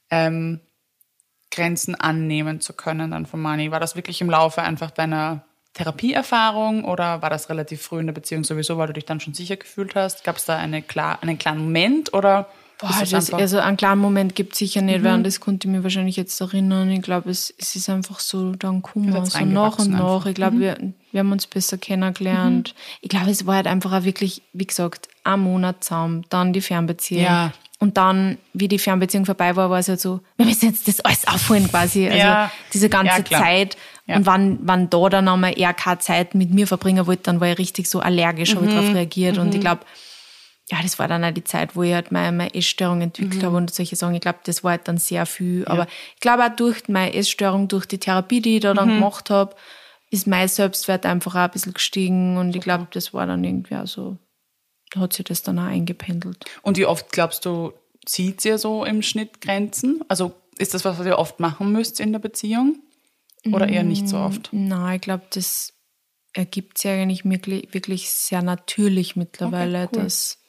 ähm, 0.09 0.59
Grenzen 1.51 1.95
annehmen 1.95 2.59
zu 2.59 2.73
können 2.73 3.11
dann 3.11 3.25
von 3.25 3.41
Mani? 3.41 3.71
War 3.71 3.79
das 3.79 3.95
wirklich 3.95 4.21
im 4.21 4.29
Laufe 4.29 4.61
einfach 4.61 4.91
deiner 4.91 5.45
Therapieerfahrung 5.73 6.85
oder 6.85 7.21
war 7.21 7.29
das 7.29 7.49
relativ 7.49 7.81
früh 7.81 7.99
in 7.99 8.07
der 8.07 8.13
Beziehung 8.13 8.43
sowieso, 8.43 8.77
weil 8.77 8.87
du 8.87 8.93
dich 8.93 9.05
dann 9.05 9.19
schon 9.19 9.33
sicher 9.33 9.55
gefühlt 9.55 9.95
hast? 9.95 10.23
Gab 10.23 10.37
es 10.37 10.45
da 10.45 10.57
eine 10.57 10.81
klar, 10.81 11.21
einen 11.21 11.37
klaren 11.37 11.59
Moment 11.59 12.13
oder 12.13 12.49
Boah, 12.77 12.91
das, 13.09 13.31
also 13.31 13.59
einen 13.59 13.77
klaren 13.77 13.99
Moment 13.99 14.35
gibt 14.35 14.53
es 14.53 14.59
sicher 14.59 14.81
nicht, 14.81 14.99
mhm. 14.99 15.05
weil 15.05 15.23
das 15.23 15.39
konnte 15.39 15.67
ich 15.67 15.71
mir 15.71 15.83
wahrscheinlich 15.83 16.17
jetzt 16.17 16.39
erinnern. 16.41 16.91
Ich 16.91 17.01
glaube, 17.01 17.29
es, 17.29 17.53
es 17.57 17.75
ist 17.75 17.89
einfach 17.89 18.19
so 18.19 18.51
dann 18.51 18.81
gekommen, 18.81 19.13
so 19.25 19.39
nach 19.45 19.79
und 19.79 19.91
nach. 19.91 20.03
Einfach. 20.03 20.25
Ich 20.25 20.35
glaube, 20.35 20.57
mhm. 20.57 20.59
wir, 20.59 20.77
wir 21.11 21.19
haben 21.21 21.31
uns 21.31 21.47
besser 21.47 21.77
kennengelernt. 21.77 22.73
Mhm. 22.75 22.97
Ich 23.01 23.09
glaube, 23.09 23.31
es 23.31 23.45
war 23.45 23.55
halt 23.55 23.67
einfach 23.67 23.93
auch 23.93 24.03
wirklich, 24.03 24.41
wie 24.51 24.65
gesagt, 24.65 25.07
ein 25.23 25.39
Monat 25.39 25.83
zusammen, 25.85 26.25
dann 26.29 26.51
die 26.51 26.61
Fernbeziehung. 26.61 27.23
Ja. 27.23 27.53
Und 27.79 27.97
dann, 27.97 28.37
wie 28.53 28.67
die 28.67 28.79
Fernbeziehung 28.79 29.25
vorbei 29.25 29.55
war, 29.55 29.69
war 29.69 29.79
es 29.79 29.87
halt 29.87 29.99
so, 29.99 30.21
wir 30.37 30.45
müssen 30.45 30.67
jetzt 30.67 30.87
das 30.87 30.99
alles 31.01 31.27
aufholen 31.27 31.69
quasi. 31.69 32.07
Also 32.07 32.17
ja. 32.17 32.51
diese 32.73 32.89
ganze 32.89 33.23
ja, 33.29 33.39
Zeit. 33.39 33.77
Und 34.07 34.25
wann, 34.25 34.59
wann 34.61 34.89
da 34.89 35.09
dann 35.09 35.27
einmal 35.27 35.53
er 35.57 35.73
keine 35.73 35.99
Zeit 35.99 36.35
mit 36.35 36.53
mir 36.53 36.67
verbringen 36.67 37.07
wollte, 37.07 37.23
dann 37.23 37.41
war 37.41 37.49
ich 37.49 37.57
richtig 37.57 37.89
so 37.89 37.99
allergisch, 37.99 38.53
mhm. 38.53 38.57
habe 38.57 38.67
ich 38.67 38.73
darauf 38.73 38.93
reagiert. 38.93 39.37
Und 39.37 39.49
ich 39.49 39.57
mhm. 39.57 39.61
glaube, 39.61 39.81
ja, 40.69 40.81
das 40.81 40.97
war 40.97 41.07
dann 41.07 41.23
auch 41.23 41.31
die 41.31 41.43
Zeit, 41.43 41.75
wo 41.75 41.83
ich 41.83 41.93
halt 41.93 42.11
meine, 42.11 42.35
meine 42.35 42.53
Essstörung 42.53 43.01
entwickelt 43.01 43.41
mhm. 43.41 43.45
habe 43.45 43.57
und 43.57 43.73
solche 43.73 43.95
Sachen. 43.95 44.15
Ich 44.15 44.21
glaube, 44.21 44.39
das 44.45 44.63
war 44.63 44.71
halt 44.71 44.87
dann 44.87 44.97
sehr 44.97 45.25
viel. 45.25 45.61
Ja. 45.61 45.67
Aber 45.67 45.87
ich 46.15 46.21
glaube 46.21 46.43
auch 46.43 46.55
durch 46.55 46.87
meine 46.87 47.13
Essstörung, 47.13 47.67
durch 47.67 47.85
die 47.85 47.99
Therapie, 47.99 48.41
die 48.41 48.55
ich 48.55 48.61
da 48.61 48.73
dann 48.73 48.89
mhm. 48.89 48.93
gemacht 48.95 49.29
habe, 49.29 49.55
ist 50.09 50.25
mein 50.25 50.47
Selbstwert 50.47 51.05
einfach 51.05 51.35
auch 51.35 51.39
ein 51.39 51.51
bisschen 51.51 51.73
gestiegen. 51.73 52.37
Und 52.37 52.55
ich 52.55 52.61
glaube, 52.61 52.87
das 52.91 53.13
war 53.13 53.27
dann 53.27 53.43
irgendwie 53.43 53.75
auch 53.75 53.87
so, 53.87 54.17
da 54.91 55.01
hat 55.01 55.13
sich 55.13 55.25
das 55.25 55.43
dann 55.43 55.59
auch 55.59 55.65
eingependelt. 55.65 56.45
Und 56.63 56.77
wie 56.77 56.87
oft 56.87 57.11
glaubst 57.11 57.45
du, 57.45 57.73
zieht 58.05 58.43
ihr 58.43 58.57
so 58.57 58.85
im 58.85 59.03
Schnitt 59.03 59.41
Grenzen? 59.41 60.03
Also 60.07 60.33
ist 60.57 60.73
das 60.73 60.83
was, 60.83 60.97
was 60.97 61.05
ihr 61.05 61.19
oft 61.19 61.39
machen 61.39 61.71
müsst 61.71 61.99
in 61.99 62.11
der 62.11 62.19
Beziehung? 62.19 62.79
Oder 63.51 63.69
eher 63.69 63.83
nicht 63.83 64.09
so 64.09 64.17
oft? 64.17 64.51
Mm, 64.51 64.67
nein, 64.67 64.95
ich 64.95 65.01
glaube, 65.01 65.25
das 65.29 65.73
ergibt 66.33 66.79
sich 66.79 66.89
eigentlich 66.89 67.23
wirklich, 67.25 67.71
wirklich 67.73 68.09
sehr 68.09 68.41
natürlich 68.41 69.15
mittlerweile, 69.15 69.83
okay, 69.83 69.89
cool. 69.97 70.03
dass 70.03 70.39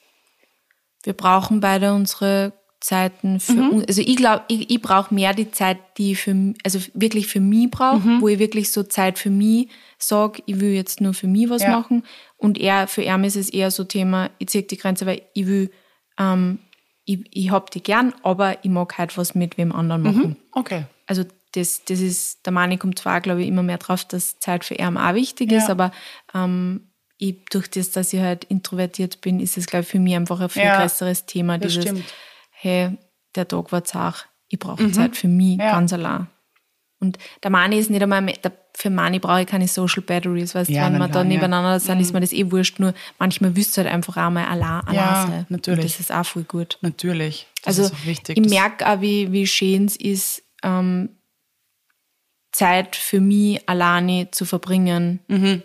wir 1.07 1.15
brauchen 1.15 1.61
beide 1.61 1.95
unsere 1.95 2.53
Zeiten 2.81 3.41
für 3.41 3.53
mhm. 3.53 3.85
also 3.89 4.03
ich 4.03 4.17
glaube, 4.17 4.43
ich, 4.49 4.71
ich 4.71 4.83
brauche 4.83 5.13
mehr 5.15 5.33
die 5.33 5.51
Zeit, 5.51 5.79
die 5.97 6.13
ich 6.13 6.19
für 6.19 6.55
also 6.63 6.79
wirklich 6.95 7.27
für 7.27 7.41
mich 7.41 7.71
brauche, 7.71 8.07
mhm. 8.07 8.21
wo 8.21 8.29
ich 8.29 8.39
wirklich 8.39 8.71
so 8.71 8.83
Zeit 8.83 9.19
für 9.19 9.31
mich 9.31 9.69
sage, 9.99 10.43
ich 10.47 10.61
will 10.61 10.73
jetzt 10.73 11.01
nur 11.01 11.15
für 11.15 11.27
mich 11.27 11.49
was 11.49 11.63
ja. 11.63 11.71
machen. 11.71 12.05
Und 12.37 12.59
er, 12.59 12.87
für 12.87 13.03
ihn 13.03 13.25
ist 13.25 13.37
es 13.37 13.49
eher 13.49 13.71
so 13.71 13.85
Thema, 13.85 14.31
ich 14.39 14.49
ziehe 14.49 14.63
die 14.63 14.77
Grenze, 14.77 15.07
weil 15.07 15.23
ich 15.33 15.47
will, 15.47 15.71
ähm, 16.19 16.59
ich, 17.07 17.21
ich 17.31 17.51
hab 17.51 17.71
die 17.71 17.83
gern, 17.83 18.13
aber 18.23 18.63
ich 18.63 18.71
mag 18.71 18.99
halt 18.99 19.17
was 19.17 19.35
mit 19.35 19.57
wem 19.57 19.73
anderen 19.73 20.03
mhm. 20.03 20.09
machen. 20.09 20.29
Mhm. 20.29 20.37
Okay. 20.53 20.85
Also 21.07 21.25
das, 21.53 21.85
das 21.87 22.01
ist, 22.01 22.45
der 22.45 22.53
Mani 22.53 22.77
kommt 22.77 22.99
zwar, 22.99 23.21
glaube 23.21 23.43
ich, 23.43 23.49
immer 23.49 23.63
mehr 23.63 23.79
drauf, 23.79 24.05
dass 24.05 24.39
Zeit 24.39 24.65
für 24.65 24.75
ihn 24.75 24.99
auch 24.99 25.15
wichtig 25.15 25.51
ja. 25.51 25.59
ist, 25.59 25.71
aber 25.71 25.93
ähm, 26.35 26.86
ich, 27.19 27.45
durch 27.51 27.69
das, 27.69 27.91
dass 27.91 28.13
ich 28.13 28.21
halt 28.21 28.45
introvertiert 28.45 29.21
bin, 29.21 29.41
ist 29.41 29.57
es, 29.57 29.67
glaube 29.67 29.83
ich, 29.85 29.89
für 29.89 29.99
mich 29.99 30.15
einfach 30.15 30.41
ein 30.41 30.49
viel 30.49 30.63
ja, 30.63 30.81
größeres 30.81 31.27
Thema. 31.27 31.59
Dieses, 31.59 31.85
stimmt. 31.85 32.05
hey, 32.51 32.97
der 33.35 33.49
Tag 33.49 33.73
war 33.73 33.85
zart, 33.85 34.29
ich 34.49 34.59
brauche 34.59 34.83
mhm. 34.83 34.93
Zeit 34.93 35.17
für 35.17 35.29
mich, 35.29 35.59
ja. 35.59 35.73
ganz 35.73 35.93
allein. 35.93 36.27
Und 36.99 37.19
der 37.43 37.51
Mani 37.51 37.79
ist 37.79 37.91
nicht 37.91 38.03
einmal, 38.03 38.25
der, 38.25 38.53
für 38.75 38.91
Mani 38.91 39.19
brauche 39.19 39.43
ich 39.43 39.47
keine 39.47 39.69
Social 39.69 40.03
Batteries, 40.03 40.55
weißt 40.55 40.71
ja, 40.71 40.87
wenn 40.87 40.99
wir 40.99 41.09
da 41.09 41.25
nebeneinander 41.25 41.79
sind, 41.79 42.01
ist 42.01 42.13
mir 42.13 42.21
das 42.21 42.33
eh 42.33 42.51
wurscht, 42.51 42.79
nur 42.79 42.95
manchmal 43.19 43.55
wüsst 43.55 43.77
halt 43.77 43.87
einfach 43.87 44.17
auch 44.17 44.31
mal 44.31 44.47
allein, 44.47 44.81
allein 44.83 44.95
ja, 44.95 45.27
sein. 45.27 45.47
natürlich. 45.49 45.85
Und 45.85 45.91
das 45.91 46.01
ist 46.01 46.13
auch 46.13 46.25
voll 46.25 46.45
gut. 46.45 46.79
Natürlich, 46.81 47.47
das 47.63 47.79
also, 47.79 47.95
wichtig. 48.05 48.39
Ich 48.39 48.49
merke 48.49 48.87
auch, 48.89 49.01
wie, 49.01 49.31
wie 49.33 49.47
schön 49.47 49.87
es 49.87 49.97
ist, 49.97 50.43
ähm, 50.63 51.11
Zeit 52.53 52.97
für 52.97 53.21
mich 53.21 53.69
alleine 53.69 54.31
zu 54.31 54.47
verbringen. 54.47 55.21
Mhm. 55.29 55.63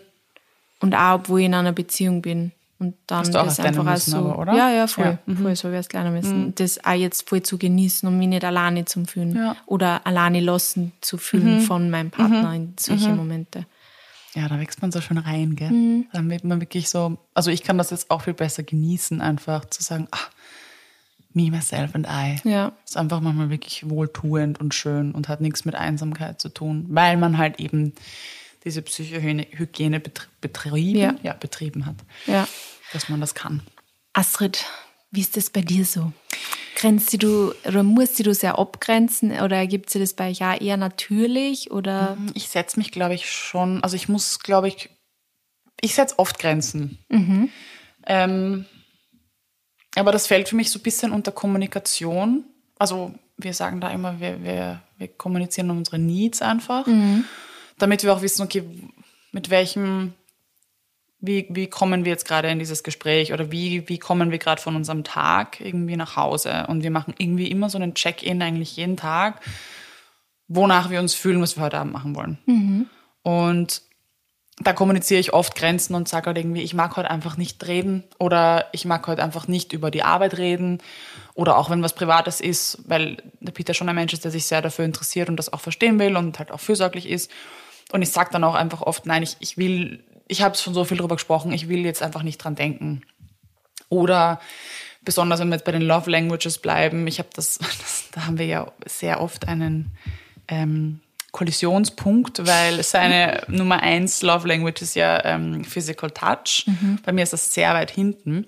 Und 0.82 0.94
auch, 0.94 1.14
obwohl 1.14 1.40
ich 1.40 1.46
in 1.46 1.54
einer 1.54 1.72
Beziehung 1.72 2.22
bin. 2.22 2.52
Und 2.78 2.96
dann 3.06 3.24
auch 3.36 3.44
das 3.44 3.60
einfach 3.60 3.86
auch 3.86 3.90
müssen, 3.90 4.10
so. 4.10 4.16
aber, 4.18 4.38
oder? 4.40 4.54
Ja, 4.54 4.70
ja, 4.70 4.86
voll. 4.88 5.04
Ja, 5.04 5.18
mhm. 5.26 5.36
voll 5.36 5.54
so 5.54 5.70
wär's 5.70 5.92
lernen 5.92 6.14
müssen. 6.14 6.54
Das 6.56 6.84
auch 6.84 6.92
jetzt 6.92 7.28
voll 7.28 7.40
zu 7.42 7.56
genießen 7.56 8.08
und 8.08 8.18
mich 8.18 8.26
nicht 8.26 8.44
alleine 8.44 8.84
zu 8.84 9.04
fühlen. 9.04 9.36
Ja. 9.36 9.52
Mhm. 9.52 9.56
Oder 9.66 10.04
alleine 10.04 10.40
lassen 10.40 10.92
zu 11.00 11.16
fühlen 11.16 11.60
von 11.60 11.90
meinem 11.90 12.10
Partner 12.10 12.52
in 12.54 12.74
solche 12.78 13.10
Momente. 13.10 13.66
Ja, 14.34 14.48
da 14.48 14.58
wächst 14.58 14.80
man 14.82 14.90
so 14.90 15.00
schön 15.00 15.18
rein, 15.18 15.56
gell? 15.56 15.70
Mhm. 15.70 16.06
Dann 16.12 16.28
wird 16.28 16.42
man 16.42 16.60
wirklich 16.60 16.88
so, 16.88 17.18
also 17.34 17.50
ich 17.50 17.62
kann 17.62 17.78
das 17.78 17.90
jetzt 17.90 18.10
auch 18.10 18.22
viel 18.22 18.34
besser 18.34 18.62
genießen, 18.62 19.20
einfach 19.20 19.66
zu 19.66 19.82
sagen, 19.82 20.08
ah, 20.10 20.18
me, 21.34 21.50
myself 21.50 21.94
and 21.94 22.06
I. 22.08 22.48
Ja. 22.48 22.72
Ist 22.84 22.96
einfach 22.96 23.20
manchmal 23.20 23.50
wirklich 23.50 23.88
wohltuend 23.88 24.58
und 24.58 24.74
schön 24.74 25.12
und 25.12 25.28
hat 25.28 25.40
nichts 25.40 25.64
mit 25.64 25.74
Einsamkeit 25.74 26.40
zu 26.40 26.48
tun, 26.48 26.86
weil 26.88 27.16
man 27.16 27.38
halt 27.38 27.60
eben 27.60 27.92
diese 28.64 28.82
Psychohygiene 28.82 29.98
betr- 29.98 30.26
betrieben, 30.40 30.98
Ja. 30.98 31.14
ja, 31.22 31.32
betrieben 31.34 31.86
hat, 31.86 31.96
Ja. 32.26 32.46
dass 32.92 33.08
man 33.08 33.20
das 33.20 33.34
kann. 33.34 33.62
Astrid, 34.12 34.64
wie 35.10 35.20
ist 35.20 35.36
das 35.36 35.50
bei 35.50 35.60
dir 35.62 35.84
so? 35.84 36.12
Grenzt 36.76 37.22
du 37.22 37.52
oder 37.66 37.82
musst 37.82 38.24
du 38.24 38.34
sehr 38.34 38.58
abgrenzen 38.58 39.30
oder 39.40 39.56
ergibt 39.56 39.90
sich 39.90 40.00
das 40.02 40.14
bei 40.14 40.30
euch 40.30 40.42
auch 40.42 40.60
eher 40.60 40.76
natürlich 40.76 41.70
oder 41.70 42.16
Ich 42.34 42.48
setze 42.48 42.78
mich, 42.78 42.90
glaube 42.90 43.14
ich, 43.14 43.30
schon, 43.30 43.82
also 43.84 43.94
ich 43.96 44.08
muss, 44.08 44.38
glaube 44.40 44.68
ich, 44.68 44.88
ich 45.80 45.94
setze 45.94 46.18
oft 46.18 46.38
Grenzen. 46.38 46.98
Ähm, 48.06 48.64
aber 49.96 50.12
das 50.12 50.26
fällt 50.26 50.48
für 50.48 50.56
mich 50.56 50.70
so 50.70 50.78
ein 50.78 50.82
bisschen 50.82 51.12
unter 51.12 51.30
Kommunikation. 51.32 52.44
Also 52.78 53.14
wir 53.36 53.54
sagen 53.54 53.80
da 53.80 53.90
immer, 53.90 54.18
wir, 54.20 54.42
wir, 54.42 54.82
wir 54.98 55.08
kommunizieren 55.08 55.70
unsere 55.70 55.98
Needs 55.98 56.42
einfach, 56.42 56.86
damit 57.78 58.02
wir 58.02 58.12
auch 58.12 58.22
wissen, 58.22 58.42
okay, 58.42 58.62
mit 59.32 59.50
welchem, 59.50 60.12
wie, 61.20 61.46
wie 61.50 61.68
kommen 61.68 62.04
wir 62.04 62.12
jetzt 62.12 62.26
gerade 62.26 62.48
in 62.48 62.58
dieses 62.58 62.82
Gespräch 62.82 63.32
oder 63.32 63.50
wie, 63.50 63.88
wie 63.88 63.98
kommen 63.98 64.30
wir 64.30 64.38
gerade 64.38 64.60
von 64.60 64.76
unserem 64.76 65.04
Tag 65.04 65.60
irgendwie 65.60 65.96
nach 65.96 66.16
Hause. 66.16 66.66
Und 66.68 66.82
wir 66.82 66.90
machen 66.90 67.14
irgendwie 67.18 67.50
immer 67.50 67.70
so 67.70 67.78
einen 67.78 67.94
Check-in 67.94 68.42
eigentlich 68.42 68.76
jeden 68.76 68.96
Tag, 68.96 69.40
wonach 70.48 70.90
wir 70.90 71.00
uns 71.00 71.14
fühlen, 71.14 71.40
was 71.40 71.56
wir 71.56 71.64
heute 71.64 71.78
Abend 71.78 71.92
machen 71.92 72.14
wollen. 72.14 72.38
Und 73.22 73.82
da 74.58 74.72
kommuniziere 74.72 75.20
ich 75.20 75.32
oft 75.32 75.54
Grenzen 75.54 75.94
und 75.94 76.08
sage 76.08 76.26
halt 76.26 76.38
irgendwie, 76.38 76.62
ich 76.62 76.74
mag 76.74 76.96
heute 76.96 77.10
einfach 77.10 77.36
nicht 77.36 77.66
reden 77.66 78.04
oder 78.18 78.66
ich 78.72 78.84
mag 78.84 79.06
heute 79.06 79.22
einfach 79.22 79.48
nicht 79.48 79.72
über 79.72 79.90
die 79.90 80.02
Arbeit 80.02 80.36
reden 80.36 80.78
oder 81.34 81.56
auch 81.56 81.70
wenn 81.70 81.82
was 81.82 81.94
Privates 81.94 82.40
ist, 82.40 82.78
weil 82.86 83.16
der 83.40 83.52
Peter 83.52 83.72
schon 83.72 83.88
ein 83.88 83.94
Mensch 83.94 84.12
ist, 84.12 84.24
der 84.24 84.30
sich 84.30 84.44
sehr 84.44 84.60
dafür 84.60 84.84
interessiert 84.84 85.28
und 85.28 85.36
das 85.36 85.52
auch 85.52 85.60
verstehen 85.60 85.98
will 85.98 86.16
und 86.16 86.38
halt 86.38 86.50
auch 86.50 86.60
fürsorglich 86.60 87.08
ist. 87.08 87.30
Und 87.92 88.02
ich 88.02 88.10
sage 88.10 88.30
dann 88.32 88.44
auch 88.44 88.54
einfach 88.54 88.82
oft, 88.82 89.06
nein, 89.06 89.22
ich, 89.22 89.36
ich 89.40 89.56
will, 89.56 90.04
ich 90.28 90.42
habe 90.42 90.56
schon 90.56 90.74
so 90.74 90.84
viel 90.84 90.98
drüber 90.98 91.16
gesprochen, 91.16 91.52
ich 91.52 91.68
will 91.68 91.84
jetzt 91.84 92.02
einfach 92.02 92.22
nicht 92.22 92.38
dran 92.38 92.54
denken. 92.54 93.02
Oder 93.88 94.40
besonders 95.02 95.40
wenn 95.40 95.48
wir 95.48 95.56
jetzt 95.56 95.64
bei 95.64 95.72
den 95.72 95.82
Love 95.82 96.10
Languages 96.10 96.58
bleiben, 96.58 97.06
ich 97.06 97.18
habe 97.18 97.28
das, 97.34 97.58
das, 97.58 98.08
da 98.12 98.26
haben 98.26 98.38
wir 98.38 98.46
ja 98.46 98.70
sehr 98.86 99.20
oft 99.20 99.48
einen 99.48 99.96
ähm, 100.48 101.00
Kollisionspunkt, 101.32 102.46
weil 102.46 102.82
seine 102.82 103.42
Nummer 103.48 103.82
eins 103.82 104.22
Love 104.22 104.46
Language 104.46 104.82
ist 104.82 104.94
ja 104.94 105.24
ähm, 105.24 105.64
Physical 105.64 106.10
Touch. 106.10 106.66
Bei 107.04 107.12
mir 107.12 107.24
ist 107.24 107.32
das 107.32 107.52
sehr 107.52 107.74
weit 107.74 107.90
hinten. 107.90 108.46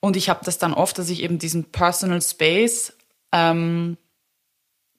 Und 0.00 0.16
ich 0.16 0.28
habe 0.28 0.44
das 0.44 0.58
dann 0.58 0.72
oft, 0.74 0.98
dass 0.98 1.10
ich 1.10 1.22
eben 1.22 1.38
diesen 1.38 1.64
Personal 1.64 2.22
Space 2.22 2.94
ähm, 3.32 3.96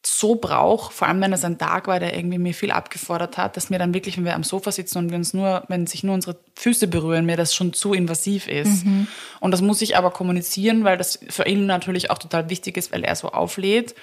so 0.05 0.35
brauche, 0.35 0.91
vor 0.91 1.07
allem 1.07 1.21
wenn 1.21 1.31
es 1.31 1.45
ein 1.45 1.57
Tag 1.57 1.87
war, 1.87 1.99
der 1.99 2.15
irgendwie 2.15 2.37
mir 2.37 2.53
viel 2.53 2.71
abgefordert 2.71 3.37
hat, 3.37 3.55
dass 3.55 3.69
mir 3.69 3.79
dann 3.79 3.93
wirklich, 3.93 4.17
wenn 4.17 4.25
wir 4.25 4.35
am 4.35 4.43
Sofa 4.43 4.71
sitzen 4.71 4.97
und 4.97 5.09
wir 5.09 5.17
uns 5.17 5.33
nur, 5.33 5.63
wenn 5.69 5.87
sich 5.87 6.03
nur 6.03 6.13
unsere 6.13 6.37
Füße 6.55 6.87
berühren, 6.87 7.25
mir 7.25 7.37
das 7.37 7.55
schon 7.55 7.71
zu 7.71 7.93
invasiv 7.93 8.47
ist. 8.49 8.85
Und 9.39 9.51
das 9.51 9.61
muss 9.61 9.81
ich 9.81 9.95
aber 9.95 10.11
kommunizieren, 10.11 10.83
weil 10.83 10.97
das 10.97 11.19
für 11.29 11.45
ihn 11.47 11.65
natürlich 11.65 12.09
auch 12.11 12.17
total 12.17 12.49
wichtig 12.49 12.75
ist, 12.75 12.91
weil 12.91 13.05
er 13.05 13.15
so 13.15 13.29
auflädt. 13.29 13.95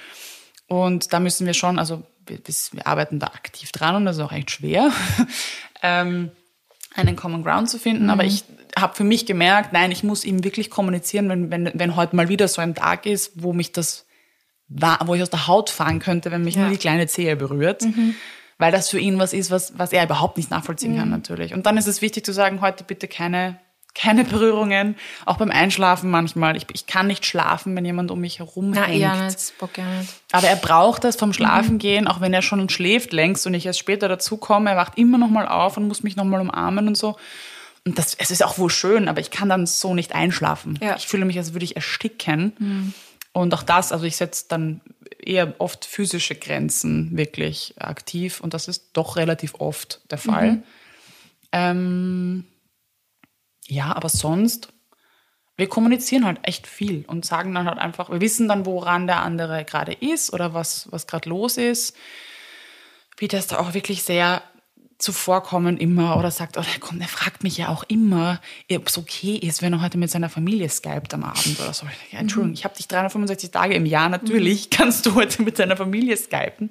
Und 0.71 1.13
da 1.13 1.19
müssen 1.19 1.49
wir 1.49 1.55
schon, 1.55 1.81
also 1.81 2.05
wir, 2.27 2.39
wir 2.47 2.87
arbeiten 2.87 3.19
da 3.19 3.27
aktiv 3.27 3.73
dran 3.73 3.97
und 3.97 4.05
das 4.05 4.19
ist 4.19 4.23
auch 4.23 4.31
echt 4.31 4.53
schwer, 4.53 4.93
ähm, 5.83 6.31
einen 6.95 7.17
Common 7.17 7.43
Ground 7.43 7.69
zu 7.69 7.79
finden. 7.79 8.09
Aber 8.09 8.23
ich 8.23 8.45
habe 8.79 8.95
für 8.95 9.03
mich 9.03 9.27
gemerkt, 9.27 9.73
nein, 9.73 9.91
ich 9.91 10.05
muss 10.05 10.25
ihm 10.25 10.45
wirklich 10.45 10.71
kommunizieren, 10.71 11.29
wenn, 11.29 11.51
wenn, 11.51 11.73
wenn 11.75 11.97
heute 11.97 12.15
mal 12.15 12.29
wieder 12.29 12.47
so 12.47 12.63
ein 12.63 12.77
Tag 12.77 13.05
ist, 13.05 13.43
wo 13.43 13.53
mich 13.53 13.73
das 13.73 14.07
wo 14.69 15.15
ich 15.17 15.23
aus 15.23 15.31
der 15.31 15.49
Haut 15.49 15.69
fahren 15.69 15.99
könnte, 15.99 16.31
wenn 16.31 16.45
mich 16.45 16.57
nur 16.57 16.69
die 16.69 16.77
kleine 16.77 17.09
Zehe 17.09 17.35
berührt. 17.35 17.83
Weil 18.57 18.71
das 18.71 18.89
für 18.89 19.01
ihn 19.01 19.19
was 19.19 19.33
ist, 19.33 19.51
was, 19.51 19.77
was 19.77 19.93
er 19.93 20.05
überhaupt 20.05 20.37
nicht 20.37 20.53
nachvollziehen 20.53 20.97
kann, 20.97 21.11
natürlich. 21.11 21.55
Und 21.55 21.67
dann 21.67 21.77
ist 21.77 21.89
es 21.89 22.03
wichtig 22.03 22.25
zu 22.25 22.33
sagen, 22.33 22.61
heute 22.61 22.85
bitte 22.85 23.09
keine, 23.09 23.59
keine 23.95 24.25
Berührungen. 24.25 24.97
Auch 25.27 25.37
beim 25.37 25.51
Einschlafen 25.51 26.11
manchmal. 26.11 26.57
Ich, 26.57 26.67
ich 26.73 26.87
kann 26.87 27.07
nicht 27.07 27.27
schlafen, 27.27 27.75
wenn 27.77 27.85
jemand 27.85 28.11
um 28.11 28.21
mich 28.21 28.39
herum 28.39 28.71
na 28.71 28.85
hängt. 28.85 29.01
eher 29.01 29.25
nicht, 29.25 29.59
Bock 29.59 29.77
ja 29.77 29.85
nicht. 29.99 30.15
Aber 30.33 30.49
er 30.49 30.57
braucht 30.57 31.05
das 31.05 31.17
vom 31.17 31.33
Schlafen 31.33 31.79
gehen, 31.79 32.09
auch 32.09 32.21
wenn 32.21 32.33
er 32.33 32.43
schon 32.43 32.69
schläft 32.69 33.13
längst 33.13 33.47
und 33.47 33.55
ich 33.55 33.67
erst 33.67 33.79
später 33.79 34.09
dazukomme. 34.09 34.71
Er 34.71 34.77
wacht 34.77 34.99
immer 34.99 35.19
noch 35.19 35.31
mal 35.31 35.47
auf 35.49 35.77
und 35.77 35.89
muss 35.89 36.03
mich 36.03 36.17
noch 36.17 36.25
mal 36.25 36.41
umarmen 36.41 36.89
und 36.89 36.97
so. 36.97 37.17
Und 37.85 37.99
das, 37.99 38.15
es 38.15 38.31
ist 38.31 38.45
auch 38.45 38.59
wohl 38.59 38.71
schön, 38.71 39.09
aber 39.09 39.21
ich 39.21 39.31
kann 39.31 39.49
dann 39.49 39.67
so 39.67 39.95
nicht 39.95 40.15
einschlafen. 40.15 40.79
Ja. 40.83 40.97
Ich 40.97 41.07
fühle 41.07 41.25
mich, 41.25 41.39
als 41.39 41.55
würde 41.55 41.65
ich 41.65 41.77
ersticken. 41.77 42.93
Und 43.33 43.55
auch 43.55 43.63
das, 43.63 43.93
also 43.93 44.05
ich 44.05 44.17
setze 44.17 44.47
dann 44.49 44.81
eher 45.19 45.55
oft 45.59 45.85
physische 45.85 46.35
Grenzen 46.35 47.17
wirklich 47.17 47.75
aktiv 47.79 48.41
und 48.41 48.55
das 48.55 48.69
ist 48.69 48.91
doch 48.93 49.17
relativ 49.17 49.55
oft 49.55 50.01
der 50.11 50.19
Fall. 50.19 50.63
Ähm, 51.53 52.45
ja, 53.71 53.95
aber 53.95 54.09
sonst, 54.09 54.73
wir 55.57 55.69
kommunizieren 55.69 56.25
halt 56.25 56.39
echt 56.43 56.67
viel 56.67 57.05
und 57.07 57.25
sagen 57.25 57.55
dann 57.55 57.67
halt 57.67 57.79
einfach, 57.79 58.11
wir 58.11 58.21
wissen 58.21 58.49
dann, 58.49 58.67
woran 58.67 59.07
der 59.07 59.23
andere 59.23 59.65
gerade 59.65 59.93
ist 59.93 60.33
oder 60.33 60.55
was, 60.55 60.89
was 60.91 61.07
gerade 61.07 61.29
los 61.29 61.57
ist. 61.57 61.95
Peter 63.17 63.39
ist 63.39 63.53
da 63.53 63.59
auch 63.59 63.75
wirklich 63.75 64.03
sehr 64.03 64.43
zuvorkommen 64.99 65.79
immer 65.79 66.19
oder 66.19 66.31
sagt, 66.31 66.59
oh, 66.59 66.63
komm, 66.81 67.01
er 67.01 67.09
fragt 67.09 67.43
mich 67.43 67.57
ja 67.57 67.69
auch 67.69 67.85
immer, 67.85 68.41
ob 68.73 68.89
es 68.89 68.99
okay 68.99 69.37
ist, 69.37 69.63
wenn 69.63 69.73
er 69.73 69.83
heute 69.83 69.99
mit 69.99 70.11
seiner 70.11 70.29
Familie 70.29 70.69
skypt 70.69 71.15
am 71.15 71.25
Abend 71.25 71.59
oder 71.61 71.73
so. 71.73 71.87
Ja, 72.11 72.19
Entschuldigung, 72.19 72.55
ich 72.55 72.65
habe 72.65 72.77
dich 72.77 72.87
365 72.89 73.51
Tage 73.51 73.75
im 73.75 73.87
Jahr, 73.87 74.09
natürlich 74.09 74.69
kannst 74.71 75.07
du 75.07 75.15
heute 75.15 75.43
mit 75.43 75.59
deiner 75.59 75.77
Familie 75.77 76.17
skypen. 76.17 76.71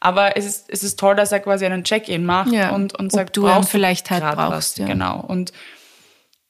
Aber 0.00 0.36
es 0.36 0.44
ist, 0.44 0.66
es 0.68 0.82
ist 0.82 0.98
toll, 0.98 1.16
dass 1.16 1.32
er 1.32 1.40
quasi 1.40 1.64
einen 1.64 1.82
Check-in 1.84 2.24
macht 2.26 2.52
Ja, 2.52 2.70
und, 2.70 2.94
und 2.98 3.06
ob 3.06 3.12
sagt, 3.12 3.36
du 3.36 3.46
ihn 3.46 3.52
brauchst 3.52 3.70
vielleicht 3.70 4.10
halt 4.10 4.22
brauchst, 4.22 4.50
was? 4.50 4.76
ja. 4.78 4.86
Genau. 4.86 5.20
Und 5.20 5.52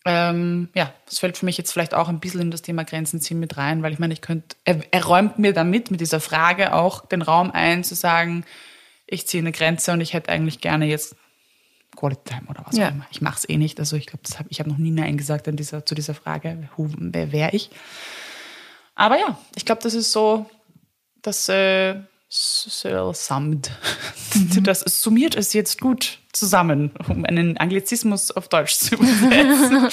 ähm, 0.05 0.69
ja, 0.75 0.93
das 1.07 1.19
fällt 1.19 1.39
für 1.39 1.47
mich 1.47 1.57
jetzt 1.57 1.73
vielleicht 1.73 1.95
auch 1.95 2.09
ein 2.09 2.21
bisschen 2.21 2.41
in 2.43 2.51
das 2.51 2.63
Thema 2.63 2.85
Grenzen 2.85 3.21
ziehen 3.21 3.41
mit 3.41 3.57
rein, 3.57 3.83
weil 3.83 3.93
ich 3.93 3.99
meine, 3.99 4.13
ich 4.13 4.21
könnte, 4.21 4.57
er, 4.65 4.81
er 4.91 5.05
räumt 5.05 5.39
mir 5.39 5.53
damit, 5.53 5.91
mit 5.91 6.01
dieser 6.01 6.21
Frage 6.21 6.75
auch 6.75 7.07
den 7.07 7.23
Raum 7.23 7.51
ein, 7.51 7.85
zu 7.85 7.95
sagen, 7.95 8.45
ich 9.07 9.27
ziehe 9.27 9.43
eine 9.43 9.53
Grenze 9.53 9.93
und 9.93 10.01
ich 10.01 10.13
hätte 10.13 10.31
eigentlich 10.31 10.61
gerne 10.61 10.87
jetzt 10.87 11.17
Quality 11.97 12.23
Time 12.25 12.43
oder 12.49 12.63
was 12.67 12.77
Ja. 12.77 12.89
auch 12.89 12.93
immer. 12.93 13.07
Ich 13.11 13.21
mache 13.21 13.39
es 13.39 13.49
eh 13.49 13.57
nicht. 13.57 13.79
Also 13.79 13.97
ich 13.97 14.07
glaube, 14.07 14.25
hab, 14.39 14.47
ich 14.51 14.59
habe 14.61 14.69
noch 14.71 14.79
nie 14.79 14.91
Nein 14.91 15.17
gesagt 15.17 15.47
an 15.49 15.57
dieser, 15.57 15.87
zu 15.87 15.95
dieser 15.95 16.15
Frage, 16.15 16.69
who, 16.77 16.89
wer 16.99 17.33
wäre 17.33 17.51
ich. 17.53 17.71
Aber 18.95 19.19
ja, 19.19 19.39
ich 19.55 19.65
glaube, 19.65 19.83
das 19.83 19.95
ist 19.95 20.13
so, 20.13 20.49
das 21.23 21.49
äh, 21.49 21.97
so 22.29 23.13
summed. 24.35 24.67
Das 24.67 24.81
summiert 24.81 25.37
es 25.37 25.53
jetzt 25.53 25.81
gut 25.81 26.19
zusammen, 26.33 26.91
um 27.09 27.25
einen 27.25 27.57
Anglizismus 27.57 28.31
auf 28.31 28.49
Deutsch 28.49 28.75
zu 28.75 28.95
übersetzen. 28.97 29.89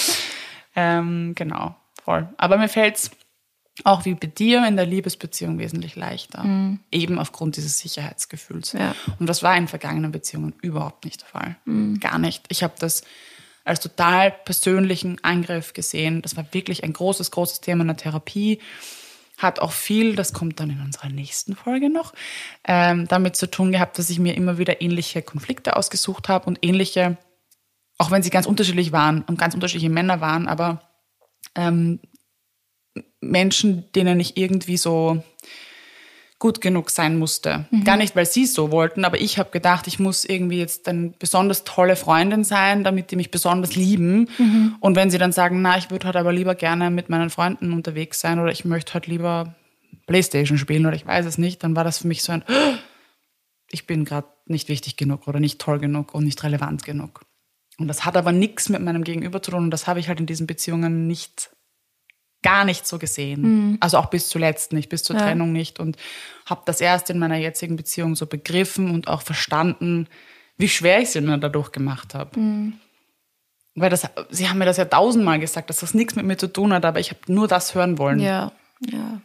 ähm, 0.75 1.33
genau, 1.35 1.75
voll. 2.03 2.27
Aber 2.37 2.57
mir 2.57 2.69
fällt 2.69 2.97
es 2.97 3.11
auch 3.83 4.05
wie 4.05 4.13
bei 4.13 4.27
dir 4.27 4.67
in 4.67 4.75
der 4.75 4.85
Liebesbeziehung 4.85 5.57
wesentlich 5.57 5.95
leichter. 5.95 6.43
Eben 6.91 7.17
aufgrund 7.19 7.55
dieses 7.55 7.79
Sicherheitsgefühls. 7.79 8.73
Ja. 8.73 8.93
Und 9.19 9.27
das 9.27 9.43
war 9.43 9.55
in 9.55 9.67
vergangenen 9.67 10.11
Beziehungen 10.11 10.53
überhaupt 10.61 11.05
nicht 11.05 11.21
der 11.21 11.27
Fall. 11.29 11.55
Gar 11.99 12.19
nicht. 12.19 12.43
Ich 12.49 12.63
habe 12.63 12.73
das 12.77 13.03
als 13.63 13.79
total 13.79 14.31
persönlichen 14.31 15.23
Angriff 15.23 15.73
gesehen. 15.73 16.21
Das 16.21 16.35
war 16.35 16.45
wirklich 16.51 16.83
ein 16.83 16.93
großes, 16.93 17.31
großes 17.31 17.61
Thema 17.61 17.81
in 17.81 17.87
der 17.87 17.97
Therapie. 17.97 18.59
Hat 19.41 19.59
auch 19.59 19.71
viel, 19.71 20.15
das 20.15 20.33
kommt 20.33 20.59
dann 20.59 20.69
in 20.69 20.81
unserer 20.81 21.09
nächsten 21.09 21.55
Folge 21.55 21.89
noch, 21.89 22.13
ähm, 22.67 23.07
damit 23.07 23.35
zu 23.35 23.49
tun 23.49 23.71
gehabt, 23.71 23.97
dass 23.97 24.09
ich 24.09 24.19
mir 24.19 24.35
immer 24.35 24.57
wieder 24.57 24.81
ähnliche 24.81 25.21
Konflikte 25.21 25.75
ausgesucht 25.75 26.29
habe 26.29 26.45
und 26.45 26.59
ähnliche, 26.61 27.17
auch 27.97 28.11
wenn 28.11 28.23
sie 28.23 28.29
ganz 28.29 28.45
unterschiedlich 28.45 28.91
waren 28.91 29.23
und 29.23 29.39
ganz 29.39 29.53
unterschiedliche 29.53 29.89
Männer 29.89 30.21
waren, 30.21 30.47
aber 30.47 30.81
ähm, 31.55 31.99
Menschen, 33.19 33.91
denen 33.93 34.19
ich 34.19 34.37
irgendwie 34.37 34.77
so 34.77 35.23
gut 36.41 36.59
genug 36.59 36.89
sein 36.89 37.19
musste. 37.19 37.65
Gar 37.85 37.97
nicht, 37.97 38.15
weil 38.15 38.25
sie 38.25 38.43
es 38.43 38.55
so 38.55 38.71
wollten, 38.71 39.05
aber 39.05 39.21
ich 39.21 39.37
habe 39.37 39.51
gedacht, 39.51 39.85
ich 39.85 39.99
muss 39.99 40.25
irgendwie 40.25 40.57
jetzt 40.57 40.89
eine 40.89 41.13
besonders 41.19 41.63
tolle 41.63 41.95
Freundin 41.95 42.43
sein, 42.43 42.83
damit 42.83 43.11
die 43.11 43.15
mich 43.15 43.29
besonders 43.29 43.75
lieben. 43.75 44.27
Und 44.79 44.95
wenn 44.95 45.11
sie 45.11 45.19
dann 45.19 45.31
sagen, 45.31 45.61
na, 45.61 45.77
ich 45.77 45.91
würde 45.91 46.07
halt 46.07 46.15
aber 46.15 46.33
lieber 46.33 46.55
gerne 46.55 46.89
mit 46.89 47.09
meinen 47.09 47.29
Freunden 47.29 47.71
unterwegs 47.71 48.19
sein 48.19 48.39
oder 48.39 48.51
ich 48.51 48.65
möchte 48.65 48.95
halt 48.95 49.05
lieber 49.05 49.53
Playstation 50.07 50.57
spielen 50.57 50.85
oder 50.87 50.95
ich 50.95 51.05
weiß 51.05 51.27
es 51.27 51.37
nicht, 51.37 51.63
dann 51.63 51.75
war 51.75 51.83
das 51.83 51.99
für 51.99 52.07
mich 52.07 52.23
so 52.23 52.31
ein 52.31 52.43
ich 53.71 53.85
bin 53.85 54.03
gerade 54.03 54.27
nicht 54.47 54.67
wichtig 54.67 54.97
genug 54.97 55.27
oder 55.27 55.39
nicht 55.39 55.59
toll 55.59 55.77
genug 55.77 56.15
und 56.15 56.25
nicht 56.25 56.43
relevant 56.43 56.83
genug. 56.83 57.21
Und 57.77 57.87
das 57.87 58.03
hat 58.03 58.17
aber 58.17 58.31
nichts 58.31 58.67
mit 58.67 58.81
meinem 58.81 59.03
Gegenüber 59.03 59.41
zu 59.43 59.51
tun 59.51 59.65
und 59.65 59.71
das 59.71 59.85
habe 59.85 59.99
ich 59.99 60.07
halt 60.07 60.19
in 60.19 60.25
diesen 60.25 60.47
Beziehungen 60.47 61.05
nicht, 61.05 61.51
gar 62.43 62.65
nicht 62.65 62.87
so 62.87 62.97
gesehen. 62.97 63.41
Mhm. 63.41 63.77
Also 63.79 63.97
auch 63.97 64.07
bis 64.07 64.29
zuletzt 64.29 64.73
nicht, 64.73 64.89
bis 64.89 65.03
zur 65.03 65.15
ja. 65.15 65.23
Trennung 65.23 65.51
nicht 65.51 65.79
und 65.79 65.97
habe 66.45 66.61
das 66.65 66.81
erst 66.81 67.09
in 67.09 67.19
meiner 67.19 67.37
jetzigen 67.37 67.75
Beziehung 67.75 68.15
so 68.15 68.25
begriffen 68.25 68.91
und 68.91 69.07
auch 69.07 69.21
verstanden, 69.21 70.07
wie 70.57 70.69
schwer 70.69 70.99
ich 70.99 71.15
es 71.15 71.21
mir 71.21 71.37
dadurch 71.37 71.71
gemacht 71.71 72.13
habe. 72.15 72.39
Mhm. 72.39 72.73
Weil 73.75 73.89
das, 73.89 74.07
sie 74.29 74.49
haben 74.49 74.57
mir 74.57 74.65
das 74.65 74.77
ja 74.77 74.85
tausendmal 74.85 75.39
gesagt, 75.39 75.69
dass 75.69 75.79
das 75.79 75.93
nichts 75.93 76.15
mit 76.15 76.25
mir 76.25 76.37
zu 76.37 76.47
tun 76.47 76.73
hat, 76.73 76.83
aber 76.83 76.99
ich 76.99 77.09
habe 77.09 77.21
nur 77.27 77.47
das 77.47 77.73
hören 77.73 77.97
wollen. 77.97 78.19
Ja, 78.19 78.51
ja. 78.81 79.21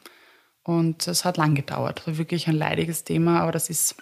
Und 0.63 1.07
es 1.07 1.25
hat 1.25 1.37
lang 1.37 1.55
gedauert. 1.55 2.07
War 2.07 2.19
wirklich 2.19 2.49
ein 2.49 2.57
leidiges 2.57 3.05
Thema, 3.05 3.41
aber 3.41 3.53
das 3.53 3.71
ist. 3.71 3.97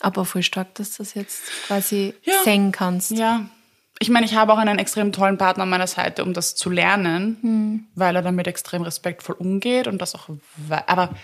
Aber 0.00 0.24
voll 0.24 0.42
stark, 0.42 0.74
dass 0.74 0.92
du 0.92 1.02
das 1.02 1.14
jetzt 1.14 1.44
quasi 1.66 2.14
ja. 2.22 2.34
sehen 2.44 2.70
kannst. 2.70 3.12
Ja. 3.12 3.48
Ich 3.98 4.10
meine, 4.10 4.26
ich 4.26 4.34
habe 4.34 4.52
auch 4.52 4.58
einen 4.58 4.78
extrem 4.78 5.12
tollen 5.12 5.38
Partner 5.38 5.62
an 5.62 5.70
meiner 5.70 5.86
Seite, 5.86 6.22
um 6.22 6.34
das 6.34 6.54
zu 6.54 6.68
lernen, 6.70 7.38
hm. 7.40 7.86
weil 7.94 8.14
er 8.14 8.22
damit 8.22 8.46
extrem 8.46 8.82
respektvoll 8.82 9.36
umgeht 9.36 9.86
und 9.86 10.02
das 10.02 10.14
auch. 10.14 10.28
Aber 10.86 11.14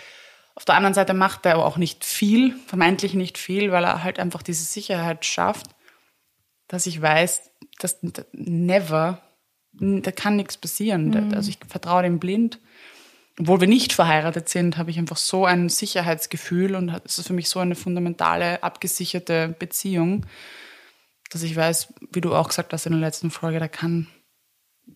auf 0.55 0.65
der 0.65 0.75
anderen 0.75 0.93
Seite 0.93 1.13
macht 1.13 1.45
er 1.45 1.57
auch 1.57 1.77
nicht 1.77 2.05
viel, 2.05 2.55
vermeintlich 2.67 3.13
nicht 3.13 3.37
viel, 3.37 3.71
weil 3.71 3.83
er 3.83 4.03
halt 4.03 4.19
einfach 4.19 4.43
diese 4.43 4.63
Sicherheit 4.63 5.25
schafft, 5.25 5.67
dass 6.67 6.85
ich 6.85 7.01
weiß, 7.01 7.51
dass 7.79 7.99
never, 8.31 9.21
da 9.73 10.11
kann 10.11 10.35
nichts 10.35 10.57
passieren. 10.57 11.09
Mhm. 11.09 11.33
Also 11.33 11.49
ich 11.49 11.59
vertraue 11.67 12.03
dem 12.03 12.19
blind. 12.19 12.59
Obwohl 13.39 13.61
wir 13.61 13.67
nicht 13.67 13.93
verheiratet 13.93 14.47
sind, 14.47 14.77
habe 14.77 14.91
ich 14.91 14.99
einfach 14.99 15.17
so 15.17 15.45
ein 15.45 15.69
Sicherheitsgefühl 15.69 16.75
und 16.75 16.89
es 17.03 17.17
ist 17.17 17.27
für 17.27 17.33
mich 17.33 17.49
so 17.49 17.59
eine 17.59 17.73
fundamentale, 17.73 18.61
abgesicherte 18.61 19.55
Beziehung, 19.57 20.25
dass 21.33 21.43
ich 21.43 21.55
weiß, 21.55 21.93
wie 22.11 22.21
du 22.21 22.33
auch 22.33 22.47
gesagt 22.47 22.73
hast 22.73 22.85
in 22.85 22.93
der 22.93 23.01
letzten 23.01 23.31
Folge, 23.31 23.59
da 23.59 23.67
kann, 23.67 24.07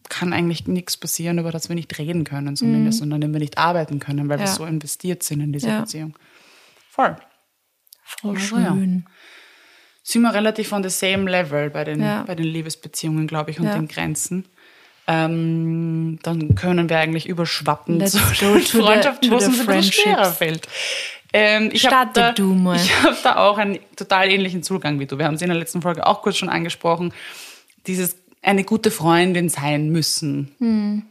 kann 0.09 0.33
eigentlich 0.33 0.67
nichts 0.67 0.97
passieren, 0.97 1.39
über 1.39 1.51
das 1.51 1.69
wir 1.69 1.75
nicht 1.75 1.97
reden 1.97 2.23
können, 2.23 2.55
zumindest, 2.55 3.01
mhm. 3.01 3.07
und 3.07 3.13
an 3.13 3.21
dem 3.21 3.33
wir 3.33 3.39
nicht 3.39 3.57
arbeiten 3.57 3.99
können, 3.99 4.29
weil 4.29 4.39
ja. 4.39 4.45
wir 4.45 4.51
so 4.51 4.65
investiert 4.65 5.23
sind 5.23 5.41
in 5.41 5.53
diese 5.53 5.69
ja. 5.69 5.81
Beziehung. 5.81 6.17
Voll. 6.89 7.15
Voll 8.03 8.35
also, 8.35 8.45
schön. 8.45 9.03
Ja 9.05 9.11
sind 10.07 10.21
wir 10.21 10.33
relativ 10.33 10.71
on 10.71 10.83
the 10.83 10.89
same 10.89 11.29
level 11.29 11.69
bei 11.69 11.83
den, 11.83 11.99
bei 11.99 12.33
den 12.33 12.45
Liebesbeziehungen, 12.45 13.27
glaube 13.27 13.51
ich, 13.51 13.59
und 13.59 13.65
den 13.65 13.89
Grenzen. 13.89 14.45
Ähm, 15.05 16.17
dann 16.23 16.55
können 16.55 16.89
wir 16.89 16.97
eigentlich 16.97 17.27
überschwappen 17.27 17.99
Let's 17.99 18.13
zur 18.13 18.21
Freundschaft, 18.21 19.29
wo 19.29 19.35
es 19.35 19.47
uns 19.47 19.67
ein 19.67 19.83
schwerer 19.83 20.31
fällt. 20.31 20.67
Ähm, 21.33 21.69
ich 21.73 21.85
habe 21.85 22.11
da, 22.13 22.33
hab 22.33 23.23
da 23.23 23.35
auch 23.37 23.57
einen 23.57 23.79
total 23.95 24.29
ähnlichen 24.29 24.63
Zugang 24.63 24.99
wie 24.99 25.05
du. 25.05 25.17
Wir 25.17 25.25
haben 25.25 25.35
es 25.35 25.41
in 25.41 25.49
der 25.49 25.57
letzten 25.57 25.81
Folge 25.81 26.05
auch 26.05 26.21
kurz 26.21 26.37
schon 26.37 26.49
angesprochen. 26.49 27.13
Dieses 27.85 28.17
eine 28.41 28.63
gute 28.63 28.91
Freundin 28.91 29.49
sein 29.49 29.89
müssen. 29.89 30.51
Hm. 30.59 31.03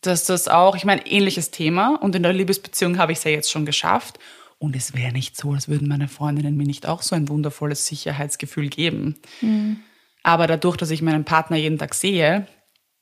Dass 0.00 0.24
das 0.24 0.48
auch, 0.48 0.76
ich 0.76 0.84
meine, 0.84 1.06
ähnliches 1.06 1.50
Thema. 1.50 1.96
Und 2.00 2.14
in 2.14 2.22
der 2.22 2.32
Liebesbeziehung 2.32 2.98
habe 2.98 3.12
ich 3.12 3.18
es 3.18 3.24
ja 3.24 3.30
jetzt 3.30 3.50
schon 3.50 3.66
geschafft. 3.66 4.18
Und 4.58 4.74
es 4.74 4.94
wäre 4.94 5.12
nicht 5.12 5.36
so, 5.36 5.52
als 5.52 5.68
würden 5.68 5.88
meine 5.88 6.08
Freundinnen 6.08 6.56
mir 6.56 6.66
nicht 6.66 6.86
auch 6.86 7.02
so 7.02 7.14
ein 7.14 7.28
wundervolles 7.28 7.86
Sicherheitsgefühl 7.86 8.68
geben. 8.68 9.16
Mhm. 9.40 9.80
Aber 10.22 10.46
dadurch, 10.46 10.76
dass 10.76 10.90
ich 10.90 11.02
meinen 11.02 11.24
Partner 11.24 11.56
jeden 11.56 11.78
Tag 11.78 11.94
sehe, 11.94 12.46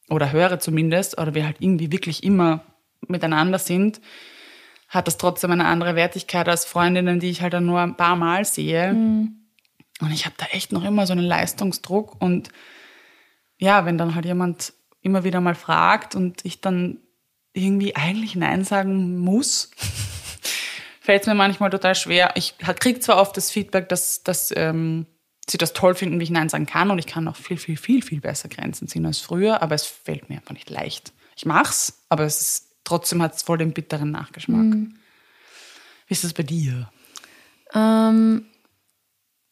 oder 0.08 0.32
höre 0.32 0.60
zumindest, 0.60 1.18
oder 1.18 1.34
wir 1.34 1.44
halt 1.44 1.56
irgendwie 1.60 1.90
wirklich 1.92 2.22
immer 2.22 2.62
miteinander 3.08 3.58
sind, 3.58 4.00
hat 4.88 5.06
das 5.06 5.18
trotzdem 5.18 5.50
eine 5.50 5.66
andere 5.66 5.96
Wertigkeit 5.96 6.48
als 6.48 6.64
Freundinnen, 6.64 7.20
die 7.20 7.30
ich 7.30 7.42
halt 7.42 7.52
dann 7.52 7.66
nur 7.66 7.80
ein 7.80 7.96
paar 7.96 8.16
Mal 8.16 8.44
sehe. 8.44 8.92
Mhm. 8.92 9.46
Und 10.00 10.12
ich 10.12 10.26
habe 10.26 10.36
da 10.38 10.46
echt 10.46 10.72
noch 10.72 10.84
immer 10.84 11.06
so 11.06 11.12
einen 11.12 11.24
Leistungsdruck. 11.24 12.20
Und 12.20 12.50
ja, 13.58 13.84
wenn 13.84 13.98
dann 13.98 14.14
halt 14.14 14.24
jemand 14.24 14.74
immer 15.00 15.24
wieder 15.24 15.40
mal 15.40 15.54
fragt 15.54 16.14
und 16.14 16.44
ich 16.44 16.60
dann 16.60 16.98
irgendwie 17.52 17.96
eigentlich 17.96 18.36
Nein 18.36 18.64
sagen 18.64 19.18
muss, 19.18 19.70
fällt 21.00 21.22
es 21.22 21.26
mir 21.26 21.34
manchmal 21.34 21.70
total 21.70 21.94
schwer. 21.94 22.32
Ich 22.34 22.56
kriege 22.58 23.00
zwar 23.00 23.18
oft 23.18 23.36
das 23.36 23.50
Feedback, 23.50 23.88
dass, 23.88 24.22
dass 24.22 24.52
ähm, 24.54 25.06
sie 25.48 25.58
das 25.58 25.72
toll 25.72 25.94
finden, 25.94 26.18
wie 26.20 26.24
ich 26.24 26.30
Nein 26.30 26.48
sagen 26.48 26.66
kann 26.66 26.90
und 26.90 26.98
ich 26.98 27.06
kann 27.06 27.28
auch 27.28 27.36
viel, 27.36 27.56
viel, 27.56 27.76
viel, 27.76 28.02
viel 28.02 28.20
besser 28.20 28.48
Grenzen 28.48 28.88
ziehen 28.88 29.06
als 29.06 29.20
früher, 29.20 29.62
aber 29.62 29.74
es 29.74 29.86
fällt 29.86 30.28
mir 30.28 30.36
einfach 30.36 30.54
nicht 30.54 30.68
leicht. 30.68 31.12
Ich 31.36 31.46
mach's, 31.46 32.04
aber 32.08 32.24
es 32.24 32.40
ist, 32.40 32.65
trotzdem 32.86 33.20
hat 33.22 33.34
es 33.34 33.42
voll 33.42 33.58
den 33.58 33.72
bitteren 33.72 34.10
Nachgeschmack. 34.10 34.64
Mhm. 34.64 34.94
Wie 36.06 36.12
ist 36.12 36.24
das 36.24 36.32
bei 36.32 36.42
dir? 36.42 36.90
Ähm, 37.74 38.46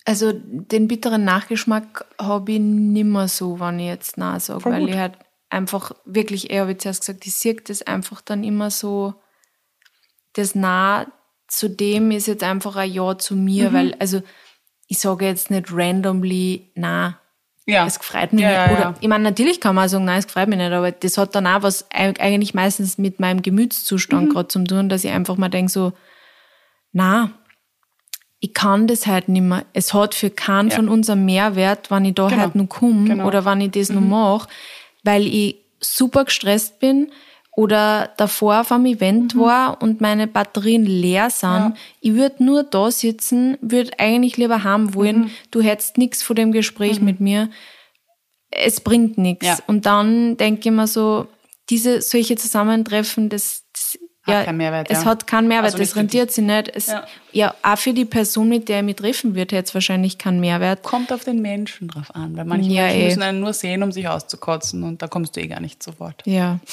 also 0.05 0.33
den 0.33 0.89
bitteren 0.89 1.25
Nachgeschmack 1.25 2.07
habe 2.19 2.53
ich 2.53 2.61
nimmer 2.61 3.29
so, 3.29 3.61
wenn 3.61 3.79
ich 3.79 3.87
jetzt 3.87 4.19
Nein 4.19 4.41
sage, 4.41 4.65
weil 4.65 4.89
ich 4.89 4.97
halt 4.97 5.19
einfach 5.51 5.93
wirklich, 6.05 6.51
eher 6.51 6.63
habe 6.63 6.73
ich 6.73 6.79
zuerst 6.79 7.01
gesagt, 7.01 7.27
ich 7.27 7.35
sehe 7.35 7.55
das 7.55 7.83
einfach 7.83 8.21
dann 8.21 8.45
immer 8.45 8.71
so, 8.71 9.15
das 10.35 10.55
Nah 10.55 11.07
zu 11.49 11.69
dem 11.69 12.11
ist 12.11 12.27
jetzt 12.27 12.43
einfach 12.43 12.77
ein 12.77 12.91
Ja 12.91 13.17
zu 13.19 13.37
mir, 13.37 13.71
mhm. 13.71 13.75
weil, 13.75 13.95
also 13.95 14.23
ich 14.89 14.99
sage 14.99 15.27
jetzt 15.27 15.51
nicht 15.51 15.73
randomly, 15.73 16.71
na, 16.75 17.21
ja. 17.67 17.87
es 17.87 17.97
freut 17.99 18.33
mich 18.33 18.43
ja, 18.43 18.67
nicht. 18.67 18.77
Oder 18.77 18.83
ja. 18.83 18.95
ich 19.01 19.09
meine, 19.09 19.25
natürlich 19.25 19.61
kann 19.61 19.75
man 19.75 19.89
sagen, 19.89 20.05
nein, 20.05 20.19
es 20.19 20.27
freut 20.27 20.49
mich 20.49 20.59
nicht, 20.59 20.73
aber 20.73 20.93
das 20.93 21.19
hat 21.19 21.35
dann 21.35 21.47
auch 21.47 21.63
was 21.63 21.87
eigentlich 21.91 22.55
meistens 22.55 22.99
mit 22.99 23.21
meinem 23.21 23.43
Gemütszustand 23.43 24.29
mhm. 24.29 24.33
gerade 24.33 24.49
zu 24.49 24.65
tun, 24.65 24.89
dass 24.89 25.05
ich 25.05 25.11
einfach 25.11 25.37
mal 25.37 25.49
denke 25.49 25.71
so, 25.73 25.93
na, 26.93 27.31
ich 28.41 28.53
kann 28.53 28.87
das 28.87 29.07
halt 29.07 29.29
nicht 29.29 29.43
mehr. 29.43 29.65
Es 29.73 29.95
hat 29.95 30.15
für 30.15 30.29
keinen 30.29 30.71
von 30.71 30.89
uns 30.89 31.09
einen 31.09 31.25
Mehrwert, 31.25 31.91
wenn 31.91 32.05
ich 32.05 32.15
da 32.15 32.29
genau. 32.29 32.43
halt 32.43 32.55
noch 32.55 32.69
komme 32.69 33.09
genau. 33.09 33.27
oder 33.27 33.45
wenn 33.47 33.63
ich 33.63 33.71
das 33.71 33.89
mhm. 33.89 33.95
noch 33.95 34.39
mache, 34.39 34.49
weil 35.03 35.27
ich 35.27 35.57
super 35.81 36.27
gestresst 36.27 36.79
bin, 36.79 37.11
oder 37.57 38.11
davor 38.17 38.61
auf 38.61 38.73
einem 38.73 38.87
Event 38.87 39.35
mhm. 39.35 39.41
war 39.41 39.83
und 39.83 40.01
meine 40.01 40.27
Batterien 40.27 40.85
leer 40.85 41.31
sind, 41.31 41.49
ja. 41.49 41.75
ich 42.01 42.15
würde 42.15 42.45
nur 42.45 42.65
da 42.65 42.91
sitzen, 42.91 43.57
würde 43.61 43.93
eigentlich 43.99 44.37
lieber 44.37 44.65
haben 44.65 44.95
wollen, 44.95 45.19
mhm. 45.19 45.31
du 45.51 45.63
hättest 45.63 45.97
nichts 45.97 46.23
von 46.23 46.37
dem 46.37 46.53
Gespräch 46.53 46.99
mhm. 46.99 47.05
mit 47.05 47.21
mir. 47.21 47.51
Es 48.51 48.81
bringt 48.81 49.19
nichts. 49.19 49.47
Ja. 49.47 49.59
Und 49.67 49.87
dann 49.87 50.37
denke 50.37 50.69
ich 50.69 50.75
mir 50.75 50.87
so, 50.87 51.29
diese 51.71 52.03
solche 52.03 52.37
Zusammentreffen, 52.37 53.29
das, 53.29 53.65
das 53.73 53.99
hat 54.23 54.35
ja, 54.35 54.45
keinen 54.45 54.57
Mehrwert, 54.59 54.91
es 54.91 55.03
ja. 55.03 55.05
hat 55.07 55.27
keinen 55.27 55.49
Mehrwert, 55.49 55.75
also 55.75 55.79
das 55.79 55.97
rentiert 55.97 56.33
sich 56.33 56.45
nicht. 56.45 56.75
Es, 56.75 56.89
ja. 56.89 57.07
ja. 57.33 57.55
auch 57.63 57.79
für 57.79 57.93
die 57.93 58.05
Person, 58.05 58.49
mit 58.49 58.69
der 58.69 58.79
ich 58.79 58.85
mich 58.85 58.97
treffen 58.97 59.35
würde, 59.35 59.57
hätte 59.57 59.69
es 59.69 59.75
wahrscheinlich 59.75 60.19
keinen 60.19 60.41
Mehrwert. 60.41 60.83
Kommt 60.83 61.13
auf 61.13 61.25
den 61.25 61.41
Menschen 61.41 61.89
drauf 61.89 62.15
an, 62.15 62.37
weil 62.37 62.45
manche 62.45 62.71
Menschen 62.71 63.01
eh. 63.01 63.05
müssen 63.07 63.23
einen 63.23 63.41
nur 63.41 63.53
sehen, 63.53 63.83
um 63.83 63.93
sich 63.93 64.09
auszukotzen 64.09 64.83
und 64.83 65.03
da 65.03 65.09
kommst 65.09 65.37
du 65.37 65.41
eh 65.41 65.47
gar 65.47 65.61
nicht 65.61 65.83
sofort. 65.83 66.23
Ja. 66.27 66.59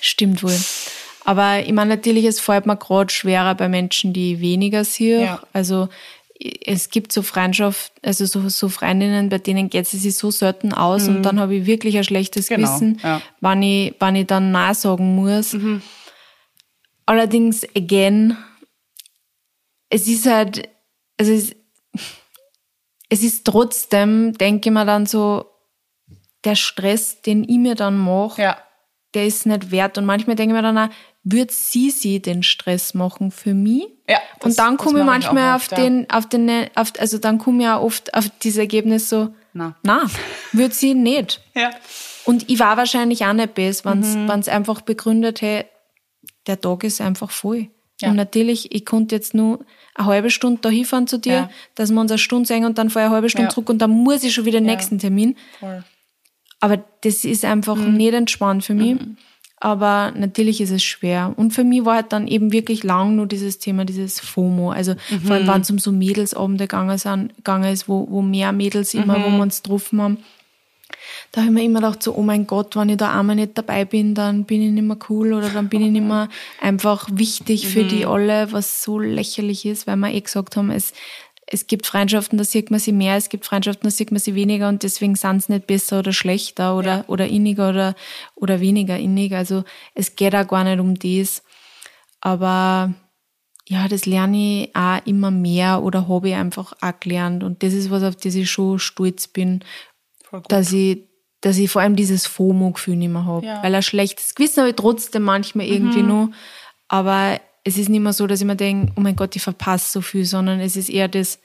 Stimmt 0.00 0.42
wohl. 0.42 0.58
Aber 1.24 1.60
ich 1.60 1.72
meine, 1.72 1.96
natürlich, 1.96 2.24
es 2.24 2.40
fällt 2.40 2.64
mir 2.64 2.76
gerade 2.76 3.12
schwerer 3.12 3.54
bei 3.54 3.68
Menschen, 3.68 4.14
die 4.14 4.40
weniger 4.40 4.84
sehe. 4.84 5.24
Ja. 5.24 5.42
Also 5.52 5.88
es 6.64 6.88
gibt 6.88 7.12
so 7.12 7.22
Freundschaft, 7.22 7.92
also 8.02 8.24
so, 8.24 8.48
so 8.48 8.68
Freundinnen, 8.68 9.28
bei 9.28 9.38
denen 9.38 9.68
geht 9.68 9.84
es 9.84 9.90
sich 9.90 10.16
so 10.16 10.30
selten 10.30 10.72
aus 10.72 11.06
mhm. 11.08 11.16
und 11.16 11.22
dann 11.24 11.40
habe 11.40 11.56
ich 11.56 11.66
wirklich 11.66 11.98
ein 11.98 12.04
schlechtes 12.04 12.48
genau, 12.48 12.66
Gewissen, 12.66 13.00
ja. 13.02 13.20
wann, 13.40 13.62
ich, 13.62 13.94
wann 13.98 14.16
ich 14.16 14.26
dann 14.26 14.52
Nein 14.52 14.74
sagen 14.74 15.16
muss. 15.16 15.52
Mhm. 15.52 15.82
Allerdings, 17.06 17.66
again, 17.76 18.36
es 19.90 20.06
ist 20.06 20.26
halt, 20.26 20.68
also 21.18 21.32
es, 21.32 21.56
es 23.08 23.22
ist 23.22 23.44
trotzdem, 23.44 24.32
denke 24.38 24.68
ich 24.68 24.72
mir 24.72 24.86
dann 24.86 25.06
so, 25.06 25.44
der 26.44 26.54
Stress, 26.54 27.20
den 27.20 27.42
ich 27.44 27.58
mir 27.58 27.74
dann 27.74 27.98
mache, 27.98 28.40
ja 28.40 28.56
der 29.18 29.26
ist 29.26 29.46
nicht 29.46 29.72
wert. 29.72 29.98
Und 29.98 30.06
manchmal 30.06 30.36
denke 30.36 30.54
ich 30.54 30.56
mir 30.56 30.62
dann 30.62 30.78
auch, 30.78 30.94
wird 31.24 31.50
sie 31.50 31.90
sie 31.90 32.22
den 32.22 32.44
Stress 32.44 32.94
machen 32.94 33.32
für 33.32 33.52
mich? 33.52 33.88
Ja. 34.08 34.18
Das, 34.38 34.50
und 34.50 34.58
dann 34.60 34.76
komme 34.76 35.00
ich 35.00 35.04
manchmal 35.04 35.56
oft, 35.56 35.72
auf 35.72 35.78
den, 35.78 36.08
auf 36.08 36.28
den, 36.28 36.50
auf, 36.76 36.92
also 37.00 37.18
dann 37.18 37.38
komme 37.38 37.64
ich 37.64 37.68
auch 37.68 37.82
oft 37.82 38.14
auf 38.14 38.30
dieses 38.42 38.58
Ergebnis 38.58 39.08
so, 39.08 39.34
na, 39.52 39.74
na 39.82 40.02
wird 40.52 40.72
sie 40.74 40.94
nicht. 40.94 41.42
Ja. 41.54 41.70
Und 42.24 42.48
ich 42.48 42.60
war 42.60 42.76
wahrscheinlich 42.76 43.24
auch 43.24 43.32
nicht 43.32 43.54
besser, 43.54 43.90
wenn 43.90 44.00
es 44.00 44.14
mhm. 44.14 44.30
einfach 44.52 44.82
begründet 44.82 45.40
hätte, 45.40 45.66
der 46.46 46.60
Tag 46.60 46.84
ist 46.84 47.00
einfach 47.00 47.30
voll. 47.30 47.68
Ja. 48.00 48.10
Und 48.10 48.16
natürlich, 48.16 48.72
ich 48.72 48.84
konnte 48.84 49.16
jetzt 49.16 49.34
nur 49.34 49.64
eine 49.94 50.06
halbe 50.06 50.30
Stunde 50.30 50.60
da 50.60 50.68
hinfahren 50.68 51.08
zu 51.08 51.18
dir, 51.18 51.32
ja. 51.32 51.50
dass 51.74 51.90
wir 51.90 52.00
uns 52.00 52.12
eine 52.12 52.18
Stunde 52.18 52.46
sehen 52.46 52.64
und 52.64 52.78
dann 52.78 52.90
fahre 52.90 53.06
ich 53.06 53.08
eine 53.08 53.14
halbe 53.14 53.30
Stunde 53.30 53.48
ja. 53.48 53.50
zurück 53.50 53.70
und 53.70 53.78
dann 53.78 53.90
muss 53.90 54.22
ich 54.22 54.34
schon 54.34 54.44
wieder 54.44 54.60
den 54.60 54.66
nächsten 54.66 54.98
Termin. 54.98 55.36
Voll. 55.58 55.82
Aber 56.60 56.82
das 57.02 57.24
ist 57.24 57.44
einfach 57.44 57.76
mhm. 57.76 57.94
nicht 57.94 58.14
entspannt 58.14 58.64
für 58.64 58.74
mich. 58.74 58.94
Mhm. 58.94 59.16
Aber 59.60 60.12
natürlich 60.16 60.60
ist 60.60 60.70
es 60.70 60.84
schwer. 60.84 61.34
Und 61.36 61.52
für 61.52 61.64
mich 61.64 61.84
war 61.84 61.96
halt 61.96 62.12
dann 62.12 62.28
eben 62.28 62.52
wirklich 62.52 62.84
lang 62.84 63.16
nur 63.16 63.26
dieses 63.26 63.58
Thema, 63.58 63.84
dieses 63.84 64.20
FOMO. 64.20 64.70
Also 64.70 64.94
mhm. 65.10 65.20
vor 65.20 65.34
allem, 65.34 65.48
wenn 65.48 65.60
es 65.62 65.70
um 65.70 65.78
so 65.80 65.90
Mädelsabende 65.90 66.64
gegangen, 66.64 66.96
sind, 66.96 67.36
gegangen 67.36 67.72
ist, 67.72 67.88
wo, 67.88 68.06
wo 68.08 68.22
mehr 68.22 68.52
Mädels 68.52 68.94
immer, 68.94 69.16
wo 69.16 69.28
mhm. 69.28 69.36
wir 69.36 69.42
uns 69.42 69.62
getroffen 69.62 70.00
haben. 70.00 70.18
Da 71.32 71.42
habe 71.42 71.50
ich 71.50 71.54
mir 71.54 71.64
immer 71.64 71.80
gedacht, 71.80 72.02
so, 72.02 72.14
oh 72.14 72.22
mein 72.22 72.46
Gott, 72.46 72.76
wenn 72.76 72.88
ich 72.88 72.96
da 72.96 73.18
einmal 73.18 73.36
nicht 73.36 73.58
dabei 73.58 73.84
bin, 73.84 74.14
dann 74.14 74.44
bin 74.44 74.62
ich 74.62 74.70
nicht 74.70 74.84
mehr 74.84 74.96
cool 75.08 75.32
oder 75.32 75.50
dann 75.50 75.68
bin 75.68 75.82
ich 75.82 75.90
nicht 75.90 76.06
mehr 76.06 76.28
einfach 76.60 77.08
wichtig 77.12 77.66
für 77.66 77.84
die 77.84 78.04
mhm. 78.04 78.10
alle, 78.10 78.52
was 78.52 78.82
so 78.82 78.98
lächerlich 78.98 79.66
ist, 79.66 79.86
weil 79.86 79.96
wir 79.96 80.12
eh 80.12 80.20
gesagt 80.20 80.56
haben, 80.56 80.70
es, 80.70 80.92
es 81.50 81.66
gibt 81.66 81.86
Freundschaften, 81.86 82.36
da 82.36 82.44
sieht 82.44 82.70
man 82.70 82.78
sie 82.78 82.92
mehr, 82.92 83.16
es 83.16 83.30
gibt 83.30 83.46
Freundschaften, 83.46 83.84
da 83.84 83.90
sieht 83.90 84.10
man 84.10 84.20
sie 84.20 84.34
weniger 84.34 84.68
und 84.68 84.82
deswegen 84.82 85.14
sind 85.14 85.42
sie 85.42 85.52
nicht 85.52 85.66
besser 85.66 86.00
oder 86.00 86.12
schlechter 86.12 86.76
oder, 86.76 86.98
ja. 86.98 87.04
oder 87.06 87.26
inniger 87.26 87.70
oder, 87.70 87.94
oder 88.34 88.60
weniger 88.60 88.98
innig. 88.98 89.34
Also 89.34 89.64
es 89.94 90.14
geht 90.14 90.34
auch 90.34 90.46
gar 90.46 90.64
nicht 90.64 90.78
um 90.78 90.94
das. 90.98 91.42
Aber 92.20 92.92
ja, 93.66 93.88
das 93.88 94.04
lerne 94.04 94.64
ich 94.64 94.76
auch 94.76 95.04
immer 95.06 95.30
mehr 95.30 95.82
oder 95.82 96.06
habe 96.08 96.28
ich 96.28 96.34
einfach 96.34 96.74
auch 96.80 97.00
gelernt. 97.00 97.42
Und 97.42 97.62
das 97.62 97.72
ist 97.72 97.90
was, 97.90 98.02
auf 98.02 98.16
das 98.16 98.34
ich 98.34 98.50
schon 98.50 98.78
stolz 98.78 99.26
bin, 99.28 99.64
dass 100.48 100.72
ich, 100.72 101.08
dass 101.40 101.56
ich 101.56 101.70
vor 101.70 101.80
allem 101.80 101.96
dieses 101.96 102.26
FOMO-Gefühl 102.26 102.96
nicht 102.96 103.12
mehr 103.12 103.24
habe. 103.24 103.46
Ja. 103.46 103.62
Weil 103.62 103.74
ein 103.74 103.82
schlechtes 103.82 104.34
Gewissen 104.34 104.60
habe 104.60 104.70
ich 104.70 104.76
trotzdem 104.76 105.22
manchmal 105.22 105.66
irgendwie 105.66 106.02
mhm. 106.02 106.08
noch. 106.08 106.28
Aber 106.88 107.40
es 107.64 107.78
ist 107.78 107.88
nicht 107.88 108.00
mehr 108.00 108.12
so, 108.12 108.26
dass 108.26 108.40
ich 108.40 108.46
mir 108.46 108.56
denke, 108.56 108.92
oh 108.96 109.00
mein 109.00 109.16
Gott, 109.16 109.36
ich 109.36 109.42
verpasse 109.42 109.90
so 109.92 110.00
viel, 110.00 110.24
sondern 110.24 110.60
es 110.60 110.76
ist 110.76 110.88
eher 110.88 111.08
das, 111.08 111.38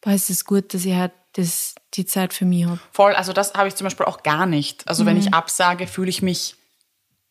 boah, 0.00 0.12
es 0.12 0.30
ist 0.30 0.44
gut, 0.44 0.74
dass 0.74 0.84
ich 0.84 0.94
halt 0.94 1.12
das, 1.34 1.74
die 1.94 2.04
Zeit 2.04 2.32
für 2.32 2.44
mich 2.44 2.66
habe. 2.66 2.80
Voll, 2.92 3.14
also 3.14 3.32
das 3.32 3.54
habe 3.54 3.68
ich 3.68 3.74
zum 3.74 3.84
Beispiel 3.84 4.06
auch 4.06 4.22
gar 4.22 4.46
nicht. 4.46 4.86
Also 4.88 5.02
mhm. 5.02 5.08
wenn 5.08 5.16
ich 5.18 5.34
absage, 5.34 5.86
fühle 5.86 6.10
ich 6.10 6.22
mich, 6.22 6.56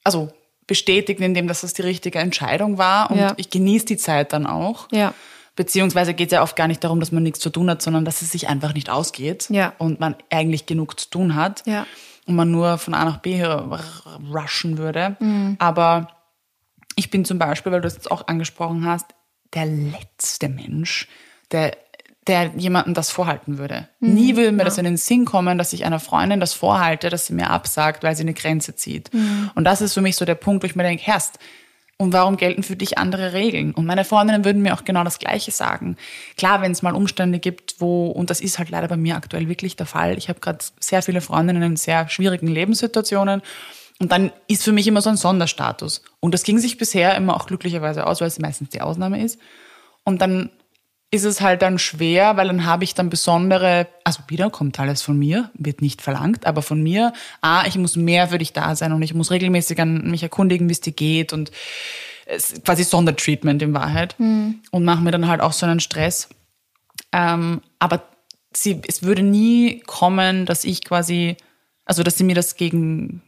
also 0.04 0.32
bestätigt 0.66 1.20
in 1.22 1.34
dem, 1.34 1.48
dass 1.48 1.62
das 1.62 1.74
die 1.74 1.82
richtige 1.82 2.20
Entscheidung 2.20 2.78
war 2.78 3.10
und 3.12 3.18
ja. 3.18 3.34
ich 3.38 3.50
genieße 3.50 3.86
die 3.86 3.98
Zeit 3.98 4.34
dann 4.34 4.46
auch. 4.46 4.88
Ja. 4.92 5.14
Beziehungsweise 5.56 6.14
geht 6.14 6.28
es 6.28 6.34
ja 6.34 6.44
oft 6.44 6.56
gar 6.56 6.68
nicht 6.68 6.84
darum, 6.84 7.00
dass 7.00 7.12
man 7.12 7.24
nichts 7.24 7.40
zu 7.40 7.50
tun 7.50 7.70
hat, 7.70 7.82
sondern 7.82 8.06
dass 8.06 8.22
es 8.22 8.32
sich 8.32 8.48
einfach 8.48 8.74
nicht 8.74 8.90
ausgeht 8.90 9.48
ja. 9.50 9.74
und 9.80 10.00
man 10.00 10.16
eigentlich 10.30 10.66
genug 10.68 11.00
zu 11.00 11.10
tun 11.10 11.36
hat 11.36 11.64
ja. 11.66 11.88
und 12.28 12.36
man 12.36 12.52
nur 12.52 12.78
von 12.78 12.94
A 12.94 13.06
nach 13.06 13.18
B 13.18 13.44
rushen 13.44 14.78
würde. 14.78 15.16
Mhm. 15.20 15.56
Aber 15.58 16.17
ich 16.98 17.10
bin 17.12 17.24
zum 17.24 17.40
Beispiel, 17.40 17.72
weil 17.72 17.82
du 17.82 17.88
es 17.88 17.94
jetzt 17.94 18.12
auch 18.12 18.28
angesprochen 18.28 18.86
hast, 18.86 19.06
der 19.54 19.66
letzte 19.66 20.50
Mensch, 20.50 21.08
der, 21.52 21.78
der 22.26 22.52
jemandem 22.58 22.96
das 22.96 23.12
vorhalten 23.12 23.58
würde. 23.58 23.88
Mhm, 24.00 24.14
Nie 24.14 24.36
würde 24.36 24.52
mir 24.52 24.60
ja. 24.60 24.66
das 24.66 24.78
in 24.78 24.84
den 24.84 24.98
Sinn 24.98 25.24
kommen, 25.24 25.58
dass 25.58 25.72
ich 25.74 25.86
einer 25.86 26.00
Freundin 26.00 26.40
das 26.40 26.54
vorhalte, 26.54 27.10
dass 27.10 27.28
sie 27.28 27.34
mir 27.34 27.50
absagt, 27.52 28.04
weil 28.04 28.16
sie 28.16 28.24
eine 28.24 28.34
Grenze 28.34 28.76
zieht. 28.76 29.14
Mhm. 29.14 29.52
Und 29.56 29.64
das 29.64 29.82
ist 29.82 29.94
für 29.94 30.02
mich 30.02 30.16
so 30.16 30.26
der 30.26 30.36
Punkt, 30.36 30.64
wo 30.64 30.66
ich 30.66 30.76
mir 30.76 30.84
denke, 30.84 31.04
Herrst, 31.06 31.40
und 32.00 32.14
warum 32.14 32.38
gelten 32.38 32.62
für 32.62 32.76
dich 32.76 33.00
andere 33.00 33.34
Regeln? 33.34 33.74
Und 33.74 33.88
meine 33.88 34.06
Freundinnen 34.06 34.46
würden 34.46 34.62
mir 34.62 34.76
auch 34.76 34.84
genau 34.84 35.04
das 35.04 35.18
Gleiche 35.18 35.50
sagen. 35.50 35.98
Klar, 36.38 36.62
wenn 36.62 36.72
es 36.72 36.84
mal 36.84 36.94
Umstände 36.94 37.40
gibt, 37.40 37.76
wo, 37.80 38.08
und 38.08 38.30
das 38.30 38.40
ist 38.40 38.60
halt 38.60 38.70
leider 38.70 38.88
bei 38.88 38.98
mir 38.98 39.16
aktuell 39.16 39.50
wirklich 39.50 39.76
der 39.76 39.88
Fall, 39.88 40.16
ich 40.16 40.30
habe 40.30 40.40
gerade 40.40 40.60
sehr 40.80 41.02
viele 41.02 41.22
Freundinnen 41.22 41.64
in 41.64 41.76
sehr 41.76 42.08
schwierigen 42.08 42.48
Lebenssituationen 42.48 43.42
und 44.00 44.12
dann 44.12 44.32
ist 44.48 44.64
für 44.64 44.72
mich 44.72 44.88
immer 44.88 45.02
so 45.02 45.10
ein 45.10 45.18
Sonderstatus. 45.18 46.02
Und 46.20 46.34
das 46.34 46.44
ging 46.44 46.60
sich 46.60 46.78
bisher 46.78 47.16
immer 47.16 47.36
auch 47.36 47.48
glücklicherweise 47.48 48.06
aus, 48.06 48.22
weil 48.22 48.28
es 48.28 48.40
meistens 48.40 48.70
die 48.70 48.82
Ausnahme 48.82 49.24
ist. 49.24 49.40
Und 50.04 50.22
dann 50.22 50.52
ist 51.10 51.24
es 51.24 51.40
halt 51.42 51.62
dann 51.62 51.80
schwer, 51.80 52.36
weil 52.36 52.48
dann 52.48 52.66
habe 52.66 52.84
ich 52.84 52.94
dann 52.94 53.10
besondere, 53.10 53.88
also 54.04 54.22
wieder 54.28 54.50
kommt 54.50 54.80
alles 54.80 55.02
von 55.02 55.18
mir, 55.18 55.50
wird 55.54 55.82
nicht 55.82 56.02
verlangt, 56.02 56.46
aber 56.46 56.62
von 56.62 56.84
mir, 56.84 57.14
ah, 57.42 57.64
ich 57.66 57.78
muss 57.78 57.96
mehr 57.96 58.28
für 58.28 58.38
dich 58.38 58.52
da 58.52 58.76
sein 58.76 58.92
und 58.92 59.02
ich 59.02 59.14
muss 59.14 59.32
regelmäßig 59.32 59.80
an 59.80 60.12
mich 60.12 60.22
erkundigen, 60.22 60.68
wie 60.68 60.74
es 60.74 60.82
dir 60.82 60.92
geht 60.92 61.32
und 61.32 61.52
es, 62.26 62.62
quasi 62.64 62.84
Sondertreatment 62.84 63.62
in 63.62 63.74
Wahrheit 63.74 64.16
mhm. 64.20 64.62
und 64.72 64.84
mache 64.84 65.02
mir 65.02 65.12
dann 65.12 65.30
halt 65.30 65.40
auch 65.40 65.54
so 65.54 65.66
einen 65.66 65.80
Stress. 65.80 66.28
Ähm, 67.14 67.62
aber 67.80 68.04
sie, 68.54 68.82
es 68.86 69.02
würde 69.02 69.22
nie 69.22 69.80
kommen, 69.86 70.46
dass 70.46 70.66
ich 70.66 70.84
quasi, 70.84 71.38
also 71.86 72.04
dass 72.04 72.18
sie 72.18 72.26
mir 72.26 72.36
das 72.36 72.58
gegen 72.58 73.22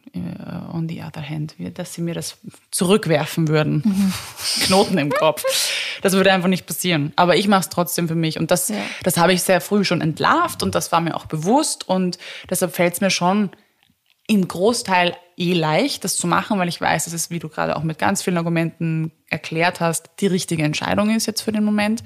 on 0.73 0.89
the 0.89 1.01
other 1.01 1.27
hand, 1.27 1.55
dass 1.75 1.93
sie 1.93 2.01
mir 2.01 2.13
das 2.13 2.37
zurückwerfen 2.71 3.47
würden. 3.47 3.83
Mhm. 3.85 4.13
Knoten 4.63 4.97
im 4.97 5.11
Kopf. 5.11 5.43
Das 6.01 6.13
würde 6.13 6.31
einfach 6.31 6.47
nicht 6.47 6.65
passieren. 6.65 7.13
Aber 7.15 7.35
ich 7.35 7.47
mache 7.47 7.61
es 7.61 7.69
trotzdem 7.69 8.07
für 8.07 8.15
mich. 8.15 8.39
Und 8.39 8.51
das, 8.51 8.69
ja. 8.69 8.77
das 9.03 9.17
habe 9.17 9.33
ich 9.33 9.43
sehr 9.43 9.61
früh 9.61 9.83
schon 9.83 10.01
entlarvt 10.01 10.63
und 10.63 10.75
das 10.75 10.91
war 10.91 11.01
mir 11.01 11.15
auch 11.15 11.25
bewusst. 11.25 11.87
Und 11.87 12.17
deshalb 12.49 12.75
fällt 12.75 12.93
es 12.93 13.01
mir 13.01 13.11
schon 13.11 13.51
im 14.27 14.47
Großteil 14.47 15.15
eh 15.37 15.53
leicht, 15.53 16.03
das 16.03 16.17
zu 16.17 16.27
machen, 16.27 16.59
weil 16.59 16.69
ich 16.69 16.79
weiß, 16.79 17.05
dass 17.05 17.13
es, 17.13 17.29
wie 17.29 17.39
du 17.39 17.49
gerade 17.49 17.75
auch 17.75 17.83
mit 17.83 17.97
ganz 17.97 18.21
vielen 18.21 18.37
Argumenten 18.37 19.11
erklärt 19.29 19.79
hast, 19.79 20.09
die 20.19 20.27
richtige 20.27 20.63
Entscheidung 20.63 21.15
ist 21.15 21.25
jetzt 21.25 21.41
für 21.41 21.51
den 21.51 21.63
Moment. 21.63 22.03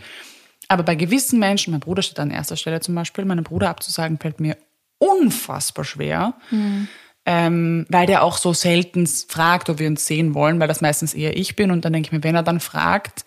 Aber 0.70 0.84
bei 0.84 0.96
gewissen 0.96 1.40
Menschen, 1.40 1.72
mein 1.72 1.82
Bruder 1.82 2.02
steht 2.02 2.20
an 2.20 2.32
erster 2.32 2.56
Stelle 2.56 2.80
zum 2.80 2.96
Beispiel, 2.96 3.26
meinen 3.26 3.44
Bruder 3.44 3.70
abzusagen, 3.70 4.18
fällt 4.20 4.40
mir 4.40 4.58
unfassbar 5.00 5.84
schwer. 5.84 6.36
Mhm 6.50 6.88
ähm, 7.26 7.86
weil 7.90 8.06
der 8.06 8.24
auch 8.24 8.38
so 8.38 8.54
selten 8.54 9.08
fragt, 9.08 9.70
ob 9.70 9.80
wir 9.80 9.88
uns 9.88 10.06
sehen 10.06 10.34
wollen, 10.34 10.60
weil 10.60 10.68
das 10.68 10.82
meistens 10.82 11.14
eher 11.14 11.38
ich 11.38 11.56
bin. 11.56 11.72
Und 11.72 11.86
dann 11.86 11.94
denke 11.94 12.08
ich 12.08 12.12
mir, 12.12 12.24
wenn 12.24 12.36
er 12.36 12.44
dann 12.44 12.60
fragt, 12.60 13.26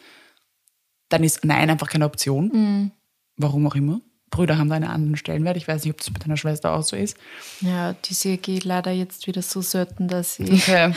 dann 1.08 1.24
ist 1.24 1.44
Nein 1.44 1.70
einfach 1.70 1.88
keine 1.88 2.04
Option. 2.04 2.50
Mhm. 2.52 2.90
Warum 3.36 3.66
auch 3.66 3.74
immer. 3.74 4.00
Brüder 4.30 4.58
haben 4.58 4.68
da 4.68 4.74
einen 4.74 4.84
anderen 4.84 5.16
Stellenwert. 5.16 5.56
Ich 5.56 5.68
weiß 5.68 5.84
nicht, 5.84 5.92
ob 5.92 5.98
das 5.98 6.10
mit 6.10 6.24
deiner 6.24 6.36
Schwester 6.36 6.74
auch 6.74 6.82
so 6.82 6.96
ist. 6.96 7.16
Ja, 7.60 7.92
die 7.92 8.12
sehe 8.12 8.38
geht 8.38 8.64
leider 8.64 8.90
jetzt 8.90 9.26
wieder 9.28 9.40
so 9.40 9.60
selten, 9.60 10.08
dass 10.08 10.34
sie. 10.34 10.52
Okay. 10.52 10.92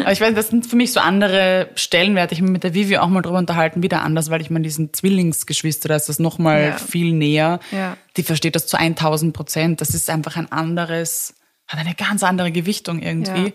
Aber 0.00 0.12
ich 0.12 0.20
weiß, 0.20 0.34
das 0.34 0.48
sind 0.48 0.66
für 0.66 0.76
mich 0.76 0.92
so 0.92 1.00
andere 1.00 1.70
Stellenwerte. 1.76 2.34
Ich 2.34 2.40
habe 2.40 2.50
mich 2.50 2.54
mit 2.54 2.64
der 2.64 2.74
Vivi 2.74 2.98
auch 2.98 3.08
mal 3.08 3.22
drüber 3.22 3.38
unterhalten, 3.38 3.82
wieder 3.82 4.02
anders, 4.02 4.30
weil 4.30 4.40
ich 4.40 4.50
meine, 4.50 4.64
diesen 4.64 4.92
Zwillingsgeschwister, 4.92 5.88
da 5.88 5.96
ist 5.96 6.08
das 6.08 6.18
nochmal 6.18 6.62
ja. 6.62 6.76
viel 6.76 7.12
näher. 7.12 7.60
Ja. 7.70 7.96
Die 8.16 8.24
versteht 8.24 8.56
das 8.56 8.66
zu 8.66 8.76
1000 8.76 9.32
Prozent. 9.32 9.80
Das 9.80 9.90
ist 9.90 10.10
einfach 10.10 10.36
ein 10.36 10.50
anderes 10.50 11.34
hat 11.68 11.78
eine 11.78 11.94
ganz 11.94 12.22
andere 12.22 12.52
Gewichtung 12.52 13.00
irgendwie. 13.00 13.46
Ja. 13.46 13.52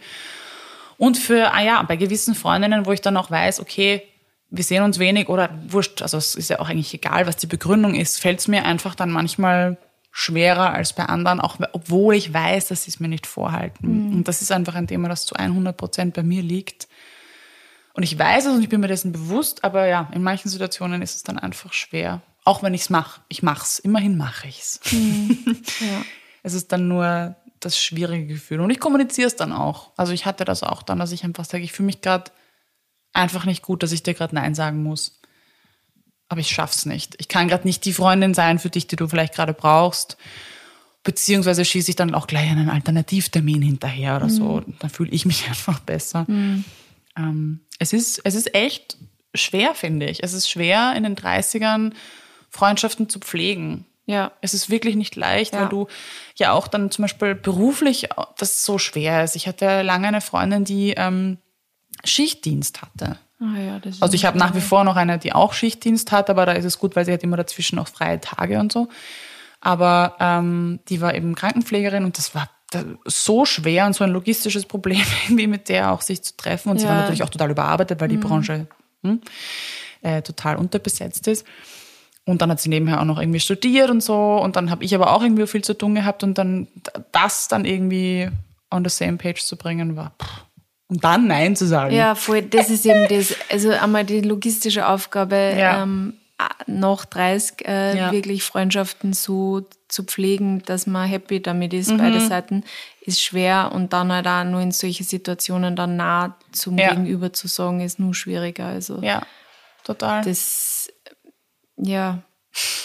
Und 0.97 1.17
für, 1.17 1.53
ah 1.53 1.61
ja, 1.61 1.81
bei 1.83 1.95
gewissen 1.95 2.35
Freundinnen, 2.35 2.85
wo 2.85 2.91
ich 2.91 3.01
dann 3.01 3.17
auch 3.17 3.31
weiß, 3.31 3.59
okay, 3.59 4.03
wir 4.51 4.63
sehen 4.63 4.83
uns 4.83 4.99
wenig 4.99 5.29
oder 5.29 5.49
wurscht, 5.67 6.01
also 6.01 6.17
es 6.17 6.35
ist 6.35 6.49
ja 6.49 6.59
auch 6.59 6.69
eigentlich 6.69 6.93
egal, 6.93 7.25
was 7.25 7.37
die 7.37 7.47
Begründung 7.47 7.95
ist, 7.95 8.19
fällt 8.19 8.39
es 8.39 8.47
mir 8.47 8.65
einfach 8.65 8.95
dann 8.95 9.09
manchmal 9.09 9.77
schwerer 10.11 10.73
als 10.73 10.93
bei 10.93 11.05
anderen, 11.05 11.39
auch 11.39 11.57
obwohl 11.71 12.15
ich 12.15 12.33
weiß, 12.33 12.67
dass 12.67 12.83
sie 12.83 12.91
es 12.91 12.99
mir 12.99 13.07
nicht 13.07 13.25
vorhalten. 13.25 14.09
Mhm. 14.09 14.15
Und 14.17 14.27
das 14.27 14.41
ist 14.41 14.51
einfach 14.51 14.75
ein 14.75 14.87
Thema, 14.87 15.07
das 15.07 15.25
zu 15.25 15.35
100 15.35 15.75
Prozent 15.75 16.13
bei 16.13 16.23
mir 16.23 16.43
liegt. 16.43 16.89
Und 17.93 18.03
ich 18.03 18.17
weiß 18.19 18.45
es 18.45 18.53
und 18.53 18.61
ich 18.61 18.69
bin 18.69 18.81
mir 18.81 18.87
dessen 18.87 19.13
bewusst, 19.13 19.63
aber 19.63 19.87
ja, 19.87 20.09
in 20.13 20.21
manchen 20.21 20.49
Situationen 20.49 21.01
ist 21.01 21.15
es 21.15 21.23
dann 21.23 21.39
einfach 21.39 21.71
schwer. 21.73 22.21
Auch 22.43 22.61
wenn 22.61 22.73
ich 22.73 22.81
es 22.81 22.89
mache. 22.89 23.21
Ich 23.27 23.43
mache 23.43 23.63
es. 23.63 23.79
Immerhin 23.79 24.17
mache 24.17 24.47
ich 24.47 24.59
es. 24.59 24.79
Mhm. 24.91 25.37
Ja. 25.79 26.03
es 26.43 26.53
ist 26.53 26.71
dann 26.71 26.87
nur 26.87 27.35
das 27.61 27.81
schwierige 27.81 28.27
Gefühl. 28.27 28.59
Und 28.59 28.69
ich 28.69 28.79
kommuniziere 28.79 29.27
es 29.27 29.35
dann 29.35 29.53
auch. 29.53 29.91
Also 29.95 30.13
ich 30.13 30.25
hatte 30.25 30.45
das 30.45 30.63
auch 30.63 30.83
dann, 30.83 30.99
dass 30.99 31.11
ich 31.11 31.23
einfach 31.23 31.45
sage, 31.45 31.63
ich 31.63 31.71
fühle 31.71 31.87
mich 31.87 32.01
gerade 32.01 32.31
einfach 33.13 33.45
nicht 33.45 33.61
gut, 33.61 33.83
dass 33.83 33.91
ich 33.91 34.03
dir 34.03 34.13
gerade 34.13 34.35
Nein 34.35 34.55
sagen 34.55 34.83
muss. 34.83 35.21
Aber 36.27 36.41
ich 36.41 36.49
schaff's 36.49 36.85
nicht. 36.85 37.15
Ich 37.19 37.27
kann 37.27 37.47
gerade 37.47 37.67
nicht 37.67 37.85
die 37.85 37.93
Freundin 37.93 38.33
sein 38.33 38.59
für 38.59 38.69
dich, 38.69 38.87
die 38.87 38.95
du 38.95 39.07
vielleicht 39.07 39.35
gerade 39.35 39.53
brauchst. 39.53 40.17
Beziehungsweise 41.03 41.65
schieße 41.65 41.91
ich 41.91 41.95
dann 41.95 42.13
auch 42.13 42.27
gleich 42.27 42.49
einen 42.49 42.69
Alternativtermin 42.69 43.61
hinterher 43.61 44.17
oder 44.17 44.25
mhm. 44.25 44.29
so. 44.29 44.63
Dann 44.79 44.89
fühle 44.89 45.11
ich 45.11 45.25
mich 45.25 45.47
einfach 45.49 45.79
besser. 45.79 46.25
Mhm. 46.27 46.65
Ähm, 47.17 47.59
es, 47.79 47.93
ist, 47.93 48.21
es 48.23 48.35
ist 48.35 48.55
echt 48.55 48.97
schwer, 49.35 49.75
finde 49.75 50.07
ich. 50.07 50.23
Es 50.23 50.33
ist 50.33 50.49
schwer, 50.49 50.93
in 50.95 51.03
den 51.03 51.15
30ern 51.15 51.93
Freundschaften 52.49 53.09
zu 53.09 53.19
pflegen. 53.19 53.85
Ja. 54.11 54.31
Es 54.41 54.53
ist 54.53 54.69
wirklich 54.69 54.95
nicht 54.95 55.15
leicht, 55.15 55.53
ja. 55.53 55.61
weil 55.61 55.69
du 55.69 55.87
ja 56.35 56.51
auch 56.51 56.67
dann 56.67 56.91
zum 56.91 57.03
Beispiel 57.03 57.35
beruflich 57.35 58.09
das 58.37 58.63
so 58.63 58.77
schwer 58.77 59.23
ist. 59.23 59.35
Ich 59.35 59.47
hatte 59.47 59.81
lange 59.81 60.07
eine 60.07 60.21
Freundin, 60.21 60.65
die 60.65 60.93
ähm, 60.97 61.37
Schichtdienst 62.03 62.81
hatte. 62.81 63.17
Ah 63.39 63.57
ja, 63.57 63.81
also 64.01 64.13
ich 64.13 64.25
habe 64.25 64.37
nach 64.37 64.53
wie 64.53 64.61
vor 64.61 64.83
noch 64.83 64.95
eine, 64.95 65.17
die 65.17 65.33
auch 65.33 65.53
Schichtdienst 65.53 66.11
hat, 66.11 66.29
aber 66.29 66.45
da 66.45 66.51
ist 66.51 66.65
es 66.65 66.77
gut, 66.77 66.95
weil 66.95 67.05
sie 67.05 67.13
hat 67.13 67.23
immer 67.23 67.37
dazwischen 67.37 67.79
auch 67.79 67.87
freie 67.87 68.21
Tage 68.21 68.59
und 68.59 68.71
so. 68.71 68.87
Aber 69.61 70.15
ähm, 70.19 70.79
die 70.89 71.01
war 71.01 71.15
eben 71.15 71.33
Krankenpflegerin 71.33 72.05
und 72.05 72.17
das 72.17 72.35
war 72.35 72.49
so 73.05 73.45
schwer 73.45 73.85
und 73.85 73.93
so 73.93 74.03
ein 74.03 74.11
logistisches 74.11 74.65
Problem, 74.65 75.01
irgendwie 75.25 75.47
mit 75.47 75.69
der 75.69 75.91
auch 75.91 76.01
sich 76.01 76.21
zu 76.21 76.35
treffen. 76.37 76.69
Und 76.69 76.77
ja. 76.77 76.81
sie 76.81 76.87
war 76.87 76.95
natürlich 76.95 77.23
auch 77.23 77.29
total 77.29 77.51
überarbeitet, 77.51 77.99
weil 77.99 78.09
die 78.09 78.17
mhm. 78.17 78.21
Branche 78.21 78.67
hm, 79.03 79.21
äh, 80.01 80.21
total 80.21 80.57
unterbesetzt 80.57 81.27
ist. 81.27 81.45
Und 82.31 82.41
dann 82.41 82.49
hat 82.49 82.59
sie 82.59 82.69
nebenher 82.69 82.99
auch 83.01 83.05
noch 83.05 83.19
irgendwie 83.19 83.39
studiert 83.39 83.89
und 83.89 84.01
so. 84.01 84.37
Und 84.37 84.55
dann 84.55 84.71
habe 84.71 84.83
ich 84.83 84.95
aber 84.95 85.13
auch 85.13 85.21
irgendwie 85.21 85.47
viel 85.47 85.63
zu 85.63 85.77
tun 85.77 85.95
gehabt. 85.95 86.23
Und 86.23 86.37
dann 86.37 86.67
das 87.11 87.47
dann 87.47 87.65
irgendwie 87.65 88.29
on 88.71 88.83
the 88.83 88.89
same 88.89 89.17
page 89.17 89.43
zu 89.43 89.57
bringen, 89.57 89.95
war. 89.95 90.13
Pff. 90.21 90.45
Und 90.91 91.05
dann 91.05 91.27
Nein 91.27 91.55
zu 91.55 91.65
sagen. 91.65 91.95
Ja, 91.95 92.15
voll. 92.15 92.41
Das 92.41 92.69
ist 92.69 92.85
eben 92.85 93.07
das. 93.07 93.33
Also 93.49 93.69
einmal 93.69 94.03
die 94.03 94.19
logistische 94.19 94.87
Aufgabe, 94.87 95.55
ja. 95.57 95.83
ähm, 95.83 96.15
nach 96.67 97.05
30 97.05 97.65
äh, 97.65 97.97
ja. 97.97 98.11
wirklich 98.11 98.43
Freundschaften 98.43 99.13
so 99.13 99.61
zu 99.87 100.03
pflegen, 100.03 100.63
dass 100.63 100.87
man 100.87 101.07
happy 101.07 101.41
damit 101.41 101.73
ist, 101.73 101.91
mhm. 101.91 101.97
beide 101.97 102.19
Seiten, 102.19 102.63
ist 103.01 103.21
schwer. 103.21 103.71
Und 103.73 103.93
dann 103.93 104.11
halt 104.11 104.27
auch 104.27 104.43
nur 104.43 104.59
in 104.59 104.71
solche 104.71 105.05
Situationen 105.05 105.77
dann 105.77 105.95
nah 105.95 106.35
zum 106.51 106.77
ja. 106.77 106.89
Gegenüber 106.89 107.31
zu 107.31 107.47
sagen, 107.47 107.79
ist 107.79 107.99
nur 107.99 108.13
schwieriger. 108.13 108.65
Also 108.65 108.99
ja, 109.01 109.21
total. 109.85 110.23
Das 110.25 110.70
ja. 111.81 112.19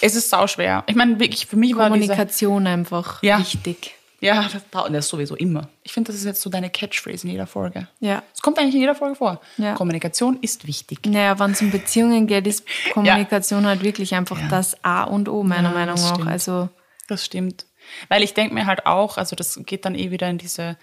Es 0.00 0.14
ist 0.14 0.30
sau 0.30 0.46
schwer. 0.46 0.84
Ich 0.86 0.94
meine, 0.94 1.18
wirklich, 1.18 1.46
für 1.46 1.56
mich 1.56 1.72
Kommunikation 1.72 1.78
war 1.78 1.90
Kommunikation 2.16 2.66
einfach 2.66 3.22
ja. 3.22 3.38
wichtig. 3.38 3.94
Ja, 4.20 4.48
das, 4.50 4.62
das 4.70 4.90
ist 5.04 5.08
sowieso 5.08 5.34
immer. 5.36 5.68
Ich 5.82 5.92
finde, 5.92 6.10
das 6.12 6.16
ist 6.20 6.24
jetzt 6.24 6.40
so 6.40 6.48
deine 6.48 6.70
Catchphrase 6.70 7.26
in 7.26 7.32
jeder 7.32 7.46
Folge. 7.46 7.88
Ja. 8.00 8.22
Es 8.34 8.40
kommt 8.40 8.58
eigentlich 8.58 8.74
in 8.74 8.80
jeder 8.80 8.94
Folge 8.94 9.16
vor. 9.16 9.40
Ja. 9.58 9.74
Kommunikation 9.74 10.38
ist 10.40 10.66
wichtig. 10.66 11.00
Naja, 11.06 11.38
wenn 11.38 11.50
es 11.50 11.60
um 11.60 11.70
Beziehungen 11.70 12.26
geht, 12.26 12.46
ist 12.46 12.64
Kommunikation 12.94 13.66
halt 13.66 13.82
wirklich 13.82 14.14
einfach 14.14 14.40
Ja. 14.40 14.48
das 14.48 14.82
A 14.84 15.02
und 15.04 15.28
O, 15.28 15.42
meiner 15.42 15.68
Ja, 15.70 15.74
Meinung 15.74 15.96
nach. 15.96 16.14
stimmt. 16.14 16.28
Also, 16.28 16.68
Das 17.08 17.24
stimmt. 17.24 17.66
Weil 18.08 18.22
ich 18.22 18.34
denke 18.34 18.54
mir 18.54 18.66
halt 18.66 18.86
auch, 18.86 19.16
also 19.18 19.36
das 19.36 19.60
geht 19.66 19.84
dann 19.84 19.94
eh 19.94 20.10
wieder 20.10 20.28
in 20.28 20.38
diese 20.38 20.76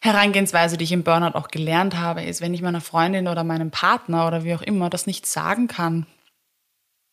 Herangehensweise, 0.00 0.76
die 0.76 0.84
ich 0.84 0.92
im 0.92 1.04
Burnout 1.04 1.38
auch 1.38 1.48
gelernt 1.48 1.96
habe, 1.96 2.22
ist, 2.22 2.40
wenn 2.40 2.54
ich 2.54 2.60
meiner 2.62 2.80
Freundin 2.80 3.28
oder 3.28 3.44
meinem 3.44 3.70
Partner 3.70 4.26
oder 4.26 4.42
wie 4.44 4.54
auch 4.54 4.62
immer 4.62 4.90
das 4.90 5.06
nicht 5.06 5.26
sagen 5.26 5.68
kann, 5.68 6.06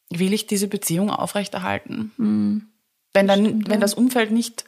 will 0.09 0.33
ich 0.33 0.47
diese 0.47 0.67
Beziehung 0.67 1.09
aufrechterhalten. 1.09 2.11
wenn, 3.13 3.27
dann, 3.27 3.67
wenn 3.67 3.79
das 3.79 3.93
Umfeld 3.93 4.31
nicht 4.31 4.65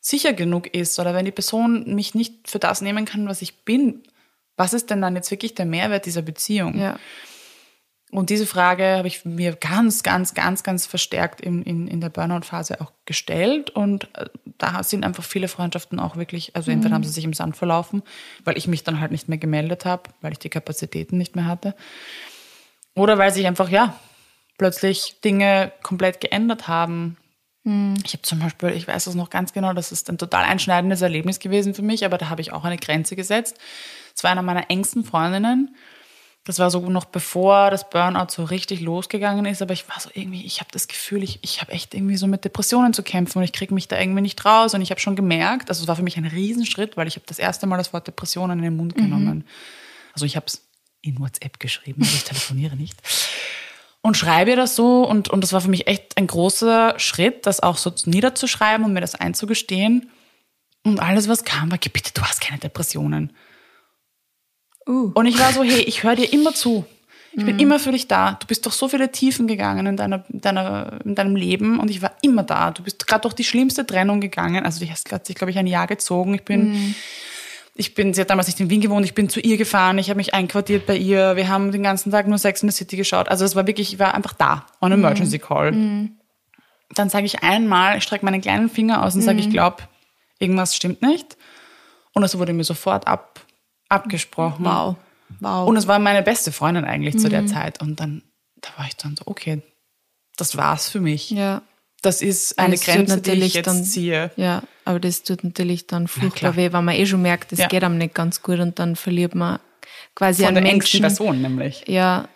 sicher 0.00 0.32
genug 0.32 0.74
ist 0.74 0.98
oder 0.98 1.14
wenn 1.14 1.24
die 1.24 1.30
Person 1.30 1.94
mich 1.94 2.14
nicht 2.14 2.48
für 2.48 2.58
das 2.58 2.80
nehmen 2.80 3.04
kann, 3.04 3.26
was 3.26 3.42
ich 3.42 3.64
bin, 3.64 4.02
was 4.56 4.72
ist 4.72 4.90
denn 4.90 5.00
dann 5.00 5.16
jetzt 5.16 5.30
wirklich 5.30 5.54
der 5.54 5.66
Mehrwert 5.66 6.06
dieser 6.06 6.22
Beziehung? 6.22 6.78
ja. 6.78 6.98
Und 8.14 8.30
diese 8.30 8.46
Frage 8.46 8.98
habe 8.98 9.08
ich 9.08 9.24
mir 9.24 9.56
ganz, 9.56 10.04
ganz, 10.04 10.34
ganz, 10.34 10.62
ganz 10.62 10.86
verstärkt 10.86 11.40
in, 11.40 11.62
in, 11.64 11.88
in 11.88 12.00
der 12.00 12.10
Burnout-Phase 12.10 12.80
auch 12.80 12.92
gestellt. 13.06 13.70
Und 13.70 14.04
äh, 14.16 14.26
da 14.56 14.84
sind 14.84 15.04
einfach 15.04 15.24
viele 15.24 15.48
Freundschaften 15.48 15.98
auch 15.98 16.14
wirklich, 16.14 16.54
also 16.54 16.70
entweder 16.70 16.94
haben 16.94 17.02
sie 17.02 17.10
sich 17.10 17.24
im 17.24 17.32
Sand 17.32 17.56
verlaufen, 17.56 18.04
weil 18.44 18.56
ich 18.56 18.68
mich 18.68 18.84
dann 18.84 19.00
halt 19.00 19.10
nicht 19.10 19.28
mehr 19.28 19.38
gemeldet 19.38 19.84
habe, 19.84 20.10
weil 20.20 20.30
ich 20.30 20.38
die 20.38 20.48
Kapazitäten 20.48 21.18
nicht 21.18 21.34
mehr 21.34 21.46
hatte. 21.46 21.74
Oder 22.94 23.18
weil 23.18 23.32
sich 23.32 23.48
einfach, 23.48 23.68
ja, 23.68 23.98
plötzlich 24.58 25.20
Dinge 25.24 25.72
komplett 25.82 26.20
geändert 26.20 26.68
haben. 26.68 27.16
Ich 28.04 28.12
habe 28.12 28.22
zum 28.22 28.40
Beispiel, 28.40 28.70
ich 28.70 28.86
weiß 28.86 29.06
es 29.06 29.14
noch 29.14 29.30
ganz 29.30 29.54
genau, 29.54 29.72
das 29.72 29.90
ist 29.90 30.10
ein 30.10 30.18
total 30.18 30.44
einschneidendes 30.44 31.00
Erlebnis 31.00 31.38
gewesen 31.38 31.74
für 31.74 31.80
mich, 31.80 32.04
aber 32.04 32.18
da 32.18 32.28
habe 32.28 32.42
ich 32.42 32.52
auch 32.52 32.64
eine 32.64 32.76
Grenze 32.76 33.16
gesetzt. 33.16 33.56
Es 34.14 34.22
war 34.22 34.30
einer 34.30 34.42
meiner 34.42 34.70
engsten 34.70 35.02
Freundinnen. 35.02 35.74
Das 36.44 36.58
war 36.58 36.70
so 36.70 36.90
noch 36.90 37.06
bevor 37.06 37.70
das 37.70 37.88
Burnout 37.88 38.26
so 38.28 38.44
richtig 38.44 38.82
losgegangen 38.82 39.46
ist, 39.46 39.62
aber 39.62 39.72
ich 39.72 39.88
war 39.88 39.98
so 39.98 40.10
irgendwie, 40.12 40.44
ich 40.44 40.60
habe 40.60 40.68
das 40.72 40.88
Gefühl, 40.88 41.22
ich, 41.22 41.38
ich 41.40 41.62
habe 41.62 41.72
echt 41.72 41.94
irgendwie 41.94 42.18
so 42.18 42.26
mit 42.26 42.44
Depressionen 42.44 42.92
zu 42.92 43.02
kämpfen 43.02 43.38
und 43.38 43.44
ich 43.44 43.54
kriege 43.54 43.72
mich 43.72 43.88
da 43.88 43.98
irgendwie 43.98 44.20
nicht 44.20 44.44
raus 44.44 44.74
und 44.74 44.82
ich 44.82 44.90
habe 44.90 45.00
schon 45.00 45.16
gemerkt, 45.16 45.70
also 45.70 45.82
es 45.82 45.88
war 45.88 45.96
für 45.96 46.02
mich 46.02 46.18
ein 46.18 46.26
Riesenschritt, 46.26 46.98
weil 46.98 47.08
ich 47.08 47.16
habe 47.16 47.24
das 47.26 47.38
erste 47.38 47.66
Mal 47.66 47.78
das 47.78 47.94
Wort 47.94 48.06
Depressionen 48.06 48.58
in 48.58 48.64
den 48.64 48.76
Mund 48.76 48.94
genommen. 48.94 49.46
Also 50.12 50.26
ich 50.26 50.36
habe 50.36 50.44
es 50.46 50.60
in 51.00 51.18
WhatsApp 51.18 51.60
geschrieben, 51.60 52.02
aber 52.02 52.12
ich 52.12 52.24
telefoniere 52.24 52.76
nicht. 52.76 53.00
Und 54.04 54.18
schreibe 54.18 54.50
ihr 54.50 54.56
das 54.56 54.76
so 54.76 55.02
und, 55.08 55.30
und 55.30 55.40
das 55.42 55.54
war 55.54 55.62
für 55.62 55.70
mich 55.70 55.86
echt 55.86 56.18
ein 56.18 56.26
großer 56.26 56.98
Schritt, 56.98 57.46
das 57.46 57.60
auch 57.60 57.78
so 57.78 57.90
niederzuschreiben 58.04 58.84
und 58.84 58.92
mir 58.92 59.00
das 59.00 59.14
einzugestehen. 59.14 60.10
Und 60.84 61.00
alles, 61.00 61.26
was 61.26 61.44
kam, 61.44 61.70
war, 61.70 61.78
"Geh 61.78 61.88
bitte, 61.88 62.10
du 62.12 62.20
hast 62.20 62.42
keine 62.42 62.58
Depressionen. 62.58 63.32
Uh. 64.86 65.10
Und 65.14 65.24
ich 65.24 65.38
war 65.38 65.54
so, 65.54 65.64
hey, 65.64 65.80
ich 65.80 66.02
höre 66.02 66.16
dir 66.16 66.30
immer 66.30 66.52
zu. 66.52 66.84
Ich 67.32 67.44
bin 67.46 67.58
immer 67.58 67.80
für 67.80 67.92
dich 67.92 68.06
da. 68.06 68.32
Du 68.38 68.46
bist 68.46 68.64
durch 68.66 68.74
so 68.76 68.88
viele 68.88 69.10
Tiefen 69.10 69.46
gegangen 69.48 69.86
in, 69.86 69.96
deiner, 69.96 70.24
deiner, 70.28 71.00
in 71.04 71.14
deinem 71.14 71.34
Leben 71.34 71.80
und 71.80 71.90
ich 71.90 72.00
war 72.02 72.12
immer 72.22 72.42
da. 72.44 72.70
Du 72.72 72.82
bist 72.84 73.06
gerade 73.08 73.22
durch 73.22 73.34
die 73.34 73.42
schlimmste 73.42 73.84
Trennung 73.86 74.20
gegangen. 74.20 74.64
Also 74.66 74.84
die 74.84 74.90
hast- 74.90 75.10
hat 75.10 75.26
sich, 75.26 75.34
glaube 75.34 75.50
ich, 75.50 75.58
ein 75.58 75.66
Jahr 75.66 75.86
gezogen. 75.86 76.34
Ich 76.34 76.44
bin, 76.44 76.94
ich 77.74 77.94
bin, 77.94 78.14
sie 78.14 78.20
hat 78.20 78.30
damals 78.30 78.46
nicht 78.46 78.60
in 78.60 78.70
Wien 78.70 78.80
gewohnt, 78.80 79.04
ich 79.04 79.14
bin 79.14 79.28
zu 79.28 79.40
ihr 79.40 79.56
gefahren, 79.56 79.98
ich 79.98 80.08
habe 80.08 80.18
mich 80.18 80.32
einquartiert 80.32 80.86
bei 80.86 80.96
ihr. 80.96 81.34
Wir 81.34 81.48
haben 81.48 81.72
den 81.72 81.82
ganzen 81.82 82.12
Tag 82.12 82.28
nur 82.28 82.38
Sex 82.38 82.62
in 82.62 82.70
the 82.70 82.76
City 82.76 82.96
geschaut. 82.96 83.28
Also 83.28 83.44
es 83.44 83.56
war 83.56 83.66
wirklich, 83.66 83.92
ich 83.92 83.98
war 83.98 84.14
einfach 84.14 84.32
da, 84.32 84.66
on 84.80 84.92
emergency 84.92 85.40
call. 85.40 85.72
Dann 86.90 87.08
sage 87.08 87.26
ich 87.26 87.42
einmal, 87.42 87.98
ich 87.98 88.04
strecke 88.04 88.24
meinen 88.24 88.40
kleinen 88.40 88.70
Finger 88.70 89.02
aus 89.02 89.16
und 89.16 89.22
sage, 89.22 89.40
ich 89.40 89.50
glaube, 89.50 89.82
irgendwas 90.38 90.76
stimmt 90.76 91.02
nicht. 91.02 91.36
Und 92.12 92.22
das 92.22 92.38
wurde 92.38 92.52
mir 92.52 92.62
sofort 92.62 93.08
ab, 93.08 93.40
abgesprochen. 93.88 94.64
Wow. 94.64 94.96
Wow. 95.40 95.68
Und 95.68 95.76
es 95.76 95.88
war 95.88 95.98
meine 95.98 96.22
beste 96.22 96.52
Freundin 96.52 96.84
eigentlich 96.84 97.18
zu 97.18 97.28
der 97.28 97.46
Zeit. 97.46 97.82
Und 97.82 97.98
dann, 97.98 98.22
da 98.60 98.68
war 98.76 98.86
ich 98.86 98.96
dann 98.96 99.16
so, 99.16 99.24
okay, 99.26 99.62
das 100.36 100.56
war's 100.56 100.88
für 100.88 101.00
mich. 101.00 101.30
ja. 101.30 101.62
Das 102.04 102.20
ist 102.22 102.58
eine 102.58 102.74
Das 102.76 102.84
Grenze, 102.84 103.20
die 103.20 103.30
ich 103.32 103.54
jetzt 103.54 103.66
dann- 103.66 103.84
ziehe. 103.84 104.30
Ja, 104.36 104.62
aber 104.84 105.00
das 105.00 105.22
tut 105.22 105.42
natürlich 105.44 105.86
dann 105.86 106.06
furchtbar 106.08 106.56
weh, 106.56 106.72
wenn 106.72 106.84
man 106.84 106.94
eh 106.94 107.06
schon 107.06 107.22
merkt, 107.22 107.52
das 107.52 107.58
Ja. 107.60 107.68
geht 107.68 107.82
einem 107.82 107.98
nicht 107.98 108.14
ganz 108.14 108.42
gut 108.42 108.58
und 108.60 108.78
dann 108.78 108.94
verliert 108.96 109.34
man 109.34 109.58
quasi 110.14 110.42
Von 110.42 110.48
einen 110.56 110.64
der 110.64 110.72
Menschen. 110.72 111.00
Person 111.00 111.40
nämlich. 111.42 111.84
Ja, 111.88 112.28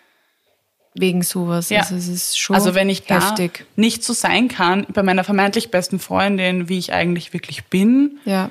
wegen 0.95 1.21
sowas. 1.21 1.69
Ja. 1.69 1.81
Also 1.81 1.95
es 1.95 2.07
ist 2.07 2.39
schon 2.39 2.55
Also 2.55 2.73
wenn 2.75 2.89
ich 2.89 3.03
da 3.05 3.29
heftig. 3.29 3.65
nicht 3.75 4.03
so 4.03 4.13
sein 4.13 4.47
kann 4.47 4.85
bei 4.93 5.03
meiner 5.03 5.23
vermeintlich 5.23 5.69
besten 5.71 5.99
Freundin, 5.99 6.67
wie 6.67 6.77
ich 6.79 6.91
eigentlich 6.93 7.31
wirklich 7.33 7.65
bin, 7.65 8.19
Ja, 8.25 8.49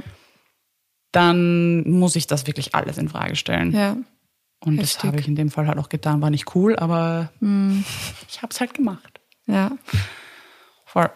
dann 1.12 1.88
muss 1.88 2.16
ich 2.16 2.26
das 2.26 2.46
wirklich 2.46 2.74
alles 2.74 2.98
in 2.98 3.09
Frage 3.09 3.37
stellen. 3.37 3.72
ja. 3.72 3.96
Und 4.61 4.76
das 4.78 4.94
heftig. 4.94 5.02
Hm. 5.02 5.09
habe 5.11 5.20
ich 5.20 5.28
in 5.28 5.37
dem 5.37 5.50
Fall 5.52 5.68
halt 5.68 5.78
auch 5.78 5.88
getan. 5.88 6.20
War 6.20 6.31
nicht 6.31 6.54
cool, 6.57 6.74
aber 6.76 7.31
ich 8.28 8.42
habe 8.42 8.50
es 8.52 8.59
halt 8.61 8.74
gemacht. 8.74 9.20
Ja, 9.46 9.70
Voll. 10.88 11.11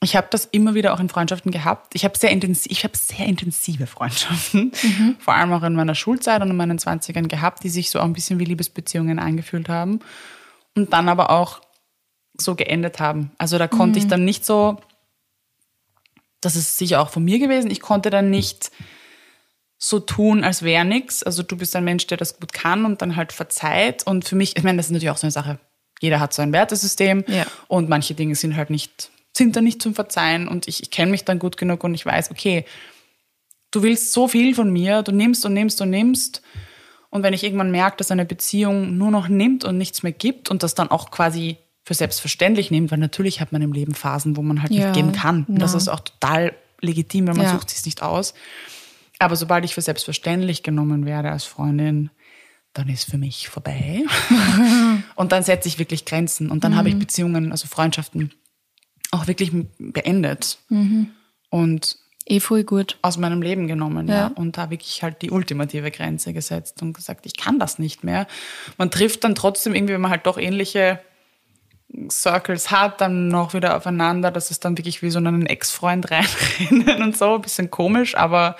Ich 0.00 0.16
habe 0.16 0.28
das 0.30 0.46
immer 0.46 0.74
wieder 0.74 0.94
auch 0.94 1.00
in 1.00 1.08
Freundschaften 1.08 1.50
gehabt. 1.50 1.94
Ich 1.94 2.04
habe 2.04 2.16
sehr, 2.16 2.30
intensiv, 2.30 2.70
ich 2.70 2.84
habe 2.84 2.96
sehr 2.96 3.26
intensive 3.26 3.86
Freundschaften, 3.86 4.72
vor 5.18 5.34
allem 5.34 5.52
auch 5.52 5.62
in 5.64 5.74
meiner 5.74 5.94
Schulzeit 5.94 6.40
und 6.40 6.50
in 6.50 6.56
meinen 6.56 6.78
20ern 6.78 7.26
gehabt, 7.26 7.64
die 7.64 7.68
sich 7.68 7.90
so 7.90 7.98
auch 7.98 8.04
ein 8.04 8.12
bisschen 8.12 8.38
wie 8.38 8.44
Liebesbeziehungen 8.44 9.18
angefühlt 9.18 9.68
haben 9.68 10.00
und 10.76 10.92
dann 10.92 11.08
aber 11.08 11.30
auch 11.30 11.60
so 12.34 12.54
geendet 12.54 13.00
haben. 13.00 13.32
Also 13.38 13.58
da 13.58 13.66
konnte 13.66 13.98
ich 13.98 14.06
dann 14.06 14.24
nicht 14.24 14.46
so, 14.46 14.80
das 16.40 16.56
ist 16.56 16.76
sicher 16.76 17.00
auch 17.00 17.10
von 17.10 17.24
mir 17.24 17.38
gewesen, 17.40 17.70
ich 17.70 17.80
konnte 17.80 18.10
dann 18.10 18.30
nicht 18.30 18.70
so 19.78 19.98
tun, 19.98 20.44
als 20.44 20.62
wäre 20.62 20.84
nichts. 20.84 21.24
Also 21.24 21.42
du 21.42 21.56
bist 21.56 21.74
ein 21.74 21.84
Mensch, 21.84 22.06
der 22.06 22.16
das 22.16 22.38
gut 22.38 22.52
kann 22.52 22.84
und 22.84 23.02
dann 23.02 23.16
halt 23.16 23.32
verzeiht. 23.32 24.06
Und 24.06 24.24
für 24.24 24.36
mich, 24.36 24.56
ich 24.56 24.62
meine, 24.62 24.76
das 24.76 24.86
ist 24.86 24.92
natürlich 24.92 25.10
auch 25.10 25.16
so 25.16 25.26
eine 25.26 25.32
Sache. 25.32 25.58
Jeder 26.02 26.18
hat 26.18 26.34
so 26.34 26.42
ein 26.42 26.52
Wertesystem 26.52 27.24
Ja. 27.28 27.46
und 27.68 27.88
manche 27.88 28.14
Dinge 28.14 28.34
sind 28.34 28.56
halt 28.56 28.70
nicht, 28.70 29.10
sind 29.36 29.54
dann 29.54 29.62
nicht 29.64 29.80
zum 29.80 29.94
Verzeihen. 29.94 30.48
Und 30.48 30.66
ich, 30.66 30.82
ich 30.82 30.90
kenne 30.90 31.12
mich 31.12 31.24
dann 31.24 31.38
gut 31.38 31.56
genug 31.56 31.84
und 31.84 31.94
ich 31.94 32.04
weiß, 32.04 32.32
okay, 32.32 32.64
du 33.70 33.82
willst 33.84 34.12
so 34.12 34.26
viel 34.26 34.54
von 34.54 34.70
mir, 34.72 35.02
du 35.02 35.12
nimmst 35.12 35.46
und 35.46 35.52
nimmst 35.54 35.80
und 35.80 35.90
nimmst. 35.90 36.42
Und 37.08 37.22
wenn 37.22 37.34
ich 37.34 37.44
irgendwann 37.44 37.70
merke, 37.70 37.98
dass 37.98 38.10
eine 38.10 38.24
Beziehung 38.24 38.96
nur 38.98 39.10
noch 39.12 39.28
nimmt 39.28 39.64
und 39.64 39.78
nichts 39.78 40.02
mehr 40.02 40.12
gibt 40.12 40.50
und 40.50 40.62
das 40.64 40.74
dann 40.74 40.90
auch 40.90 41.10
quasi 41.12 41.56
für 41.84 41.94
selbstverständlich 41.94 42.70
nimmt, 42.72 42.90
weil 42.90 42.98
natürlich 42.98 43.40
hat 43.40 43.52
man 43.52 43.62
im 43.62 43.72
Leben 43.72 43.94
Phasen, 43.94 44.36
wo 44.36 44.42
man 44.42 44.60
halt 44.62 44.72
Ja, 44.72 44.86
nicht 44.86 44.94
geben 44.94 45.12
kann. 45.12 45.44
Und 45.48 45.60
das 45.60 45.74
ist 45.74 45.88
auch 45.88 46.00
total 46.00 46.52
legitim, 46.80 47.28
weil 47.28 47.34
man 47.34 47.46
Ja. 47.46 47.52
sucht 47.52 47.70
sich 47.70 47.84
nicht 47.84 48.02
aus. 48.02 48.34
Aber 49.20 49.36
sobald 49.36 49.64
ich 49.64 49.74
für 49.74 49.82
selbstverständlich 49.82 50.64
genommen 50.64 51.06
werde 51.06 51.30
als 51.30 51.44
Freundin, 51.44 52.10
dann 52.74 52.88
ist 52.88 53.10
für 53.10 53.18
mich 53.18 53.48
vorbei. 53.48 54.04
und 55.14 55.32
dann 55.32 55.42
setze 55.42 55.68
ich 55.68 55.78
wirklich 55.78 56.04
Grenzen. 56.04 56.50
Und 56.50 56.64
dann 56.64 56.76
habe 56.76 56.88
Mhm. 56.88 56.94
ich 56.94 57.00
Beziehungen, 57.00 57.52
also 57.52 57.66
Freundschaften, 57.68 58.32
auch 59.10 59.26
wirklich 59.26 59.52
beendet. 59.78 60.58
Mhm. 60.68 61.10
Und 61.50 61.98
eh 62.26 62.40
voll 62.40 62.64
gut. 62.64 62.98
aus 63.02 63.18
meinem 63.18 63.42
Leben 63.42 63.66
genommen. 63.66 64.08
Ja. 64.08 64.14
Ja. 64.14 64.26
Und 64.28 64.56
da 64.56 64.70
wirklich 64.70 65.02
halt 65.02 65.20
die 65.22 65.30
ultimative 65.30 65.90
Grenze 65.90 66.32
gesetzt 66.32 66.80
und 66.80 66.92
gesagt, 66.94 67.26
ich 67.26 67.36
kann 67.36 67.58
das 67.58 67.78
nicht 67.78 68.04
mehr. 68.04 68.26
Man 68.78 68.90
trifft 68.90 69.24
dann 69.24 69.34
trotzdem 69.34 69.74
irgendwie, 69.74 69.94
wenn 69.94 70.00
man 70.00 70.10
halt 70.12 70.26
doch 70.26 70.38
ähnliche 70.38 71.00
Circles 72.10 72.70
hat, 72.70 73.00
dann 73.02 73.28
noch 73.28 73.52
wieder 73.52 73.76
aufeinander. 73.76 74.30
Das 74.30 74.50
ist 74.50 74.64
dann 74.64 74.78
wirklich 74.78 75.02
wie 75.02 75.10
so 75.10 75.18
einen 75.18 75.44
Ex-Freund 75.46 76.10
reinrennen 76.10 77.02
und 77.02 77.16
so. 77.16 77.34
Ein 77.34 77.42
bisschen 77.42 77.70
komisch, 77.70 78.14
aber 78.14 78.56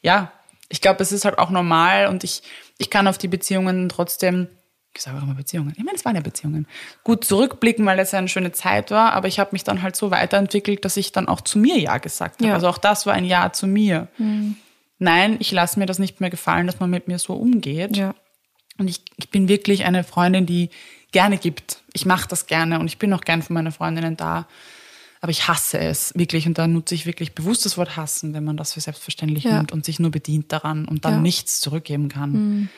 ja, 0.00 0.32
ich 0.70 0.80
glaube, 0.80 1.02
es 1.02 1.12
ist 1.12 1.24
halt 1.26 1.38
auch 1.38 1.50
normal 1.50 2.06
und 2.06 2.24
ich, 2.24 2.42
ich 2.78 2.90
kann 2.90 3.06
auf 3.06 3.18
die 3.18 3.28
Beziehungen 3.28 3.88
trotzdem, 3.88 4.48
ich 4.94 5.02
sage 5.02 5.18
auch 5.18 5.22
immer 5.22 5.34
Beziehungen, 5.34 5.72
ich 5.76 5.84
meine, 5.84 5.96
es 5.96 6.04
waren 6.04 6.14
ja 6.14 6.22
Beziehungen, 6.22 6.66
gut 7.02 7.24
zurückblicken, 7.24 7.84
weil 7.86 7.98
es 7.98 8.14
eine 8.14 8.28
schöne 8.28 8.52
Zeit 8.52 8.90
war, 8.90 9.12
aber 9.12 9.28
ich 9.28 9.38
habe 9.38 9.50
mich 9.52 9.64
dann 9.64 9.82
halt 9.82 9.96
so 9.96 10.10
weiterentwickelt, 10.10 10.84
dass 10.84 10.96
ich 10.96 11.12
dann 11.12 11.28
auch 11.28 11.40
zu 11.40 11.58
mir 11.58 11.78
Ja 11.78 11.98
gesagt 11.98 12.40
habe. 12.40 12.48
Ja. 12.48 12.54
Also 12.54 12.68
auch 12.68 12.78
das 12.78 13.06
war 13.06 13.14
ein 13.14 13.24
Ja 13.24 13.52
zu 13.52 13.66
mir. 13.66 14.08
Nein, 14.98 15.36
ich 15.40 15.50
lasse 15.52 15.78
mir 15.78 15.86
das 15.86 15.98
nicht 15.98 16.20
mehr 16.20 16.30
gefallen, 16.30 16.66
dass 16.66 16.80
man 16.80 16.90
mit 16.90 17.08
mir 17.08 17.18
so 17.18 17.34
umgeht. 17.34 17.96
Ja. 17.96 18.14
Und 18.78 18.88
ich, 18.88 19.02
ich 19.16 19.30
bin 19.30 19.48
wirklich 19.48 19.84
eine 19.84 20.04
Freundin, 20.04 20.46
die 20.46 20.70
gerne 21.12 21.38
gibt. 21.38 21.82
Ich 21.92 22.06
mache 22.06 22.28
das 22.28 22.46
gerne 22.46 22.80
und 22.80 22.86
ich 22.86 22.98
bin 22.98 23.12
auch 23.12 23.20
gern 23.20 23.42
für 23.42 23.52
meine 23.52 23.70
Freundinnen 23.70 24.16
da. 24.16 24.48
Aber 25.24 25.30
ich 25.30 25.48
hasse 25.48 25.78
es 25.78 26.12
wirklich 26.14 26.46
und 26.46 26.58
da 26.58 26.66
nutze 26.66 26.94
ich 26.94 27.06
wirklich 27.06 27.34
bewusst 27.34 27.64
das 27.64 27.78
Wort 27.78 27.96
hassen, 27.96 28.34
wenn 28.34 28.44
man 28.44 28.58
das 28.58 28.74
für 28.74 28.82
selbstverständlich 28.82 29.44
Ja. 29.44 29.56
nimmt 29.56 29.72
und 29.72 29.82
sich 29.86 29.98
nur 29.98 30.10
bedient 30.10 30.52
daran 30.52 30.84
und 30.86 31.06
dann 31.06 31.14
Ja. 31.14 31.20
nichts 31.22 31.60
zurückgeben 31.60 32.10
kann. 32.10 32.68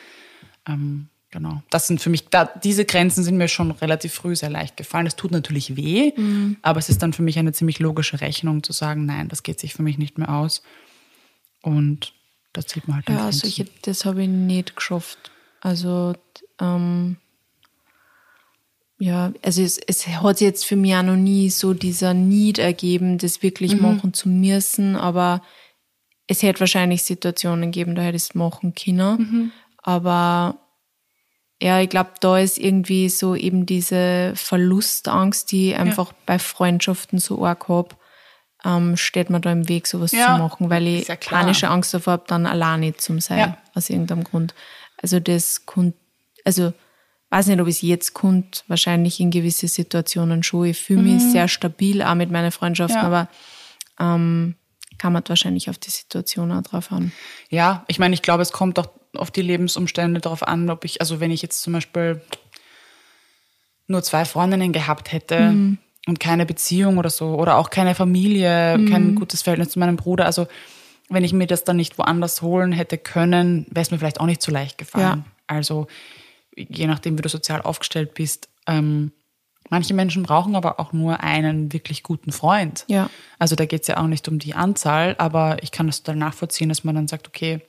Ähm, 0.65 1.09
genau. 1.29 1.61
Das 1.71 1.87
sind 1.87 1.99
für 2.01 2.09
mich, 2.09 2.29
da, 2.29 2.45
diese 2.45 2.85
Grenzen 2.85 3.25
sind 3.25 3.35
mir 3.35 3.49
schon 3.49 3.71
relativ 3.71 4.13
früh 4.13 4.33
sehr 4.33 4.49
leicht 4.49 4.77
gefallen. 4.77 5.05
Es 5.07 5.17
tut 5.17 5.31
natürlich 5.31 5.75
weh, 5.75 6.13
aber 6.61 6.79
es 6.79 6.87
ist 6.87 7.01
dann 7.03 7.11
für 7.11 7.21
mich 7.21 7.37
eine 7.37 7.51
ziemlich 7.51 7.79
logische 7.79 8.21
Rechnung 8.21 8.63
zu 8.63 8.71
sagen, 8.71 9.05
nein, 9.05 9.27
das 9.27 9.43
geht 9.43 9.59
sich 9.59 9.73
für 9.73 9.83
mich 9.83 9.97
nicht 9.97 10.17
mehr 10.17 10.29
aus. 10.33 10.63
Und 11.61 12.13
da 12.53 12.65
zieht 12.65 12.87
man 12.87 12.95
halt 12.95 13.09
dann 13.09 13.15
Ja, 13.17 13.23
Grenzen. 13.23 13.41
solche, 13.41 13.65
das 13.81 14.05
habe 14.05 14.21
ich 14.23 14.29
nicht 14.29 14.73
geschafft. 14.73 15.31
Also, 15.59 16.13
ähm, 16.61 17.17
ja, 18.99 19.31
also 19.43 19.61
es, 19.61 19.77
es 19.77 20.07
hat 20.07 20.41
jetzt 20.41 20.65
für 20.65 20.75
mich 20.75 20.95
auch 20.95 21.03
noch 21.03 21.15
nie 21.15 21.49
so 21.49 21.73
dieser 21.73 22.13
Need 22.13 22.57
ergeben, 22.57 23.17
das 23.17 23.43
wirklich 23.43 23.75
mhm. 23.75 23.81
machen 23.83 24.13
zu 24.13 24.27
müssen, 24.27 24.95
aber 24.95 25.43
es 26.27 26.41
hätte 26.41 26.61
wahrscheinlich 26.61 27.03
Situationen 27.03 27.71
geben, 27.71 27.95
da 27.95 28.01
hätte 28.01 28.17
ich 28.17 28.23
es 28.23 28.35
machen 28.35 28.73
können. 28.73 29.17
Mhm. 29.17 29.51
Aber 29.83 30.57
ja, 31.61 31.79
ich 31.79 31.89
glaube, 31.89 32.11
da 32.19 32.37
ist 32.37 32.57
irgendwie 32.57 33.09
so 33.09 33.35
eben 33.35 33.65
diese 33.65 34.33
Verlustangst, 34.35 35.51
die 35.51 35.71
ich 35.71 35.77
einfach 35.77 36.09
ja. 36.09 36.17
bei 36.25 36.39
Freundschaften 36.39 37.19
so 37.19 37.45
arg 37.45 37.67
habe, 37.69 37.95
ähm, 38.65 38.97
steht 38.97 39.29
mir 39.29 39.39
da 39.39 39.51
im 39.51 39.69
Weg, 39.69 39.87
sowas 39.87 40.11
ja. 40.11 40.35
zu 40.35 40.41
machen, 40.41 40.69
weil 40.69 40.87
ich 40.87 41.07
ja 41.07 41.15
panische 41.15 41.69
Angst 41.69 41.93
davor 41.93 42.13
habe, 42.13 42.23
dann 42.27 42.45
alleine 42.45 42.95
zu 42.97 43.19
sein, 43.19 43.55
aus 43.73 43.89
irgendeinem 43.89 44.23
Grund. 44.23 44.55
Also 45.01 45.19
das 45.19 45.65
kommt, 45.65 45.95
also 46.43 46.73
weiß 47.29 47.47
nicht, 47.47 47.59
ob 47.59 47.67
es 47.67 47.81
jetzt 47.81 48.13
kommt, 48.13 48.63
wahrscheinlich 48.67 49.19
in 49.19 49.31
gewisse 49.31 49.67
Situationen 49.67 50.43
schon. 50.43 50.65
Ich 50.67 50.81
fühle 50.81 51.01
mich 51.01 51.23
mhm. 51.23 51.31
sehr 51.31 51.47
stabil 51.47 52.01
auch 52.01 52.15
mit 52.15 52.31
meinen 52.31 52.51
Freundschaften, 52.51 52.99
aber 52.99 53.27
ähm, 53.99 54.55
kann 54.97 55.13
man 55.13 55.23
wahrscheinlich 55.27 55.69
auf 55.69 55.77
die 55.77 55.89
Situation 55.89 56.51
auch 56.51 56.61
drauf 56.63 56.91
an. 56.91 57.11
Ja, 57.49 57.83
ich 57.87 57.99
meine, 57.99 58.13
ich 58.13 58.21
glaube, 58.21 58.41
es 58.41 58.51
kommt 58.51 58.79
auch 58.79 58.89
auf 59.15 59.31
die 59.31 59.41
Lebensumstände 59.41 60.21
darauf 60.21 60.47
an, 60.47 60.69
ob 60.69 60.85
ich, 60.85 61.01
also 61.01 61.19
wenn 61.19 61.31
ich 61.31 61.41
jetzt 61.41 61.61
zum 61.61 61.73
Beispiel 61.73 62.21
nur 63.87 64.03
zwei 64.03 64.25
Freundinnen 64.25 64.73
gehabt 64.73 65.11
hätte 65.11 65.51
mhm. 65.51 65.77
und 66.07 66.19
keine 66.19 66.45
Beziehung 66.45 66.97
oder 66.97 67.09
so, 67.09 67.35
oder 67.35 67.57
auch 67.57 67.69
keine 67.69 67.95
Familie, 67.95 68.77
mhm. 68.77 68.89
kein 68.89 69.15
gutes 69.15 69.41
Verhältnis 69.41 69.69
zu 69.69 69.79
meinem 69.79 69.95
Bruder, 69.97 70.25
also 70.25 70.47
wenn 71.09 71.23
ich 71.23 71.33
mir 71.33 71.47
das 71.47 71.63
dann 71.63 71.77
nicht 71.77 71.97
woanders 71.97 72.41
holen 72.41 72.71
hätte 72.71 72.97
können, 72.97 73.65
wäre 73.69 73.83
es 73.83 73.91
mir 73.91 73.97
vielleicht 73.97 74.19
auch 74.19 74.25
nicht 74.25 74.41
so 74.41 74.51
leicht 74.51 74.77
gefallen. 74.77 75.23
Ja. 75.25 75.31
Also 75.47 75.87
je 76.57 76.87
nachdem, 76.87 77.17
wie 77.17 77.21
du 77.21 77.29
sozial 77.29 77.61
aufgestellt 77.61 78.13
bist, 78.13 78.49
ähm, 78.67 79.11
Manche 79.69 79.93
Menschen 79.93 80.23
brauchen 80.23 80.55
aber 80.55 80.79
auch 80.79 80.93
nur 80.93 81.21
einen 81.21 81.73
wirklich 81.73 82.03
guten 82.03 82.31
Freund. 82.31 82.85
Ja. 82.87 83.09
Also 83.37 83.55
da 83.55 83.65
geht 83.65 83.81
es 83.81 83.87
ja 83.87 83.97
auch 83.97 84.07
nicht 84.07 84.27
um 84.27 84.39
die 84.39 84.53
Anzahl, 84.53 85.15
aber 85.17 85.61
ich 85.61 85.71
kann 85.71 85.87
das 85.87 86.03
total 86.03 86.15
nachvollziehen, 86.15 86.69
dass 86.69 86.83
man 86.83 86.95
dann 86.95 87.07
sagt, 87.07 87.27
okay, 87.27 87.61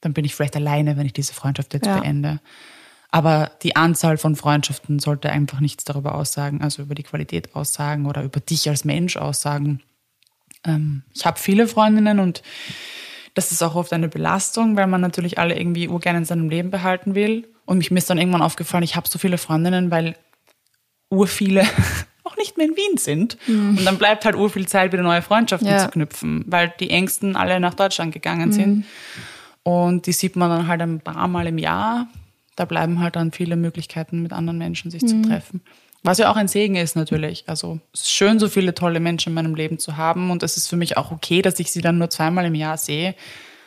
dann 0.00 0.12
bin 0.12 0.24
ich 0.24 0.34
vielleicht 0.34 0.56
alleine, 0.56 0.96
wenn 0.96 1.06
ich 1.06 1.12
diese 1.12 1.32
Freundschaft 1.32 1.74
jetzt 1.74 1.86
ja. 1.86 2.00
beende. 2.00 2.40
Aber 3.10 3.52
die 3.62 3.76
Anzahl 3.76 4.16
von 4.16 4.36
Freundschaften 4.36 4.98
sollte 4.98 5.30
einfach 5.30 5.60
nichts 5.60 5.84
darüber 5.84 6.14
aussagen, 6.14 6.62
also 6.62 6.82
über 6.82 6.94
die 6.94 7.02
Qualität 7.02 7.54
aussagen 7.54 8.06
oder 8.06 8.22
über 8.22 8.40
dich 8.40 8.68
als 8.68 8.84
Mensch 8.84 9.16
aussagen. 9.16 9.80
Ähm, 10.64 11.02
ich 11.14 11.24
habe 11.24 11.38
viele 11.38 11.66
Freundinnen 11.66 12.20
und 12.20 12.42
das 13.34 13.52
ist 13.52 13.62
auch 13.62 13.74
oft 13.74 13.92
eine 13.92 14.08
Belastung, 14.08 14.76
weil 14.76 14.86
man 14.86 15.00
natürlich 15.00 15.38
alle 15.38 15.58
irgendwie 15.58 15.88
urgern 15.88 16.16
in 16.16 16.24
seinem 16.24 16.50
Leben 16.50 16.70
behalten 16.70 17.14
will. 17.14 17.51
Und 17.64 17.78
mich 17.78 17.90
mir 17.90 17.98
ist 17.98 18.10
dann 18.10 18.18
irgendwann 18.18 18.42
aufgefallen, 18.42 18.84
ich 18.84 18.96
habe 18.96 19.08
so 19.08 19.18
viele 19.18 19.38
Freundinnen, 19.38 19.90
weil 19.90 20.16
urviele 21.10 21.64
auch 22.24 22.36
nicht 22.36 22.56
mehr 22.56 22.66
in 22.66 22.76
Wien 22.76 22.96
sind. 22.96 23.36
Mhm. 23.46 23.78
Und 23.78 23.84
dann 23.84 23.98
bleibt 23.98 24.24
halt 24.24 24.34
urviel 24.34 24.66
Zeit, 24.66 24.92
wieder 24.92 25.02
neue 25.02 25.22
Freundschaften 25.22 25.68
ja. 25.68 25.78
zu 25.78 25.88
knüpfen, 25.88 26.44
weil 26.46 26.72
die 26.80 26.90
Ängsten 26.90 27.36
alle 27.36 27.60
nach 27.60 27.74
Deutschland 27.74 28.12
gegangen 28.12 28.48
mhm. 28.48 28.52
sind. 28.52 28.84
Und 29.62 30.06
die 30.06 30.12
sieht 30.12 30.36
man 30.36 30.50
dann 30.50 30.66
halt 30.66 30.80
ein 30.82 31.00
paar 31.00 31.28
Mal 31.28 31.46
im 31.46 31.58
Jahr. 31.58 32.08
Da 32.56 32.64
bleiben 32.64 33.00
halt 33.00 33.16
dann 33.16 33.32
viele 33.32 33.56
Möglichkeiten, 33.56 34.22
mit 34.22 34.32
anderen 34.32 34.58
Menschen 34.58 34.90
sich 34.90 35.02
mhm. 35.02 35.08
zu 35.08 35.22
treffen. 35.22 35.60
Was 36.02 36.18
ja 36.18 36.30
auch 36.30 36.36
ein 36.36 36.48
Segen 36.48 36.74
ist 36.74 36.96
natürlich. 36.96 37.44
Also 37.46 37.78
es 37.92 38.02
ist 38.02 38.10
schön, 38.10 38.40
so 38.40 38.48
viele 38.48 38.74
tolle 38.74 38.98
Menschen 38.98 39.30
in 39.30 39.34
meinem 39.34 39.54
Leben 39.54 39.78
zu 39.78 39.96
haben. 39.96 40.30
Und 40.30 40.42
es 40.42 40.56
ist 40.56 40.68
für 40.68 40.76
mich 40.76 40.96
auch 40.96 41.12
okay, 41.12 41.42
dass 41.42 41.60
ich 41.60 41.70
sie 41.70 41.80
dann 41.80 41.98
nur 41.98 42.10
zweimal 42.10 42.44
im 42.44 42.56
Jahr 42.56 42.76
sehe. 42.76 43.14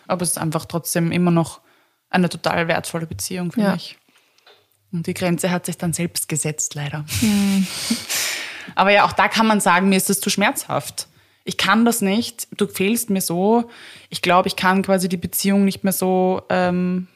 Aber 0.08 0.24
es 0.24 0.32
ist 0.32 0.38
einfach 0.38 0.66
trotzdem 0.66 1.12
immer 1.12 1.32
noch 1.32 1.62
eine 2.10 2.30
total 2.30 2.68
wertvolle 2.68 3.06
Beziehung 3.08 3.52
für 3.52 3.62
ja. 3.62 3.74
mich. 3.74 3.98
Und 4.92 5.08
die 5.08 5.14
Grenze 5.14 5.52
hat 5.52 5.66
sich 5.66 5.78
dann 5.78 5.94
selbst 5.94 6.30
gesetzt, 6.30 6.76
leider. 6.76 7.06
Mhm. 7.22 7.68
Aber 8.76 8.92
ja, 8.92 9.06
auch 9.06 9.14
da 9.14 9.28
kann 9.28 9.46
man 9.48 9.60
sagen, 9.60 9.90
mir 9.90 9.98
ist 9.98 10.10
das 10.10 10.20
zu 10.20 10.30
schmerzhaft. 10.30 11.08
Ich 11.44 11.58
kann 11.58 11.86
das 11.86 12.02
nicht. 12.02 12.48
Du 12.58 12.68
fehlst 12.68 13.10
mir 13.10 13.22
so. 13.22 13.70
Ich 14.10 14.22
glaube, 14.22 14.48
ich 14.48 14.56
kann 14.56 14.82
quasi 14.82 15.08
die 15.08 15.18
Beziehung 15.18 15.64
nicht 15.64 15.84
mehr 15.84 15.94
so 15.94 16.42
ähm, 16.50 17.08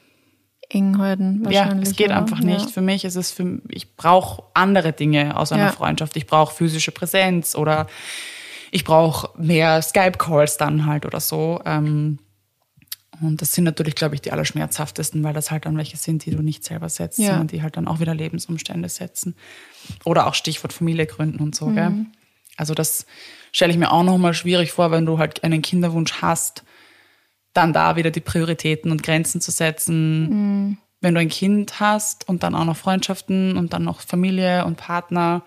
eng 0.70 1.00
halten. 1.00 1.48
Ja, 1.50 1.74
es 1.82 1.96
geht 1.96 2.10
oder? 2.10 2.18
einfach 2.18 2.40
nicht. 2.40 2.66
Ja. 2.66 2.68
Für 2.68 2.82
mich 2.82 3.06
ist 3.06 3.16
es 3.16 3.32
für 3.32 3.60
ich 3.70 3.96
brauche 3.96 4.44
andere 4.54 4.94
Dinge 4.94 5.36
aus 5.36 5.52
einer 5.52 5.66
ja. 5.66 5.72
Freundschaft. 5.72 6.16
Ich 6.16 6.28
brauche 6.28 6.54
physische 6.54 6.92
Präsenz 6.92 7.56
oder 7.56 7.88
ich 8.72 8.84
brauche 8.84 9.30
mehr 9.42 9.82
Skype-Calls 9.82 10.58
dann 10.58 10.86
halt 10.86 11.08
oder 11.08 11.20
so. 11.20 11.60
Ähm, 11.66 12.20
und 13.22 13.42
das 13.42 13.52
sind 13.52 13.66
natürlich, 13.66 13.96
glaube 13.96 14.16
ich, 14.16 14.22
die 14.22 14.32
allerschmerzhaftesten, 14.32 15.24
weil 15.24 15.34
das 15.34 15.52
halt 15.52 15.66
dann 15.66 15.78
welche 15.78 15.98
sind, 15.98 16.26
die 16.26 16.32
du 16.32 16.42
nicht 16.42 16.64
selber 16.64 16.90
setzt, 16.90 17.20
ja. 17.20 17.28
sondern 17.28 17.48
die 17.48 17.62
halt 17.62 17.76
dann 17.76 17.88
auch 17.88 18.00
wieder 18.00 18.16
Lebensumstände 18.16 18.88
setzen. 18.88 19.36
Oder 20.06 20.28
auch 20.28 20.34
Stichwort 20.34 20.74
Familie 20.74 21.06
gründen 21.06 21.40
und 21.40 21.56
so. 21.56 21.68
Mhm. 21.68 21.76
Gell? 21.76 22.06
Also 22.56 22.74
das 22.74 23.06
stelle 23.52 23.72
ich 23.72 23.78
mir 23.78 23.92
auch 23.92 24.04
nochmal 24.04 24.34
schwierig 24.34 24.72
vor, 24.72 24.92
wenn 24.92 25.06
du 25.06 25.18
halt 25.18 25.44
einen 25.44 25.62
Kinderwunsch 25.62 26.22
hast, 26.22 26.64
dann 27.54 27.74
da 27.74 27.96
wieder 27.96 28.12
die 28.12 28.20
Prioritäten 28.22 28.92
und 28.92 29.04
Grenzen 29.04 29.42
zu 29.42 29.52
setzen. 29.52 30.30
Mhm. 30.30 30.78
Wenn 31.02 31.16
du 31.16 31.22
ein 31.22 31.30
Kind 31.30 31.80
hast 31.80 32.28
und 32.28 32.44
dann 32.44 32.56
auch 32.56 32.66
noch 32.66 32.76
Freundschaften 32.76 33.58
und 33.58 33.74
dann 33.74 33.84
noch 33.84 34.02
Familie 34.02 34.66
und 34.66 34.76
Partner. 34.76 35.44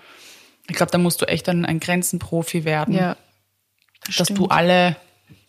Ich 0.69 0.77
glaube, 0.77 0.91
da 0.91 0.99
musst 0.99 1.21
du 1.21 1.27
echt 1.27 1.49
ein, 1.49 1.67
ein 1.67 1.79
Grenzenprofi 1.79 2.65
werden. 2.65 2.95
Ja, 2.95 3.17
das 4.07 4.17
dass 4.17 4.27
stimmt. 4.29 4.39
du 4.39 4.47
alle 4.47 4.97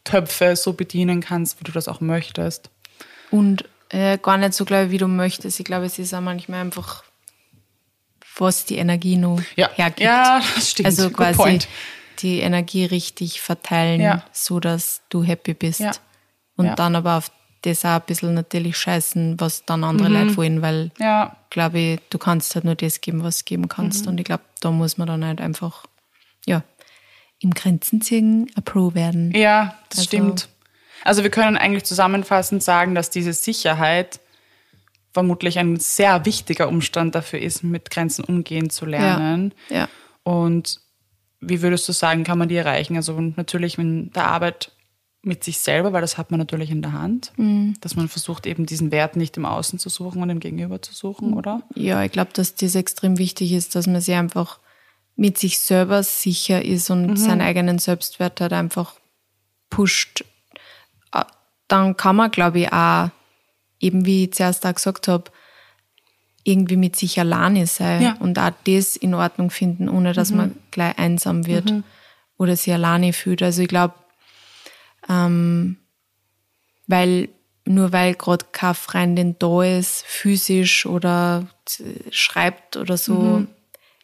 Töpfe 0.04 0.56
so 0.56 0.74
bedienen 0.74 1.22
kannst, 1.22 1.60
wie 1.60 1.64
du 1.64 1.72
das 1.72 1.88
auch 1.88 2.02
möchtest. 2.02 2.70
Und 3.32 3.66
äh, 3.90 4.18
gar 4.18 4.38
nicht 4.38 4.54
so, 4.54 4.66
glaube 4.66 4.86
ich, 4.86 4.92
wie 4.92 4.98
du 4.98 5.08
möchtest. 5.08 5.60
Ich 5.60 5.66
glaube, 5.66 5.86
es 5.86 6.00
ist 6.00 6.14
auch 6.14 6.22
manchmal 6.22 6.62
einfach, 6.62 7.04
was 8.38 8.66
die 8.66 8.78
Energie 8.78 9.18
nur 9.18 9.44
ja. 9.56 9.70
hergibt. 9.74 10.02
Ja, 10.02 10.42
das 10.56 10.72
stimmt. 10.72 10.88
Also 10.88 11.10
Good 11.10 11.18
quasi 11.18 11.38
point. 11.38 11.68
die 12.20 12.40
Energie 12.40 12.86
richtig 12.86 13.42
verteilen, 13.42 14.02
ja. 14.02 14.24
so 14.32 14.60
dass 14.60 15.02
du 15.10 15.24
happy 15.24 15.54
bist. 15.54 15.80
Ja. 15.80 15.92
Und 16.56 16.66
ja. 16.66 16.76
dann 16.76 16.96
aber 16.96 17.18
auf 17.18 17.32
das 17.62 17.86
auch 17.86 17.92
ein 17.92 18.02
bisschen 18.06 18.34
natürlich 18.34 18.78
scheißen, 18.78 19.40
was 19.40 19.66
dann 19.66 19.84
andere 19.84 20.10
mhm. 20.10 20.16
Leute 20.16 20.38
wollen, 20.38 20.62
weil, 20.62 20.92
ja. 21.00 21.36
glaube 21.50 21.80
ich, 21.80 22.00
du 22.10 22.18
kannst 22.18 22.56
halt 22.56 22.66
nur 22.66 22.76
das 22.76 23.02
geben, 23.02 23.24
was 23.24 23.40
du 23.40 23.46
geben 23.46 23.68
kannst. 23.68 24.04
Mhm. 24.04 24.12
Und 24.12 24.20
ich 24.20 24.26
glaube, 24.26 24.44
da 24.60 24.72
muss 24.72 24.98
man 24.98 25.08
dann 25.08 25.26
halt 25.26 25.40
einfach, 25.40 25.86
ja, 26.46 26.64
im 27.44 27.54
Grenzen 27.54 28.02
ziehen 28.02 28.50
Pro 28.66 28.94
werden. 28.94 29.32
Ja, 29.36 29.76
das 29.90 30.00
also, 30.00 30.08
stimmt. 30.08 30.50
Also 31.04 31.24
wir 31.24 31.30
können 31.30 31.58
eigentlich 31.58 31.84
zusammenfassend 31.84 32.64
sagen, 32.64 32.96
dass 32.96 33.10
diese 33.10 33.34
Sicherheit 33.34 34.20
vermutlich 35.12 35.60
ein 35.60 35.78
sehr 35.78 36.26
wichtiger 36.26 36.68
Umstand 36.68 37.14
dafür 37.14 37.40
ist, 37.40 37.64
mit 37.64 37.90
Grenzen 37.92 38.24
umgehen 38.24 38.70
zu 38.70 38.86
lernen. 38.86 39.54
Ja. 39.70 39.78
ja. 39.78 39.90
Und 40.24 40.80
wie 41.42 41.62
würdest 41.62 41.88
du 41.90 41.92
sagen, 41.92 42.24
kann 42.24 42.38
man 42.38 42.48
die 42.48 42.56
erreichen? 42.56 42.96
Also 42.96 43.20
natürlich 43.20 43.78
in 43.78 44.12
der 44.14 44.28
Arbeit 44.28 44.72
mit 45.22 45.44
sich 45.44 45.60
selber, 45.60 45.94
weil 45.94 46.02
das 46.02 46.18
hat 46.18 46.32
man 46.32 46.40
natürlich 46.40 46.72
in 46.72 46.82
der 46.82 46.94
Hand, 46.94 47.32
mhm. 47.38 47.76
dass 47.82 47.96
man 47.96 48.08
versucht 48.08 48.46
eben 48.46 48.66
diesen 48.66 48.92
Wert 48.92 49.16
nicht 49.16 49.38
im 49.38 49.46
Außen 49.46 49.80
zu 49.80 49.90
suchen 49.90 50.22
und 50.22 50.30
im 50.30 50.40
Gegenüber 50.40 50.82
zu 50.82 50.94
suchen, 50.94 51.34
oder? 51.34 51.64
Ja, 51.76 52.04
ich 52.04 52.12
glaube, 52.12 52.32
dass 52.34 52.56
das 52.56 52.76
extrem 52.76 53.18
wichtig 53.18 53.54
ist, 53.54 53.76
dass 53.76 53.88
man 53.88 54.02
sich 54.02 54.16
einfach 54.16 54.60
mit 55.16 55.38
sich 55.38 55.60
selber 55.60 56.04
sicher 56.04 56.64
ist 56.64 56.90
und 56.90 57.08
mhm. 57.08 57.18
seinen 57.18 57.42
eigenen 57.42 57.80
Selbstwert 57.80 58.42
halt 58.42 58.54
einfach 58.54 58.96
pusht, 59.70 60.24
äh, 61.14 61.24
dann 61.68 61.98
kann 61.98 62.16
man, 62.16 62.32
glaube 62.32 62.60
ich, 62.60 62.74
auch, 62.74 63.10
eben 63.80 64.06
wie 64.06 64.26
ich 64.26 64.34
zuerst 64.34 64.66
auch 64.66 64.74
gesagt 64.74 65.08
habe, 65.08 65.26
irgendwie 66.44 66.76
mit 66.76 66.96
sich 66.96 67.20
alleine 67.20 67.68
sein 67.68 68.02
ja. 68.02 68.16
und 68.20 68.38
auch 68.38 68.52
das 68.66 68.96
in 68.96 69.14
Ordnung 69.14 69.50
finden, 69.50 69.88
ohne 69.88 70.14
dass 70.14 70.32
mhm. 70.32 70.38
man 70.38 70.56
gleich 70.72 70.98
einsam 70.98 71.46
wird 71.46 71.72
mhm. 71.72 71.84
oder 72.38 72.56
sich 72.56 72.74
alleine 72.74 73.14
fühlt. 73.14 73.42
Also 73.42 73.62
ich 73.62 73.70
glaube, 73.70 73.94
ähm, 75.08 75.78
weil 76.88 77.30
nur 77.66 77.94
weil 77.94 78.14
gerade 78.16 78.46
keine 78.52 78.74
Freundin 78.74 79.38
da 79.40 79.64
ist, 79.64 80.04
physisch 80.06 80.86
oder 80.86 81.48
schreibt 82.12 82.76
oder 82.76 82.98
so, 82.98 83.14
mhm 83.14 83.48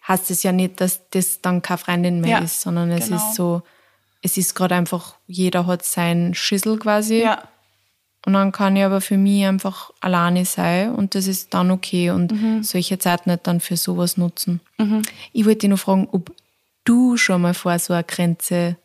heißt 0.09 0.31
es 0.31 0.43
ja 0.43 0.51
nicht, 0.51 0.81
dass 0.81 1.07
das 1.11 1.39
dann 1.39 1.61
keine 1.61 1.77
Freundin 1.77 2.19
mehr 2.19 2.39
ja, 2.39 2.39
ist, 2.39 2.61
sondern 2.61 2.91
es 2.91 3.05
genau. 3.05 3.17
ist 3.17 3.35
so, 3.35 3.61
es 4.21 4.37
ist 4.37 4.55
gerade 4.55 4.75
einfach, 4.75 5.15
jeder 5.27 5.67
hat 5.67 5.85
seinen 5.85 6.33
Schüssel 6.33 6.77
quasi. 6.79 7.21
Ja. 7.21 7.43
Und 8.25 8.33
dann 8.33 8.51
kann 8.51 8.75
ich 8.75 8.83
aber 8.83 8.99
für 8.99 9.17
mich 9.17 9.45
einfach 9.45 9.91
alleine 10.01 10.43
sein 10.43 10.93
und 10.93 11.15
das 11.15 11.27
ist 11.27 11.53
dann 11.53 11.71
okay 11.71 12.09
und 12.09 12.33
mhm. 12.33 12.63
solche 12.63 12.99
Zeit 12.99 13.27
nicht 13.27 13.47
dann 13.47 13.61
für 13.61 13.77
sowas 13.77 14.17
nutzen. 14.17 14.59
Mhm. 14.77 15.03
Ich 15.31 15.45
wollte 15.45 15.59
dich 15.59 15.69
noch 15.69 15.79
fragen, 15.79 16.09
ob 16.11 16.35
du 16.83 17.15
schon 17.15 17.41
mal 17.41 17.53
vor 17.53 17.79
so 17.79 17.93
einer 17.93 18.03
Grenze 18.03 18.75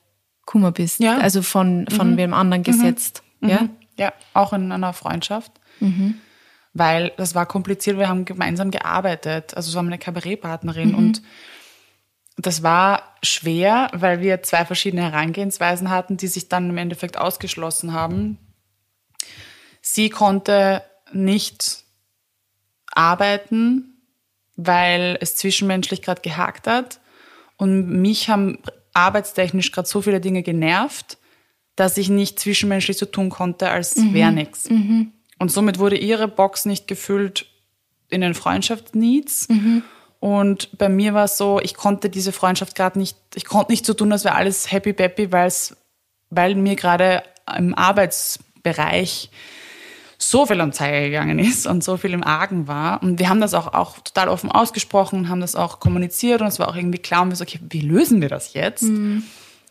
gekommen 0.47 0.73
bist. 0.73 1.01
Ja. 1.01 1.19
Also 1.19 1.43
von, 1.43 1.87
von 1.89 2.13
mhm. 2.13 2.17
wem 2.17 2.35
anderen 2.35 2.61
mhm. 2.61 2.65
gesetzt. 2.65 3.23
Ja? 3.41 3.63
Mhm. 3.63 3.71
ja, 3.97 4.13
auch 4.35 4.53
in 4.53 4.71
einer 4.71 4.93
Freundschaft. 4.93 5.51
Mhm 5.81 6.21
weil 6.75 7.13
das 7.17 7.35
war 7.35 7.47
kompliziert. 7.47 7.99
Wir 7.99 8.09
haben 8.09 8.25
gemeinsam 8.25 8.71
gearbeitet. 8.71 9.57
Also 9.57 9.71
es 9.71 9.75
war 9.75 9.83
meine 9.83 9.99
Kabarettpartnerin 9.99 10.91
mhm. 10.91 10.95
und 10.99 11.23
das 12.37 12.63
war 12.63 13.15
schwer, 13.23 13.91
weil 13.95 14.21
wir 14.21 14.43
zwei 14.43 14.65
verschiedene 14.65 15.03
Herangehensweisen 15.03 15.89
hatten, 15.89 16.17
die 16.17 16.27
sich 16.27 16.49
dann 16.49 16.71
im 16.71 16.77
Endeffekt 16.77 17.17
ausgeschlossen 17.17 17.93
haben. 17.93 18.39
Sie 19.81 20.11
konnte 20.11 20.83
nicht 21.13 21.85
arbeiten 22.93 23.95
weil 24.57 25.19
es 25.21 25.37
zwischenmenschlich 25.37 26.03
gerade 26.03 26.23
gehakt 26.23 26.67
hat. 26.67 27.01
Und 27.57 27.89
mich 27.89 28.29
haben 28.29 28.59
arbeitstechnisch 28.93 29.73
gerade 29.73 29.89
so 29.89 30.03
viele 30.03 30.21
Dinge 30.21 30.43
genervt, 30.43 31.19
dass 31.77 31.97
ich 31.97 32.09
nicht 32.09 32.39
zwischenmenschlich 32.39 32.97
so 32.97 33.07
tun 33.07 33.31
konnte, 33.31 33.71
als 33.71 33.97
mhm. 33.97 34.15
wäre 34.15 34.33
nichts. 34.33 34.71
Mhm. 34.71 35.13
Und 35.39 35.51
somit 35.51 35.79
wurde 35.79 35.97
ihre 35.97 36.29
Box 36.29 36.65
nicht 36.65 36.87
gefüllt 36.87 37.47
in 38.09 38.21
den 38.21 38.35
Freundschaftsneeds. 38.35 39.49
Mhm. 39.49 39.83
Und 40.21 40.79
bei 40.79 40.89
mir 40.89 41.13
war 41.13 41.25
es 41.25 41.37
so, 41.37 41.61
ich 41.63 41.75
konnte 41.75 42.09
diese 42.09 42.33
Freundschaft 42.33 42.75
gerade 42.75 42.99
nicht, 42.99 43.19
ich 43.35 43.45
konnte 43.45 43.73
nicht 43.73 43.85
so 43.85 43.93
tun, 43.93 44.13
als 44.13 44.25
wäre 44.25 44.37
alles 44.37 44.73
happy 44.73 44.93
peppy, 44.93 45.31
weil 45.33 46.55
mir 46.55 46.77
gerade 46.77 47.23
im 47.57 47.75
Arbeitsbereich 47.75 49.31
so 50.17 50.47
viel 50.47 50.61
am 50.61 50.73
Zeiger 50.73 51.01
gegangen 51.01 51.39
ist 51.39 51.67
und 51.67 51.85
so 51.85 51.97
viel 51.97 52.13
im 52.13 52.25
Argen 52.25 52.67
war. 52.67 53.03
Und 53.03 53.19
wir 53.19 53.29
haben 53.29 53.41
das 53.41 53.53
auch, 53.53 53.75
auch 53.75 53.99
total 53.99 54.29
offen 54.29 54.51
ausgesprochen 54.51 55.19
und 55.19 55.29
haben 55.29 55.41
das 55.41 55.57
auch 55.57 55.81
kommuniziert 55.81 56.41
und 56.41 56.47
es 56.47 56.59
war 56.59 56.69
auch 56.69 56.77
irgendwie 56.77 56.99
klar, 56.99 57.23
und 57.23 57.31
wir 57.31 57.37
so, 57.37 57.45
okay, 57.45 57.61
wie 57.69 57.81
lösen 57.81 58.23
wir 58.23 58.29
das 58.29 58.55
jetzt? 58.55 58.85
Mhm. 58.85 59.25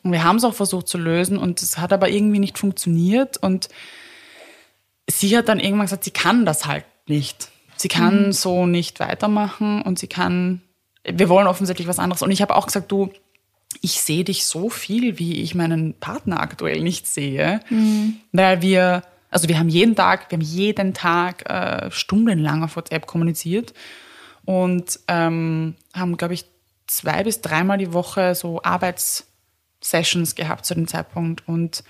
Und 0.03 0.11
wir 0.11 0.23
haben 0.23 0.35
es 0.35 0.43
auch 0.43 0.53
versucht 0.53 0.87
zu 0.87 0.97
lösen 0.97 1.37
und 1.37 1.61
es 1.61 1.77
hat 1.77 1.93
aber 1.93 2.09
irgendwie 2.09 2.39
nicht 2.39 2.59
funktioniert 2.59 3.37
und 3.37 3.69
sie 5.09 5.37
hat 5.37 5.49
dann 5.49 5.59
irgendwann 5.59 5.85
gesagt, 5.85 6.03
sie 6.03 6.11
kann 6.11 6.45
das 6.45 6.65
halt 6.65 6.85
nicht. 7.07 7.49
Sie 7.75 7.87
kann 7.87 8.27
mhm. 8.27 8.31
so 8.31 8.65
nicht 8.65 8.99
weitermachen 8.99 9.81
und 9.81 9.99
sie 9.99 10.07
kann, 10.07 10.61
wir 11.03 11.29
wollen 11.29 11.47
offensichtlich 11.47 11.87
was 11.87 11.99
anderes. 11.99 12.21
Und 12.21 12.31
ich 12.31 12.41
habe 12.41 12.55
auch 12.55 12.65
gesagt, 12.65 12.91
du, 12.91 13.11
ich 13.81 13.99
sehe 14.01 14.23
dich 14.23 14.45
so 14.45 14.69
viel, 14.69 15.19
wie 15.19 15.41
ich 15.41 15.55
meinen 15.55 15.93
Partner 15.99 16.39
aktuell 16.39 16.81
nicht 16.81 17.07
sehe, 17.07 17.59
mhm. 17.69 18.17
weil 18.31 18.61
wir, 18.61 19.03
also 19.29 19.49
wir 19.49 19.59
haben 19.59 19.69
jeden 19.69 19.95
Tag, 19.95 20.29
wir 20.29 20.37
haben 20.37 20.45
jeden 20.45 20.93
Tag 20.93 21.49
äh, 21.49 21.91
stundenlang 21.91 22.63
auf 22.63 22.75
WhatsApp 22.75 23.07
kommuniziert 23.07 23.73
und 24.45 24.99
ähm, 25.07 25.75
haben, 25.93 26.17
glaube 26.17 26.35
ich, 26.35 26.45
zwei 26.87 27.23
bis 27.23 27.41
dreimal 27.41 27.77
die 27.77 27.93
Woche 27.93 28.35
so 28.35 28.61
Arbeitssessions 28.61 30.35
gehabt 30.35 30.65
zu 30.65 30.75
dem 30.75 30.87
Zeitpunkt 30.87 31.47
und 31.47 31.83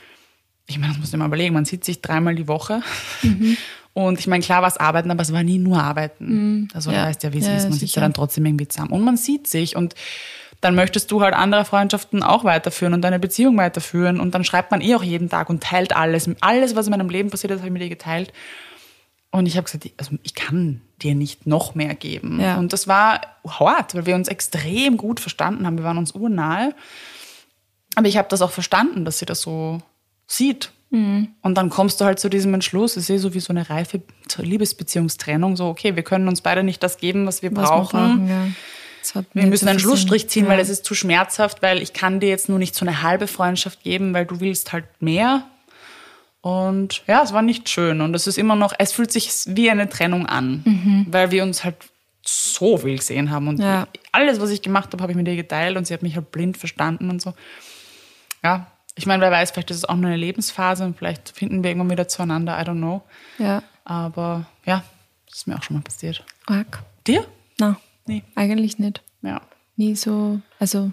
ich 0.68 0.80
meine, 0.80 0.94
das 0.94 1.00
muss 1.00 1.12
man 1.12 1.20
mal 1.20 1.28
überlegen, 1.28 1.54
man 1.54 1.66
sieht 1.66 1.84
sich 1.84 2.02
dreimal 2.02 2.36
die 2.36 2.48
Woche 2.48 2.82
mhm. 3.22 3.58
Und 3.94 4.20
ich 4.20 4.28
meine, 4.28 4.44
klar 4.44 4.62
war 4.62 4.70
es 4.70 4.78
Arbeiten, 4.78 5.12
aber 5.12 5.22
es 5.22 5.32
war 5.32 5.44
nie 5.44 5.60
nur 5.60 5.82
Arbeiten. 5.82 6.26
Mhm. 6.26 6.68
Also 6.74 6.92
ja. 6.92 7.04
du 7.04 7.10
weißt 7.10 7.24
ja, 7.24 7.34
wie 7.34 7.38
es 7.38 7.48
ja, 7.48 7.56
ist. 7.56 7.70
Man 7.70 7.74
sitzt 7.74 7.96
ja 7.96 8.02
dann 8.02 8.14
trotzdem 8.14 8.46
irgendwie 8.46 8.68
zusammen. 8.68 8.92
Und 8.92 9.04
man 9.04 9.18
sieht 9.18 9.48
sich 9.48 9.76
und 9.76 9.94
dann 10.62 10.76
möchtest 10.76 11.12
du 11.12 11.22
halt 11.22 11.36
andere 11.36 11.64
Freundschaften 11.64 12.24
auch 12.24 12.44
weiterführen 12.44 12.94
und 12.94 13.02
deine 13.02 13.20
Beziehung 13.20 13.56
weiterführen. 13.58 14.20
Und 14.20 14.34
dann 14.34 14.44
schreibt 14.44 14.72
man 14.72 14.82
eh 14.82 14.96
auch 14.96 15.04
jeden 15.04 15.30
Tag 15.30 15.50
und 15.50 15.62
teilt 15.62 15.96
alles. 15.96 16.28
Alles, 16.42 16.76
was 16.76 16.88
in 16.88 16.92
meinem 16.92 17.10
Leben 17.10 17.30
passiert 17.30 17.52
ist, 17.52 17.60
habe 17.60 17.68
ich 17.68 17.74
mit 17.74 17.84
dir 17.84 17.90
geteilt. 17.90 18.34
Und 19.30 19.46
ich 19.46 19.58
habe 19.58 19.66
gesagt, 19.66 19.88
also 19.98 20.16
ich 20.24 20.34
kann 20.34 20.82
dir 21.02 21.14
nicht 21.14 21.46
noch 21.46 21.76
mehr 21.76 21.94
geben. 21.94 22.40
Ja. 22.40 22.58
Und 22.58 22.74
das 22.74 22.88
war 22.88 23.22
hart, 23.48 23.94
weil 23.94 24.06
wir 24.06 24.16
uns 24.16 24.28
extrem 24.28 24.98
gut 24.98 25.20
verstanden 25.20 25.68
haben. 25.68 25.78
Wir 25.78 25.84
waren 25.84 25.98
uns 25.98 26.14
urnahe. 26.14 26.74
Aber 27.96 28.08
ich 28.08 28.18
habe 28.18 28.28
das 28.30 28.42
auch 28.42 28.52
verstanden, 28.52 29.06
dass 29.06 29.20
sie 29.20 29.26
das 29.26 29.42
so 29.42 29.82
sieht 30.28 30.72
Mhm. 30.94 31.30
Und 31.42 31.56
dann 31.56 31.72
kommst 31.72 32.00
du 32.00 32.06
halt 32.06 32.20
zu 32.20 32.30
diesem 32.30 32.54
Entschluss, 32.54 32.98
es 32.98 33.06
ist 33.06 33.10
eh 33.10 33.18
so 33.18 33.34
wie 33.34 33.40
so 33.40 33.52
eine 33.52 33.68
reife 33.68 34.02
Liebesbeziehungstrennung, 34.38 35.56
so, 35.56 35.68
okay, 35.68 35.96
wir 35.96 36.04
können 36.04 36.28
uns 36.28 36.42
beide 36.42 36.64
nicht 36.64 36.84
das 36.84 36.98
geben, 36.98 37.26
was 37.26 37.42
wir 37.42 37.54
was 37.56 37.68
brauchen. 37.68 38.28
Wir, 38.28 38.36
brauchen 38.36 38.56
ja. 39.16 39.24
wir 39.34 39.48
müssen 39.48 39.68
einen 39.68 39.80
Schlussstrich 39.80 40.30
ziehen, 40.30 40.46
ja. 40.46 40.52
weil 40.52 40.60
es 40.60 40.70
ist 40.70 40.86
zu 40.86 40.94
schmerzhaft, 40.94 41.64
weil 41.64 41.82
ich 41.82 41.94
kann 41.94 42.20
dir 42.20 42.30
jetzt 42.30 42.48
nur 42.48 42.60
nicht 42.60 42.76
so 42.76 42.86
eine 42.86 43.02
halbe 43.02 43.26
Freundschaft 43.26 43.82
geben, 43.82 44.14
weil 44.14 44.28
du 44.28 44.40
willst 44.40 44.72
halt 44.72 44.86
mehr. 45.00 45.48
Und 46.42 47.02
ja, 47.08 47.24
es 47.24 47.34
war 47.34 47.42
nicht 47.42 47.70
schön. 47.70 48.02
Und 48.02 48.14
es 48.16 48.28
ist 48.28 48.38
immer 48.38 48.56
noch, 48.56 48.74
es 48.78 48.94
fühlt 48.94 49.12
sich 49.12 49.32
wie 49.48 49.72
eine 49.72 49.90
Trennung 49.90 50.28
an, 50.28 50.62
mhm. 50.64 51.06
weil 51.10 51.32
wir 51.32 51.42
uns 51.42 51.64
halt 51.64 51.78
so 52.24 52.78
viel 52.78 52.98
gesehen 52.98 53.32
haben. 53.32 53.48
Und 53.48 53.60
ja. 53.60 53.88
alles, 54.12 54.40
was 54.40 54.52
ich 54.52 54.62
gemacht 54.62 54.94
habe, 54.94 55.02
habe 55.02 55.12
ich 55.12 55.18
mit 55.18 55.28
ihr 55.28 55.38
geteilt 55.38 55.76
und 55.76 55.88
sie 55.88 55.94
hat 55.96 56.04
mich 56.04 56.16
halt 56.16 56.32
blind 56.32 56.56
verstanden 56.56 57.10
und 57.10 57.20
so. 57.20 57.34
Ja, 58.44 58.73
ich 58.96 59.06
meine, 59.06 59.22
wer 59.22 59.32
weiß, 59.32 59.52
vielleicht 59.52 59.72
ist 59.72 59.78
es 59.78 59.86
auch 59.86 59.96
nur 59.96 60.08
eine 60.08 60.18
Lebensphase 60.18 60.86
und 60.86 60.98
vielleicht 60.98 61.30
finden 61.30 61.64
wir 61.64 61.72
irgendwann 61.72 61.92
wieder 61.92 62.08
zueinander, 62.08 62.60
I 62.60 62.64
don't 62.64 62.78
know. 62.78 63.02
Ja. 63.40 63.64
Aber 63.86 64.46
ja, 64.66 64.84
das 65.28 65.40
ist 65.40 65.48
mir 65.48 65.58
auch 65.58 65.64
schon 65.64 65.78
mal 65.78 65.84
passiert. 65.84 66.24
Arg. 66.46 66.84
Dir? 67.08 67.26
Nein. 67.60 67.76
Nee. 68.06 68.24
Eigentlich 68.36 68.80
nicht. 68.80 69.02
Ja. 69.22 69.42
Nie 69.76 69.96
so, 69.96 70.40
also 70.60 70.92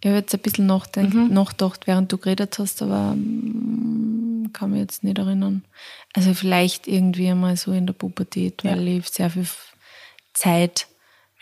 ich 0.00 0.06
habe 0.08 0.16
jetzt 0.16 0.34
ein 0.34 0.40
bisschen 0.40 0.66
nachdenkt, 0.66 1.14
mhm. 1.14 1.32
nachgedacht, 1.32 1.86
während 1.86 2.12
du 2.12 2.18
geredet 2.18 2.58
hast, 2.58 2.82
aber 2.82 3.12
ähm, 3.12 4.50
kann 4.52 4.70
mich 4.70 4.80
jetzt 4.80 5.04
nicht 5.04 5.18
erinnern. 5.18 5.64
Also 6.14 6.34
vielleicht 6.34 6.86
irgendwie 6.86 7.30
einmal 7.30 7.56
so 7.56 7.72
in 7.72 7.86
der 7.86 7.94
Pubertät, 7.94 8.64
weil 8.64 8.86
ja. 8.86 8.98
ich 8.98 9.08
sehr 9.08 9.30
viel 9.30 9.46
Zeit 10.34 10.86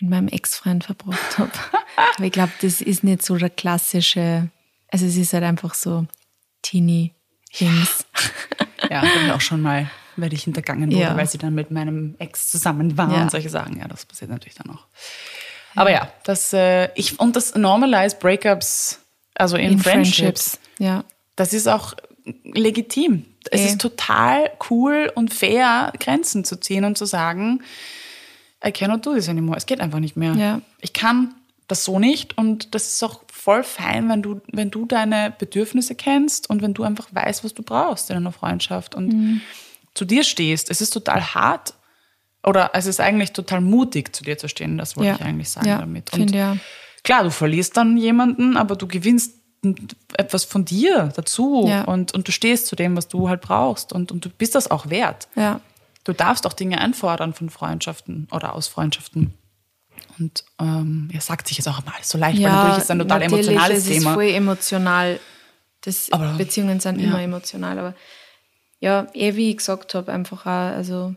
mit 0.01 0.11
meinem 0.11 0.29
Ex-Freund 0.29 0.85
verbracht 0.85 1.39
habe. 1.39 1.53
aber 2.17 2.25
ich 2.25 2.33
glaube, 2.33 2.53
das 2.61 2.81
ist 2.81 3.05
nicht 3.05 3.23
so 3.23 3.37
der 3.37 3.51
klassische 3.51 4.51
also 4.95 5.07
es 5.07 5.17
ist 5.17 5.33
halt 5.33 5.43
einfach 5.43 5.75
so 5.75 6.07
Teenie-Things. 6.63 8.07
Ja, 8.89 9.03
ja 9.03 9.11
ich 9.25 9.33
auch 9.33 9.41
schon 9.41 9.61
mal, 9.61 9.91
weil 10.15 10.33
ich 10.33 10.45
hintergangen 10.45 10.89
wurde, 10.93 11.01
ja. 11.01 11.17
weil 11.17 11.27
sie 11.27 11.37
dann 11.37 11.53
mit 11.53 11.73
meinem 11.73 12.15
Ex 12.21 12.49
zusammen 12.49 12.97
war 12.97 13.13
ja. 13.13 13.23
und 13.23 13.33
solche 13.33 13.51
Sachen. 13.51 13.77
Ja, 13.77 13.89
das 13.89 14.07
passiert 14.07 14.31
natürlich 14.31 14.55
dann 14.55 14.71
auch. 14.71 14.87
Aber 15.75 15.91
ja, 15.91 16.13
das 16.23 16.53
äh, 16.53 16.91
ich 16.95 17.19
und 17.19 17.35
das 17.35 17.57
Normalize 17.57 18.15
Breakups, 18.21 19.01
also 19.35 19.57
in, 19.57 19.73
in 19.73 19.79
Friendships, 19.81 20.15
Friendships, 20.21 20.59
ja, 20.79 21.03
das 21.35 21.53
ist 21.53 21.67
auch 21.67 21.95
legitim. 22.45 23.25
Es 23.51 23.63
e. 23.63 23.65
ist 23.65 23.81
total 23.81 24.49
cool 24.71 25.11
und 25.17 25.35
fair, 25.35 25.93
Grenzen 25.99 26.45
zu 26.45 26.55
ziehen 26.61 26.85
und 26.85 26.97
zu 26.97 27.05
sagen, 27.05 27.65
I 28.65 28.71
cannot 28.71 29.05
do 29.05 29.13
this 29.13 29.29
anymore. 29.29 29.59
Es 29.59 29.67
geht 29.67 29.81
einfach 29.81 29.99
nicht 29.99 30.17
mehr. 30.17 30.35
Ja. 30.35 30.61
Ich 30.81 30.93
kann 30.93 31.35
das 31.67 31.85
so 31.85 31.99
nicht 31.99 32.37
und 32.37 32.75
das 32.75 32.93
ist 32.93 33.03
auch 33.03 33.23
voll 33.33 33.63
fein, 33.63 34.09
wenn 34.09 34.23
du, 34.23 34.41
wenn 34.53 34.71
du 34.71 34.87
deine 34.87 35.35
Bedürfnisse 35.39 35.95
kennst 35.95 36.51
und 36.51 36.63
wenn 36.63 36.75
du 36.75 36.83
einfach 36.83 37.09
weißt, 37.13 37.45
was 37.45 37.55
du 37.55 37.63
brauchst 37.63 38.11
in 38.11 38.17
einer 38.17 38.33
Freundschaft 38.33 38.95
und 38.95 39.09
mhm. 39.09 39.41
zu 39.95 40.05
dir 40.05 40.25
stehst. 40.25 40.71
Es 40.71 40.81
ist 40.81 40.91
total 40.91 41.35
hart 41.35 41.75
oder 42.43 42.71
es 42.75 42.87
ist 42.87 43.01
eigentlich 43.01 43.33
total 43.33 43.61
mutig, 43.61 44.15
zu 44.15 44.25
dir 44.25 44.37
zu 44.37 44.49
stehen. 44.49 44.77
Das 44.77 44.97
wollte 44.97 45.11
ja. 45.11 45.15
ich 45.17 45.23
eigentlich 45.23 45.51
sagen 45.51 45.69
ja, 45.69 45.79
damit. 45.79 46.13
Und 46.13 46.19
find, 46.19 46.35
ja. 46.35 46.57
klar, 47.03 47.25
du 47.25 47.31
verlierst 47.31 47.77
dann 47.77 47.97
jemanden, 47.97 48.57
aber 48.57 48.77
du 48.77 48.87
gewinnst 48.87 49.35
etwas 50.19 50.45
von 50.45 50.67
dir 50.67 51.11
dazu 51.17 51.65
ja. 51.67 51.85
und, 51.85 52.13
und 52.13 52.29
du 52.29 52.33
stehst 52.33 52.67
zu 52.67 52.77
dem, 52.77 52.97
was 52.97 53.09
du 53.09 53.31
halt 53.31 53.41
brauchst 53.41 53.95
und, 53.95 54.13
und 54.13 54.25
du 54.25 54.29
bist 54.29 54.55
das 54.55 54.71
auch 54.71 54.91
wert. 54.91 55.29
Ja. 55.37 55.61
Du 56.05 56.13
darfst 56.13 56.47
auch 56.47 56.53
Dinge 56.53 56.79
einfordern 56.79 57.33
von 57.33 57.49
Freundschaften 57.49 58.29
oder 58.31 58.55
aus 58.55 58.69
Freundschaften. 58.69 59.33
Und 60.19 60.45
ähm, 60.61 61.09
ja, 61.13 61.21
sagt 61.21 61.49
sich 61.49 61.59
jetzt 61.59 61.67
auch 61.67 61.83
immer 61.83 61.95
alles 61.95 62.09
so 62.09 62.19
leicht, 62.19 62.39
ja, 62.39 62.49
weil 62.49 62.55
natürlich 62.57 62.79
ist 62.79 62.91
ein 62.91 62.99
total 62.99 63.23
emotionales 63.23 63.85
Thema. 63.85 63.97
Es 63.97 64.05
ist 64.05 64.15
voll 64.15 64.29
emotional. 64.29 65.21
Das, 65.81 66.13
aber, 66.13 66.35
Beziehungen 66.35 66.81
sind 66.81 67.01
ja. 67.01 67.09
immer 67.09 67.21
emotional. 67.21 67.79
Aber 67.79 67.95
ja, 68.81 69.07
eh 69.13 69.35
wie 69.37 69.51
ich 69.51 69.59
gesagt 69.59 69.95
habe, 69.95 70.13
einfach 70.13 70.47
auch, 70.47 70.77
also 70.77 71.15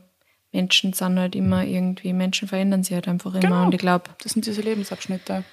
Menschen 0.51 0.93
sind 0.93 1.19
halt 1.19 1.35
immer 1.35 1.63
irgendwie, 1.63 2.13
Menschen 2.13 2.47
verändern 2.47 2.83
sich 2.83 2.93
halt 2.93 3.07
einfach 3.07 3.31
immer. 3.31 3.41
Genau. 3.41 3.65
Und 3.65 3.73
ich 3.73 3.79
glaube, 3.79 4.05
das 4.23 4.33
sind 4.33 4.45
diese 4.45 4.61
Lebensabschnitte. 4.61 5.43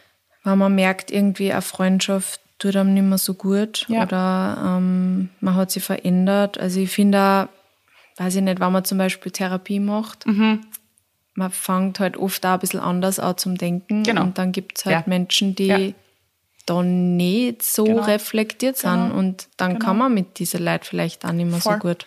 Wenn 0.43 0.59
man 0.59 0.75
merkt, 0.75 1.11
irgendwie 1.11 1.53
eine 1.53 1.63
Freundschaft 1.63 2.41
tut 2.59 2.77
einem 2.77 2.95
nicht 2.95 3.03
mehr 3.03 3.19
so 3.19 3.35
gut 3.35 3.87
ja. 3.89 4.03
oder 4.03 4.77
ähm, 4.79 5.31
man 5.41 5.55
hat 5.55 5.71
sich 5.71 5.83
verändert. 5.83 6.59
Also 6.59 6.81
ich 6.81 6.91
finde 6.91 7.19
auch, 7.19 8.21
weiß 8.21 8.37
ich 8.37 8.43
nicht, 8.43 8.61
wenn 8.61 8.73
man 8.73 8.85
zum 8.85 8.99
Beispiel 8.99 9.33
Therapie 9.33 9.81
macht, 9.81 10.27
mhm 10.27 10.61
man 11.35 11.51
fängt 11.51 12.01
halt 12.01 12.17
oft 12.17 12.45
auch 12.47 12.53
ein 12.53 12.59
bisschen 12.61 12.81
anders 12.81 13.19
an 13.19 13.37
zum 13.37 13.57
Denken. 13.57 14.03
Genau. 14.05 14.23
Und 14.23 14.39
dann 14.39 14.53
gibt 14.53 14.79
es 14.79 14.85
halt 14.85 14.97
ja. 14.97 15.03
Menschen, 15.07 15.55
die 15.55 15.67
ja. 15.67 15.79
da 16.67 16.83
nicht 16.83 17.63
so 17.63 17.85
genau. 17.85 18.03
reflektiert 18.03 18.77
sind. 18.77 19.09
Genau. 19.09 19.15
Und 19.19 19.49
dann 19.57 19.75
genau. 19.75 19.85
kann 19.85 19.99
man 19.99 20.15
mit 20.15 20.39
diesen 20.39 20.65
Leuten 20.65 20.85
vielleicht 20.85 21.25
auch 21.25 21.33
nicht 21.33 21.51
mehr 21.51 21.61
Voll. 21.61 21.75
so 21.75 21.79
gut. 21.81 22.07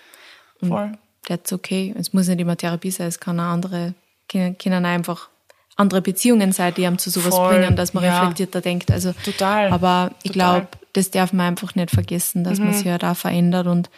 Und 0.62 0.70
Voll. 0.70 0.92
that's 1.26 1.52
okay. 1.52 1.94
Es 1.98 2.14
muss 2.14 2.28
nicht 2.28 2.40
immer 2.40 2.58
Therapie 2.58 2.92
sein, 2.92 3.08
es 3.08 3.20
kann 3.20 3.40
auch 3.40 3.44
andere, 3.44 3.94
können 4.30 4.86
einfach 4.86 5.30
andere 5.76 6.02
Beziehungen 6.02 6.54
sein, 6.54 6.74
die 6.74 6.88
einem 6.88 6.98
zu 6.98 7.10
sowas 7.10 7.36
Voll. 7.36 7.60
bringen, 7.60 7.76
dass 7.76 7.94
man 7.94 8.04
ja. 8.04 8.20
reflektierter 8.20 8.62
denkt. 8.62 8.90
Also, 8.90 9.14
Total. 9.24 9.72
Aber 9.72 10.12
ich 10.24 10.32
glaube, 10.32 10.68
das 10.94 11.12
darf 11.12 11.34
man 11.34 11.48
einfach 11.48 11.76
nicht 11.76 11.92
vergessen, 11.92 12.44
dass 12.44 12.58
mhm. 12.58 12.66
man 12.66 12.74
sich 12.74 12.88
halt 12.88 13.04
auch 13.04 13.16
verändert 13.16 13.68
und 13.68 13.90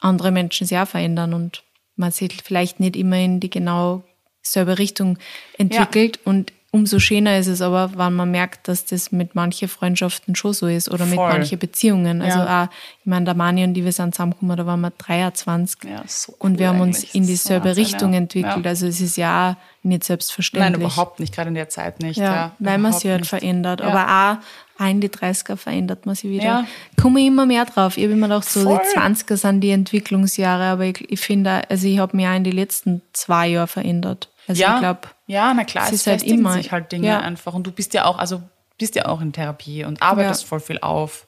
andere 0.00 0.32
Menschen 0.32 0.66
sich 0.66 0.76
auch 0.76 0.88
verändern 0.88 1.34
und 1.34 1.62
man 1.94 2.10
sieht 2.10 2.32
vielleicht 2.42 2.80
nicht 2.80 2.96
immer 2.96 3.18
in 3.18 3.40
die 3.40 3.50
genau 3.50 4.02
selbe 4.42 4.78
Richtung 4.78 5.18
entwickelt. 5.58 6.16
Ja. 6.16 6.30
Und 6.30 6.52
umso 6.72 7.00
schöner 7.00 7.38
ist 7.38 7.48
es 7.48 7.62
aber, 7.62 7.90
wenn 7.96 8.14
man 8.14 8.30
merkt, 8.30 8.68
dass 8.68 8.84
das 8.84 9.10
mit 9.10 9.34
manchen 9.34 9.68
Freundschaften 9.68 10.36
schon 10.36 10.52
so 10.52 10.68
ist 10.68 10.88
oder 10.88 11.04
Voll. 11.04 11.08
mit 11.08 11.18
manchen 11.18 11.58
Beziehungen. 11.58 12.22
Also 12.22 12.38
ja. 12.38 12.64
auch, 12.64 12.68
ich 13.00 13.06
meine, 13.06 13.24
der 13.24 13.34
Mani 13.34 13.64
und 13.64 13.74
die, 13.74 13.84
wir 13.84 13.92
sind 13.92 14.14
zusammengekommen, 14.14 14.56
da 14.56 14.66
waren 14.66 14.80
wir 14.80 14.90
23 14.90 15.90
ja, 15.90 16.02
so 16.06 16.32
cool 16.32 16.36
und 16.38 16.58
wir 16.58 16.68
haben 16.68 16.80
uns 16.80 17.02
in 17.14 17.26
dieselbe 17.26 17.76
Richtung 17.76 18.14
entwickelt. 18.14 18.66
Also 18.66 18.86
es 18.86 19.00
ist 19.00 19.16
ja 19.16 19.50
auch 19.50 19.56
nicht 19.82 20.04
selbstverständlich. 20.04 20.72
Nein, 20.72 20.80
überhaupt 20.80 21.18
nicht, 21.18 21.34
gerade 21.34 21.48
in 21.48 21.54
der 21.54 21.68
Zeit 21.68 22.00
nicht. 22.00 22.18
Ja, 22.18 22.52
weil 22.60 22.78
man 22.78 22.92
sich 22.92 23.10
halt 23.10 23.26
verändert. 23.26 23.82
Aber 23.82 24.38
auch 24.78 24.86
in 24.86 25.00
die 25.00 25.08
30er 25.08 25.56
verändert 25.56 26.06
man 26.06 26.14
sich 26.14 26.30
wieder. 26.30 26.44
Ja. 26.44 26.66
Komme 27.00 27.26
immer 27.26 27.46
mehr 27.46 27.64
drauf. 27.64 27.98
Ich 27.98 28.04
habe 28.04 28.14
immer 28.14 28.28
gedacht, 28.28 28.48
so 28.48 28.62
Voll. 28.62 28.80
die 28.82 28.98
20er 28.98 29.36
sind 29.36 29.60
die 29.60 29.70
Entwicklungsjahre, 29.70 30.64
aber 30.64 30.84
ich, 30.84 31.10
ich 31.10 31.20
finde, 31.20 31.68
also 31.68 31.86
ich 31.86 31.98
habe 31.98 32.16
mich 32.16 32.26
auch 32.26 32.34
in 32.34 32.44
den 32.44 32.54
letzten 32.54 33.02
zwei 33.12 33.48
Jahren 33.48 33.68
verändert. 33.68 34.29
Also 34.50 34.62
ja, 34.62 34.74
ich 34.74 34.80
glaube, 34.80 35.00
Ja, 35.26 35.54
na 35.54 35.64
klar, 35.64 35.90
Es 35.92 36.06
halt 36.06 36.22
immer- 36.22 36.52
sich 36.54 36.72
halt 36.72 36.92
Dinge 36.92 37.06
ja. 37.08 37.20
einfach. 37.20 37.54
Und 37.54 37.66
du 37.66 37.72
bist 37.72 37.94
ja 37.94 38.04
auch, 38.04 38.18
also 38.18 38.42
bist 38.78 38.94
ja 38.94 39.06
auch 39.06 39.20
in 39.20 39.32
Therapie 39.32 39.84
und 39.84 40.02
arbeitest 40.02 40.42
Ja. 40.42 40.48
voll 40.48 40.60
viel 40.60 40.78
auf. 40.80 41.26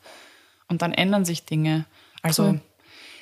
Und 0.69 0.83
dann 0.83 0.93
ändern 0.93 1.25
sich 1.25 1.45
Dinge. 1.45 1.85
Also 2.23 2.45
Voll. 2.45 2.61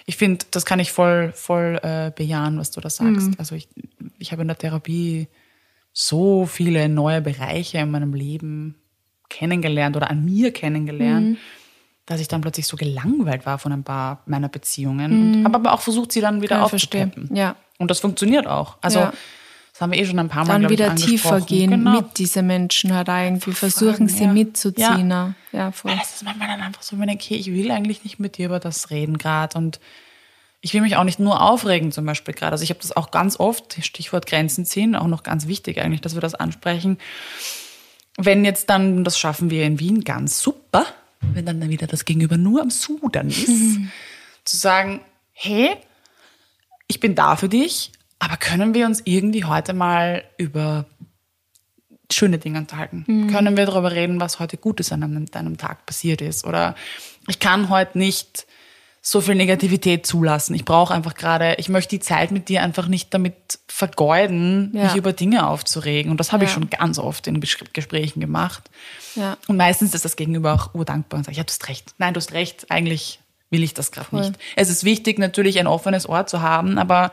ich 0.07 0.17
finde, 0.17 0.45
das 0.53 0.65
kann 0.65 0.79
ich 0.81 0.93
voll, 0.93 1.33
voll 1.35 1.79
äh, 1.83 2.13
bejahen, 2.15 2.59
was 2.59 2.71
du 2.71 2.81
da 2.81 2.89
sagst. 2.91 3.29
Mhm. 3.29 3.35
Also 3.39 3.55
ich, 3.57 3.69
ich 4.19 4.31
habe 4.33 4.43
in 4.43 4.49
der 4.49 4.57
Therapie 4.59 5.27
so 5.93 6.47
viele 6.47 6.89
neue 6.89 7.21
Bereiche 7.21 7.79
in 7.79 7.91
meinem 7.91 8.15
Leben 8.15 8.77
kennengelernt 9.29 9.97
oder 9.97 10.11
an 10.11 10.25
mir 10.25 10.53
kennengelernt, 10.53 11.31
Mhm. 11.31 11.37
dass 12.07 12.21
ich 12.21 12.29
dann 12.29 12.41
plötzlich 12.41 12.67
so 12.67 12.77
gelangweilt 12.77 13.47
war 13.47 13.59
von 13.59 13.73
ein 13.73 13.85
paar 13.85 14.23
meiner 14.27 14.49
Beziehungen. 14.49 15.35
Und 15.37 15.45
habe 15.45 15.57
aber 15.57 15.73
auch 15.73 15.81
versucht, 15.81 16.13
sie 16.13 16.21
dann 16.21 16.43
wieder 16.43 16.57
Mhm. 16.59 17.29
Ja. 17.31 17.35
Ja. 17.35 17.57
Und 17.79 17.91
das 17.91 18.01
funktioniert 18.01 18.47
auch. 18.47 18.77
Also 18.81 19.01
Ja. 19.01 19.13
Das 19.81 19.87
haben 19.87 19.93
wir 19.93 19.99
eh 19.99 20.05
schon 20.05 20.19
ein 20.19 20.29
paar 20.29 20.45
Mal 20.45 20.61
Dann 20.61 20.61
glaub 20.61 20.73
ich, 20.73 20.79
wieder 20.79 20.95
tiefer 20.95 21.41
gehen 21.41 21.71
Genau. 21.71 22.03
mit 22.03 22.19
diesen 22.19 22.47
Menschen 22.47 22.95
halt 22.95 23.09
auch 23.09 23.17
irgendwie 23.17 23.53
versuchen, 23.53 23.95
fragen, 23.95 24.09
sie 24.11 24.25
ja. 24.25 24.33
mitzuziehen. 24.33 25.11
Ja, 25.11 25.35
ja 25.53 25.73
voll. 25.73 25.93
Das 25.99 26.17
ist 26.17 26.23
manchmal 26.23 26.49
dann 26.49 26.61
einfach 26.61 26.83
so, 26.83 26.99
wenn 26.99 27.09
ich, 27.09 27.15
okay, 27.15 27.37
ich 27.37 27.47
will 27.47 27.71
eigentlich 27.71 28.05
nicht 28.05 28.21
mit 28.21 28.37
dir 28.37 28.47
über 28.47 28.61
das 28.61 28.91
reden 28.91 29.17
gerade 29.17 29.57
und 29.57 29.81
ich 30.61 30.75
will 30.75 30.83
mich 30.83 30.97
auch 30.97 31.05
nicht 31.05 31.19
nur 31.19 31.41
aufregen 31.41 31.93
zum 31.93 32.05
Beispiel 32.05 32.35
gerade. 32.35 32.53
Also 32.53 32.63
ich 32.63 32.69
habe 32.69 32.81
das 32.81 32.95
auch 32.95 33.11
ganz 33.11 33.41
oft, 33.41 33.79
Stichwort 33.83 34.27
Grenzen 34.27 34.67
ziehen, 34.67 34.95
auch 34.95 35.07
noch 35.07 35.23
ganz 35.23 35.47
wichtig 35.47 35.81
eigentlich, 35.81 36.03
dass 36.03 36.13
wir 36.13 36.21
das 36.21 36.35
ansprechen. 36.35 36.99
Wenn 38.19 38.45
jetzt 38.45 38.69
dann, 38.69 39.03
das 39.03 39.19
schaffen 39.19 39.49
wir 39.49 39.65
in 39.65 39.81
Wien 39.81 40.05
ganz 40.05 40.43
super, 40.43 40.85
wenn 41.23 41.47
dann 41.47 41.67
wieder 41.71 41.87
das 41.87 42.05
Gegenüber 42.05 42.37
nur 42.37 42.61
am 42.61 42.69
Sudern 42.69 43.29
ist, 43.29 43.47
zu 44.45 44.59
sagen, 44.59 45.01
hey, 45.33 45.71
ich 46.87 47.01
bin 47.01 47.15
da 47.15 47.37
für 47.37 47.49
dich, 47.49 47.93
aber 48.21 48.37
können 48.37 48.73
wir 48.75 48.87
uns 48.87 49.03
irgendwie 49.05 49.45
heute 49.45 49.73
mal 49.73 50.23
über 50.39 50.85
schöne 52.13 52.39
Dinge 52.39 52.59
unterhalten? 52.59 53.29
Können 53.33 53.57
wir 53.57 53.67
darüber 53.67 53.93
reden, 53.93 54.21
was 54.21 54.39
heute 54.39 54.57
Gutes 54.57 54.93
an 54.93 55.03
einem, 55.03 55.27
deinem 55.27 55.59
Tag 55.59 55.87
passiert 55.87 56.21
ist? 56.21 56.45
Oder 56.45 56.75
ich 57.29 57.39
kann 57.39 57.69
heute 57.69 57.99
nicht 57.99 58.47
so 59.03 59.21
viel 59.23 59.35
Negativität 59.35 60.07
zulassen. 60.07 60.55
Ich 60.55 60.65
brauche 60.67 60.93
einfach 60.93 61.15
gerade, 61.15 61.55
ich 61.59 61.71
möchte 61.71 61.97
die 61.97 62.01
Zeit 62.01 62.33
mit 62.33 62.49
dir 62.51 62.63
einfach 62.63 62.87
nicht 62.87 63.15
damit 63.15 63.59
vergeuden, 63.67 64.73
Ja. 64.75 64.85
mich 64.85 64.97
über 64.97 65.13
Dinge 65.15 65.47
aufzuregen. 65.47 66.11
Und 66.11 66.19
das 66.21 66.33
habe 66.33 66.45
ich 66.45 66.51
Ja. 66.51 66.55
schon 66.55 66.69
ganz 66.69 66.99
oft 66.99 67.27
in 67.27 67.41
Gesprächen 67.41 68.21
gemacht. 68.21 68.69
Ja. 69.15 69.39
Und 69.49 69.57
meistens 69.57 69.95
ist 69.95 70.05
das 70.05 70.17
Gegenüber 70.17 70.53
auch 70.53 70.75
urdankbar 70.75 71.19
und 71.19 71.25
sagt, 71.25 71.37
ja, 71.39 71.45
du 71.45 71.49
hast 71.51 71.69
recht. 71.69 71.95
Nein, 71.97 72.13
du 72.13 72.19
hast 72.19 72.33
recht, 72.33 72.67
eigentlich 72.71 73.21
will 73.49 73.63
ich 73.63 73.73
das 73.73 73.91
gerade 73.91 74.15
nicht. 74.15 74.33
Es 74.57 74.69
ist 74.69 74.85
wichtig, 74.85 75.19
natürlich 75.19 75.59
ein 75.59 75.67
offenes 75.67 76.07
Ohr 76.09 76.27
zu 76.27 76.43
haben, 76.43 76.77
aber 76.77 77.11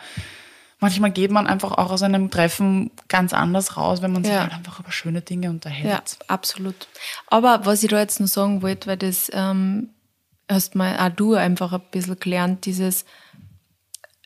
manchmal 0.80 1.12
geht 1.12 1.32
man 1.32 1.48
einfach 1.48 1.72
auch 1.72 1.92
aus 1.92 2.04
einem 2.04 2.30
Treffen 2.30 2.92
ganz 3.08 3.34
anders 3.34 3.78
raus, 3.78 4.02
wenn 4.02 4.12
man 4.12 4.24
sich 4.24 4.34
Ja. 4.34 4.42
halt 4.42 4.54
einfach 4.54 4.80
über 4.80 4.92
schöne 4.92 5.22
Dinge 5.22 5.50
unterhält. 5.50 5.90
Ja, 5.90 6.02
absolut. 6.28 6.88
Aber 7.28 7.66
was 7.66 7.84
ich 7.84 7.90
da 7.90 8.00
jetzt 8.00 8.20
noch 8.20 8.28
sagen 8.28 8.62
wollte, 8.62 8.88
weil 8.88 8.98
das 8.98 9.32
ähm, 9.34 9.90
hast 10.50 10.76
mal 10.76 10.98
auch 11.00 11.14
du 11.16 11.34
einfach 11.36 11.74
ein 11.74 11.82
bisschen 11.92 12.20
gelernt, 12.20 12.66
dieses 12.66 13.06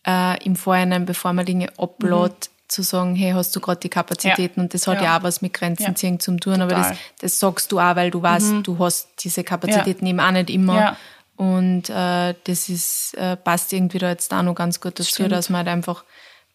äh, 0.08 0.44
im 0.44 0.56
Vorhinein, 0.56 1.06
bevor 1.06 1.34
man 1.34 1.46
Dinge 1.46 1.70
upload, 1.78 2.36
zu 2.68 2.84
sagen, 2.84 3.16
hey, 3.16 3.32
hast 3.34 3.54
du 3.56 3.60
gerade 3.60 3.82
die 3.82 3.90
Kapazitäten? 3.90 4.62
Ja. 4.62 4.64
Und 4.64 4.74
das 4.74 4.88
hat 4.88 4.98
ja. 4.98 5.04
Ja. 5.04 5.18
auch 5.20 5.24
was 5.24 5.42
mit 5.42 5.54
Grenzen 5.54 5.84
Ja. 5.88 5.96
ziehen 5.96 6.20
zu 6.22 6.36
tun, 6.38 6.62
aber 6.62 6.74
das, 6.74 6.88
Total. 6.88 6.98
das 7.20 7.40
sagst 7.40 7.72
du 7.72 7.80
auch, 7.82 7.96
weil 7.98 8.12
du 8.12 8.22
weißt, 8.22 8.54
du 8.64 8.80
hast 8.80 9.10
diese 9.24 9.44
Kapazitäten 9.44 10.06
eben 10.06 10.20
auch 10.22 10.32
nicht 10.32 10.50
immer. 10.50 10.96
Und 11.36 11.90
äh, 11.90 12.34
das 12.46 12.70
ist, 12.70 13.14
äh, 13.18 13.36
passt 13.36 13.74
irgendwie 13.74 13.98
da 13.98 14.10
jetzt 14.10 14.34
auch 14.34 14.42
noch 14.44 14.54
ganz 14.56 14.80
gut 14.80 15.00
dazu, 15.00 15.10
Stimmt. 15.12 15.32
dass 15.34 15.50
man 15.50 15.60
halt 15.60 15.68
einfach, 15.70 16.06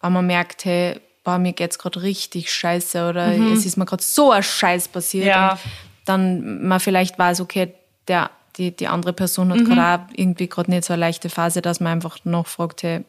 wenn 0.06 0.12
man 0.14 0.26
merkt, 0.26 0.64
hey, 0.64 1.00
boah, 1.24 1.38
mir 1.38 1.52
geht's 1.52 1.78
gerade 1.78 2.02
richtig 2.02 2.52
scheiße 2.52 3.08
oder 3.08 3.36
es 3.52 3.66
ist 3.66 3.76
mir 3.76 3.84
gerade 3.84 4.02
so 4.02 4.30
ein 4.30 4.42
Scheiß 4.42 4.88
passiert 4.88 5.24
Mhm. 5.26 5.30
Ja. 5.30 5.58
dann 6.04 6.66
man 6.68 6.78
vielleicht 6.80 7.18
weiß, 7.18 7.40
okay, 7.40 7.74
der, 8.06 8.30
die, 8.56 8.70
die 8.76 8.86
andere 8.86 9.12
Person 9.12 9.48
Mhm. 9.48 9.52
hat 9.52 9.64
gerade 9.64 10.02
auch 10.04 10.06
irgendwie 10.14 10.48
gerade 10.48 10.70
nicht 10.70 10.84
so 10.84 10.92
eine 10.92 11.00
leichte 11.00 11.28
Phase, 11.28 11.62
dass 11.62 11.80
man 11.80 11.92
einfach 11.94 12.18
nachfragt, 12.24 12.82
hey, 12.84 13.04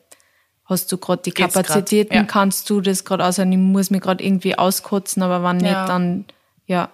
hast 0.66 0.91
du 0.91 0.98
gerade 0.98 1.22
die 1.22 1.32
Geht's? 1.32 1.54
Kapazitäten, 1.54 2.14
Ja. 2.16 2.24
kannst 2.24 2.70
du 2.70 2.82
das 2.82 3.06
gerade 3.06 3.24
aus, 3.26 3.38
ich 3.38 3.45
muss 3.45 3.91
mich 3.91 4.02
gerade 4.02 4.24
irgendwie 4.24 4.58
auskotzen, 4.58 5.22
aber 5.24 5.43
wenn 5.43 5.58
nicht, 5.58 5.72
Ja. 5.74 5.86
dann, 5.86 6.26
ja. 6.66 6.89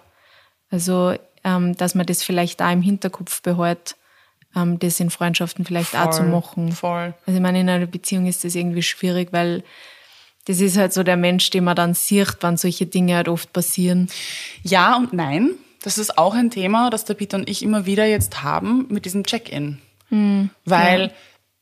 Also, 0.70 1.14
ähm, 1.42 1.76
dass 1.76 1.94
man 1.94 2.06
das 2.06 2.22
vielleicht 2.22 2.60
da 2.60 2.70
im 2.70 2.82
Hinterkopf 2.82 3.40
behält, 3.42 3.96
ähm, 4.56 4.78
das 4.78 5.00
in 5.00 5.10
Freundschaften 5.10 5.64
vielleicht 5.64 5.96
auch 5.96 6.10
zu 6.10 6.22
Voll, 6.22 6.30
machen. 6.30 6.72
voll. 6.72 7.14
Also 7.26 7.36
ich 7.38 7.42
meine, 7.42 7.60
in 7.60 7.68
einer 7.68 7.86
Beziehung 7.86 8.26
ist 8.26 8.44
das 8.44 8.54
irgendwie 8.54 8.82
schwierig, 8.82 9.32
weil 9.32 9.62
das 10.46 10.60
ist 10.60 10.76
halt 10.76 10.92
so 10.92 11.02
der 11.02 11.16
Mensch, 11.16 11.50
den 11.50 11.64
man 11.64 11.76
dann 11.76 11.94
sieht, 11.94 12.36
wenn 12.40 12.56
solche 12.56 12.86
Dinge 12.86 13.16
halt 13.16 13.28
oft 13.28 13.52
passieren. 13.52 14.08
Ja 14.62 14.96
und 14.96 15.12
nein. 15.12 15.50
Das 15.82 15.98
ist 15.98 16.16
auch 16.16 16.34
ein 16.34 16.50
Thema, 16.50 16.88
das 16.88 17.04
der 17.04 17.12
Peter 17.12 17.36
und 17.36 17.48
ich 17.48 17.62
immer 17.62 17.84
wieder 17.84 18.06
jetzt 18.06 18.42
haben 18.42 18.86
mit 18.88 19.04
diesem 19.04 19.24
Check-in. 19.24 19.78
Weil 20.64 21.12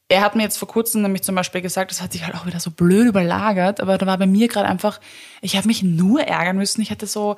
er 0.08 0.20
hat 0.20 0.36
mir 0.36 0.42
jetzt 0.42 0.58
vor 0.58 0.68
kurzem 0.68 1.02
nämlich 1.02 1.22
zum 1.22 1.34
Beispiel 1.34 1.62
gesagt, 1.62 1.90
das 1.90 2.02
hat 2.02 2.12
sich 2.12 2.24
halt 2.24 2.34
auch 2.34 2.46
wieder 2.46 2.60
so 2.60 2.70
blöd 2.70 3.06
überlagert, 3.06 3.80
aber 3.80 3.96
da 3.98 4.06
war 4.06 4.18
bei 4.18 4.26
mir 4.26 4.46
gerade 4.46 4.68
einfach, 4.68 5.00
ich 5.40 5.56
habe 5.56 5.66
mich 5.66 5.82
nur 5.82 6.20
ärgern 6.20 6.56
müssen. 6.56 6.82
Ich 6.82 6.90
hatte 6.90 7.06
so 7.06 7.36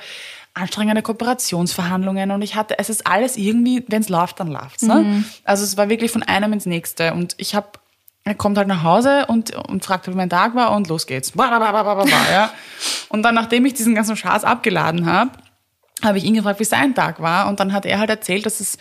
anstrengende 0.54 1.00
Kooperationsverhandlungen 1.00 2.32
und 2.32 2.42
ich 2.42 2.54
hatte, 2.54 2.78
es 2.78 2.90
ist 2.90 3.06
alles 3.06 3.36
irgendwie, 3.36 3.84
wenn 3.88 4.02
es 4.02 4.08
läuft, 4.08 4.40
dann 4.40 4.48
läuft's. 4.48 4.82
Ne? 4.82 5.24
Also 5.44 5.64
es 5.64 5.76
war 5.76 5.88
wirklich 5.88 6.10
von 6.10 6.22
einem 6.22 6.52
ins 6.52 6.66
nächste 6.66 7.14
und 7.14 7.34
ich 7.38 7.54
habe 7.54 7.68
er 8.24 8.34
kommt 8.34 8.56
halt 8.56 8.68
nach 8.68 8.82
Hause 8.82 9.26
und, 9.26 9.54
und 9.68 9.84
fragt, 9.84 10.08
wie 10.08 10.14
mein 10.14 10.30
Tag 10.30 10.54
war 10.54 10.72
und 10.72 10.88
los 10.88 11.06
geht's. 11.06 11.36
Ja. 12.32 12.50
Und 13.10 13.22
dann, 13.22 13.34
nachdem 13.34 13.66
ich 13.66 13.74
diesen 13.74 13.94
ganzen 13.94 14.16
Schaß 14.16 14.44
abgeladen 14.44 15.04
habe, 15.04 15.30
habe 16.02 16.18
ich 16.18 16.24
ihn 16.24 16.34
gefragt, 16.34 16.58
wie 16.58 16.64
sein 16.64 16.94
Tag 16.94 17.20
war. 17.20 17.48
Und 17.48 17.60
dann 17.60 17.72
hat 17.72 17.84
er 17.84 17.98
halt 17.98 18.10
erzählt, 18.10 18.46
dass 18.46 18.60
es 18.60 18.78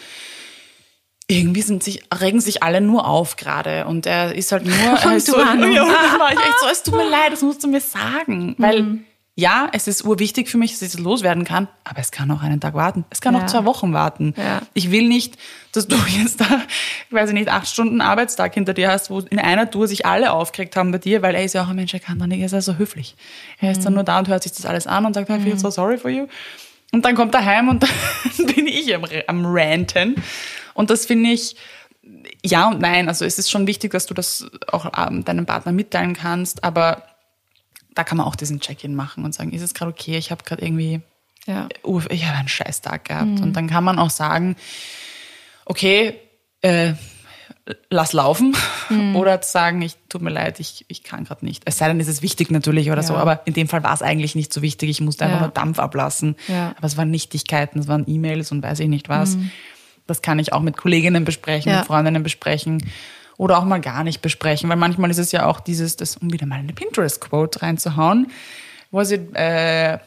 irgendwie 1.28 1.62
sind 1.62 1.84
sich, 1.84 2.04
regen 2.22 2.39
sich 2.39 2.64
alle 2.64 2.80
nur 2.80 3.06
auf 3.06 3.36
gerade. 3.36 3.86
Und 3.86 4.06
er 4.06 4.34
ist 4.34 4.52
halt 4.54 4.66
nur. 4.66 4.76
ist 5.16 5.28
du 5.28 5.34
so, 5.34 5.39
ja, 5.39 5.52
und 5.52 5.60
dann 5.60 6.20
war 6.20 6.32
ich 6.32 6.39
echt 6.39 6.60
so, 6.62 6.68
es 6.72 6.84
tut 6.84 6.96
mir 6.96 7.10
leid, 7.10 7.34
das 7.34 7.41
musst 7.41 7.64
du 7.64 7.68
mir 7.68 7.82
sagen. 7.82 8.56
Weil 8.58 9.00
ja, 9.36 9.68
es 9.74 9.88
ist 9.88 10.06
urwichtig 10.06 10.48
für 10.48 10.58
mich, 10.60 10.74
dass 10.74 10.84
ich 10.84 10.92
das 10.92 11.00
loswerden 11.00 11.44
kann, 11.44 11.68
aber 11.84 12.00
es 12.00 12.12
kann 12.12 12.30
auch 12.30 12.44
einen 12.44 12.62
Tag 12.62 12.76
warten. 12.76 13.04
Es 13.10 13.20
kann 13.20 13.34
Ja. 13.34 13.42
auch 13.42 13.46
zwei 13.48 13.66
Wochen 13.66 13.92
warten. 13.92 14.36
Ja. 14.38 14.62
Ich 14.76 14.92
will 14.92 15.08
nicht, 15.08 15.38
dass 15.72 15.88
du 15.88 15.96
jetzt 16.08 16.40
da, 16.40 16.62
ich 17.08 17.14
weiß 17.14 17.32
nicht, 17.32 17.50
acht 17.50 17.68
Stunden 17.68 18.00
Arbeitstag 18.02 18.54
hinter 18.54 18.74
dir 18.76 18.92
hast, 18.92 19.10
wo 19.10 19.20
in 19.20 19.40
einer 19.40 19.72
Tour 19.72 19.88
sich 19.88 20.06
alle 20.06 20.32
aufgeregt 20.34 20.76
haben 20.76 20.92
bei 20.92 21.00
dir, 21.00 21.24
weil 21.24 21.34
er 21.34 21.44
ist 21.44 21.54
ja 21.54 21.64
auch 21.64 21.70
ein 21.70 21.76
Mensch, 21.76 21.94
er 21.96 22.00
kann 22.00 22.20
doch 22.20 22.28
nicht, 22.28 22.40
er 22.42 22.46
ist 22.46 22.52
ja 22.52 22.62
so 22.62 22.78
höflich. 22.78 23.16
Er 23.60 23.72
ist 23.72 23.84
dann 23.84 23.96
nur 23.96 24.04
da 24.04 24.20
und 24.20 24.28
hört 24.28 24.44
sich 24.44 24.52
das 24.52 24.68
alles 24.68 24.86
an 24.86 25.06
und 25.06 25.14
sagt, 25.16 25.30
I 25.32 25.40
feel 25.40 25.58
so 25.58 25.72
sorry 25.72 25.98
for 25.98 26.12
you. 26.12 26.28
Und 26.92 27.04
dann 27.06 27.16
kommt 27.16 27.34
er 27.34 27.44
heim 27.44 27.70
und 27.70 27.82
dann 28.38 28.46
bin 28.56 28.68
ich 28.68 28.94
am, 28.96 29.04
am 29.26 29.46
Ranten. 29.48 30.16
Und 30.76 30.92
das 30.92 31.08
finde 31.08 31.32
ich, 31.32 31.56
ja 32.46 32.68
und 32.68 32.82
nein. 32.82 33.08
Also 33.08 33.26
es 33.26 33.40
ist 33.40 33.50
schon 33.50 33.66
wichtig, 33.66 33.94
dass 33.94 34.06
du 34.06 34.14
das 34.14 34.46
auch 34.72 34.92
ähm, 35.08 35.26
deinem 35.26 35.48
Partner 35.48 35.72
mitteilen 35.72 36.14
kannst, 36.14 36.64
aber 36.64 37.02
da 37.96 38.04
kann 38.04 38.18
man 38.18 38.26
auch 38.28 38.36
diesen 38.36 38.60
Check-in 38.60 38.96
machen 38.96 39.24
und 39.26 39.34
sagen, 39.36 39.52
ist 39.52 39.62
es 39.62 39.74
gerade 39.74 39.91
okay, 39.91 40.18
ich 40.18 40.32
habe 40.32 40.44
gerade 40.44 40.64
irgendwie 40.66 41.02
Ja. 41.46 41.68
uh, 41.84 42.02
ich 42.10 42.26
habe 42.26 42.38
einen 42.38 42.48
Scheißtag 42.48 43.06
gehabt. 43.06 43.39
Und 43.41 43.54
dann 43.54 43.68
kann 43.70 43.84
man 43.84 44.00
auch 44.00 44.10
sagen, 44.10 44.56
okay, 45.66 46.16
äh, 46.62 46.94
lass 47.89 48.14
laufen. 48.14 48.56
Oder 49.16 49.41
zu 49.41 49.52
sagen, 49.52 49.82
ich 49.82 49.96
tut 50.10 50.22
mir 50.22 50.30
leid, 50.30 50.60
ich, 50.60 50.86
ich 50.88 51.04
kann 51.04 51.24
gerade 51.26 51.46
nicht. 51.46 51.64
Es 51.66 51.78
sei 51.78 51.88
denn, 51.88 52.00
es 52.00 52.08
ist 52.08 52.22
wichtig 52.22 52.52
natürlich 52.52 52.91
oder 52.91 53.04
so, 53.04 53.14
Ja. 53.14 53.20
aber 53.20 53.41
in 53.46 53.54
dem 53.54 53.68
Fall 53.68 53.84
war 53.84 53.94
es 53.94 54.02
eigentlich 54.02 54.36
nicht 54.36 54.52
so 54.54 54.62
wichtig. 54.62 54.89
Ich 54.89 55.02
musste 55.02 55.26
einfach 55.26 55.38
Ja. 55.39 55.46
nur 55.48 55.54
Dampf 55.54 55.80
ablassen. 55.80 56.36
Ja. 56.48 56.74
Aber 56.78 56.88
es 56.88 56.98
waren 56.98 57.10
Nichtigkeiten, 57.12 57.80
es 57.80 57.88
waren 57.88 58.04
E-Mails 58.08 58.52
und 58.52 58.62
weiß 58.64 58.80
ich 58.80 58.89
nicht 58.89 59.08
was. 59.10 59.38
Das 60.08 60.22
kann 60.22 60.39
ich 60.39 60.52
auch 60.52 60.60
mit 60.62 60.76
Kolleginnen 60.76 61.24
besprechen, 61.24 61.74
mit 61.74 61.86
Freundinnen 61.86 62.24
besprechen. 62.24 62.84
Oder 63.38 63.58
auch 63.58 63.66
mal 63.66 63.82
gar 63.82 64.04
nicht 64.04 64.22
besprechen, 64.22 64.70
weil 64.70 64.78
manchmal 64.78 65.10
ist 65.12 65.18
es 65.18 65.32
ja 65.32 65.46
auch 65.48 65.60
dieses, 65.60 65.96
das, 65.98 66.18
um 66.18 66.32
wieder 66.32 66.46
mal 66.46 66.60
eine 66.60 66.74
Pinterest-Quote 66.74 67.62
reinzuhauen. 67.64 68.32
Was 68.92 69.10
it 69.12 69.36
äh, 69.36 69.98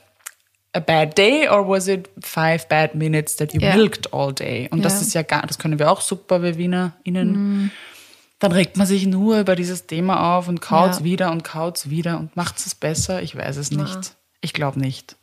a 0.72 0.80
bad 0.80 1.18
day 1.18 1.48
or 1.48 1.68
was 1.68 1.88
it 1.88 2.08
five 2.22 2.68
bad 2.68 2.94
minutes 2.94 3.36
that 3.36 3.52
you 3.52 3.60
Ja. 3.60 3.74
milked 3.74 4.12
all 4.14 4.32
day? 4.32 4.68
Und 4.70 4.84
das 4.84 4.94
Ja. 4.94 5.00
ist 5.00 5.14
ja 5.14 5.22
gar, 5.22 5.42
das 5.46 5.58
können 5.58 5.78
wir 5.78 5.90
auch 5.90 6.00
super 6.00 6.38
bei 6.38 6.56
WienerInnen. 6.56 7.72
Dann 8.38 8.52
regt 8.52 8.76
man 8.76 8.86
sich 8.86 9.06
nur 9.06 9.40
über 9.40 9.56
dieses 9.56 9.86
Thema 9.86 10.36
auf 10.36 10.46
und 10.46 10.60
kaut's 10.60 10.98
Ja. 11.00 11.04
wieder 11.04 11.30
und 11.32 11.42
kaut's 11.42 11.90
wieder 11.90 12.18
und 12.18 12.36
macht's 12.36 12.66
es 12.66 12.74
besser? 12.74 13.22
Ich 13.22 13.34
weiß 13.34 13.56
es 13.56 13.70
nicht. 13.70 14.14
Ich 14.40 14.52
glaube 14.52 14.78
nicht. 14.78 15.16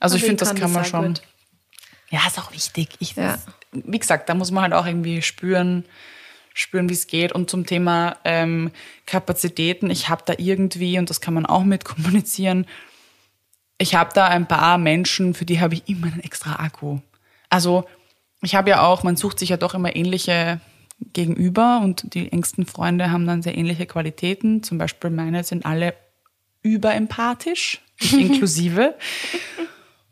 Also 0.00 0.16
ich 0.16 0.22
Aber 0.22 0.26
finde, 0.28 0.44
das 0.44 0.54
kann 0.54 0.72
man 0.72 0.82
das 0.82 0.90
schon. 0.90 1.06
gut. 1.06 1.22
Ja, 2.10 2.20
ist 2.26 2.38
auch 2.38 2.52
wichtig. 2.52 2.90
Ich, 2.98 3.16
Ja. 3.16 3.38
Wie 3.72 3.98
gesagt, 3.98 4.28
da 4.28 4.34
muss 4.34 4.50
man 4.50 4.62
halt 4.64 4.72
auch 4.74 4.86
irgendwie 4.86 5.22
spüren, 5.22 5.84
spüren, 6.54 6.88
wie 6.88 6.94
es 6.94 7.06
geht. 7.06 7.32
Und 7.32 7.50
zum 7.50 7.66
Thema 7.66 8.16
ähm, 8.24 8.70
Kapazitäten, 9.04 9.90
ich 9.90 10.08
habe 10.08 10.22
da 10.24 10.34
irgendwie, 10.38 10.98
und 10.98 11.10
das 11.10 11.20
kann 11.20 11.34
man 11.34 11.44
auch 11.44 11.64
mit 11.64 11.84
kommunizieren, 11.84 12.66
ich 13.76 13.94
habe 13.94 14.10
da 14.14 14.28
ein 14.28 14.46
paar 14.46 14.78
Menschen, 14.78 15.34
für 15.34 15.44
die 15.44 15.60
habe 15.60 15.74
ich 15.74 15.88
immer 15.88 16.06
einen 16.06 16.20
extra 16.20 16.64
Akku. 16.64 17.00
Also 17.50 17.84
ich 18.40 18.54
habe 18.54 18.70
ja 18.70 18.82
auch, 18.82 19.02
man 19.02 19.16
sucht 19.16 19.40
sich 19.40 19.50
ja 19.50 19.56
doch 19.56 19.74
immer 19.74 19.94
ähnliche 19.94 20.60
Gegenüber 21.12 21.80
und 21.82 22.14
die 22.14 22.30
engsten 22.30 22.66
Freunde 22.66 23.10
haben 23.10 23.26
dann 23.26 23.42
sehr 23.42 23.58
ähnliche 23.58 23.86
Qualitäten. 23.86 24.62
Zum 24.62 24.78
Beispiel 24.78 25.10
meine 25.10 25.42
sind 25.42 25.66
alle 25.66 25.94
überempathisch. 26.62 27.80
inklusive. 28.12 28.94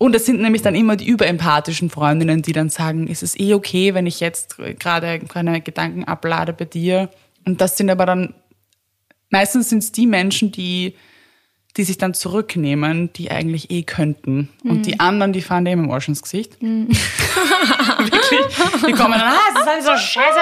Und 0.02 0.16
es 0.16 0.26
sind 0.26 0.40
nämlich 0.40 0.62
dann 0.62 0.74
immer 0.74 0.96
die 0.96 1.06
überempathischen 1.06 1.88
Freundinnen, 1.88 2.42
die 2.42 2.52
dann 2.52 2.70
sagen, 2.70 3.06
ist 3.06 3.22
es 3.22 3.38
eh 3.38 3.54
okay, 3.54 3.94
wenn 3.94 4.04
ich 4.04 4.18
jetzt 4.18 4.56
gerade 4.80 5.20
keine 5.20 5.60
Gedanken 5.60 6.02
ablade 6.02 6.52
bei 6.52 6.64
dir? 6.64 7.08
Und 7.46 7.60
das 7.60 7.76
sind 7.76 7.88
aber 7.88 8.04
dann, 8.04 8.34
meistens 9.30 9.68
sind 9.68 9.78
es 9.78 9.92
die 9.92 10.08
Menschen, 10.08 10.50
die 10.50 10.96
die 11.76 11.84
sich 11.84 11.96
dann 11.96 12.12
zurücknehmen, 12.12 13.12
die 13.14 13.30
eigentlich 13.30 13.70
eh 13.70 13.82
könnten. 13.82 14.50
Mhm. 14.62 14.70
Und 14.70 14.86
die 14.86 15.00
anderen, 15.00 15.32
die 15.32 15.40
fahren 15.40 15.64
dem 15.64 15.84
im 15.84 15.90
Arsch 15.90 16.08
ins 16.08 16.20
Gesicht. 16.20 16.62
Mhm. 16.62 16.88
wirklich. 17.98 18.56
Die 18.86 18.92
kommen 18.92 19.12
dann, 19.12 19.22
ah, 19.22 19.38
das 19.54 19.62
ist 19.62 19.68
alles 19.68 19.84
so 19.86 19.96
scheiße. 19.96 20.38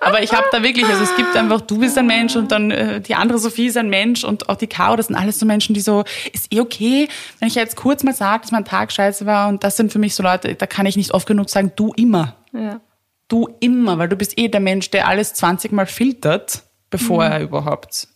Aber 0.00 0.22
ich 0.22 0.32
habe 0.32 0.46
da 0.52 0.62
wirklich, 0.62 0.86
also 0.86 1.02
es 1.02 1.16
gibt 1.16 1.34
einfach, 1.34 1.62
du 1.62 1.78
bist 1.78 1.96
ein 1.96 2.06
Mensch 2.06 2.36
und 2.36 2.52
dann 2.52 2.70
äh, 2.70 3.00
die 3.00 3.14
andere 3.14 3.38
Sophie 3.38 3.66
ist 3.66 3.78
ein 3.78 3.88
Mensch 3.88 4.22
und 4.22 4.50
auch 4.50 4.56
die 4.56 4.66
Caro, 4.66 4.96
das 4.96 5.06
sind 5.06 5.16
alles 5.16 5.38
so 5.38 5.46
Menschen, 5.46 5.74
die 5.74 5.80
so, 5.80 6.04
ist 6.32 6.52
eh 6.52 6.60
okay, 6.60 7.08
wenn 7.38 7.48
ich 7.48 7.54
jetzt 7.54 7.76
kurz 7.76 8.02
mal 8.02 8.14
sage, 8.14 8.42
dass 8.42 8.52
mein 8.52 8.66
Tag 8.66 8.92
scheiße 8.92 9.24
war 9.24 9.48
und 9.48 9.64
das 9.64 9.76
sind 9.76 9.92
für 9.92 9.98
mich 9.98 10.14
so 10.14 10.22
Leute, 10.22 10.54
da 10.56 10.66
kann 10.66 10.84
ich 10.84 10.96
nicht 10.96 11.12
oft 11.12 11.26
genug 11.26 11.48
sagen, 11.48 11.72
du 11.76 11.94
immer. 11.96 12.36
Ja. 12.52 12.80
Du 13.28 13.48
immer, 13.60 13.98
weil 13.98 14.08
du 14.08 14.16
bist 14.16 14.38
eh 14.38 14.48
der 14.48 14.60
Mensch, 14.60 14.90
der 14.90 15.08
alles 15.08 15.34
20 15.34 15.72
Mal 15.72 15.86
filtert, 15.86 16.62
bevor 16.90 17.24
mhm. 17.24 17.32
er 17.32 17.40
überhaupt 17.40 18.08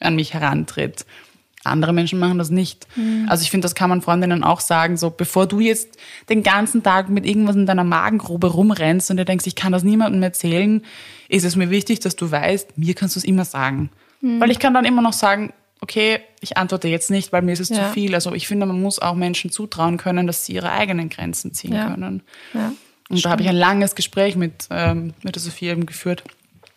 an 0.00 0.14
mich 0.14 0.34
herantritt. 0.34 1.06
Andere 1.64 1.92
Menschen 1.92 2.18
machen 2.18 2.38
das 2.38 2.50
nicht. 2.50 2.86
Mhm. 2.96 3.26
Also 3.28 3.42
ich 3.42 3.50
finde, 3.50 3.64
das 3.64 3.74
kann 3.74 3.90
man 3.90 4.00
Freundinnen 4.00 4.44
auch 4.44 4.60
sagen, 4.60 4.96
so 4.96 5.10
bevor 5.10 5.46
du 5.46 5.60
jetzt 5.60 5.98
den 6.28 6.42
ganzen 6.42 6.82
Tag 6.82 7.08
mit 7.08 7.26
irgendwas 7.26 7.56
in 7.56 7.66
deiner 7.66 7.84
Magengrube 7.84 8.46
rumrennst 8.46 9.10
und 9.10 9.16
du 9.16 9.24
denkst, 9.24 9.46
ich 9.46 9.56
kann 9.56 9.72
das 9.72 9.82
niemandem 9.82 10.22
erzählen, 10.22 10.82
ist 11.28 11.44
es 11.44 11.56
mir 11.56 11.70
wichtig, 11.70 12.00
dass 12.00 12.16
du 12.16 12.30
weißt, 12.30 12.78
mir 12.78 12.94
kannst 12.94 13.16
du 13.16 13.20
es 13.20 13.24
immer 13.24 13.44
sagen. 13.44 13.90
Mhm. 14.20 14.40
Weil 14.40 14.50
ich 14.50 14.58
kann 14.58 14.74
dann 14.74 14.84
immer 14.84 15.02
noch 15.02 15.12
sagen, 15.12 15.52
okay, 15.80 16.20
ich 16.40 16.56
antworte 16.56 16.88
jetzt 16.88 17.10
nicht, 17.10 17.32
weil 17.32 17.42
mir 17.42 17.52
ist 17.52 17.60
es 17.60 17.68
ja. 17.68 17.86
zu 17.88 17.92
viel. 17.92 18.14
Also 18.14 18.32
ich 18.34 18.48
finde, 18.48 18.66
man 18.66 18.80
muss 18.80 18.98
auch 18.98 19.14
Menschen 19.14 19.50
zutrauen 19.50 19.96
können, 19.96 20.26
dass 20.26 20.44
sie 20.44 20.54
ihre 20.54 20.72
eigenen 20.72 21.08
Grenzen 21.08 21.52
ziehen 21.52 21.74
ja. 21.74 21.90
können. 21.90 22.22
Ja. 22.54 22.72
Und 23.08 23.18
Stimmt. 23.18 23.24
da 23.24 23.30
habe 23.30 23.42
ich 23.42 23.48
ein 23.48 23.56
langes 23.56 23.94
Gespräch 23.94 24.36
mit, 24.36 24.68
ähm, 24.70 25.14
mit 25.22 25.34
der 25.34 25.42
Sophie 25.42 25.68
eben 25.68 25.86
geführt, 25.86 26.24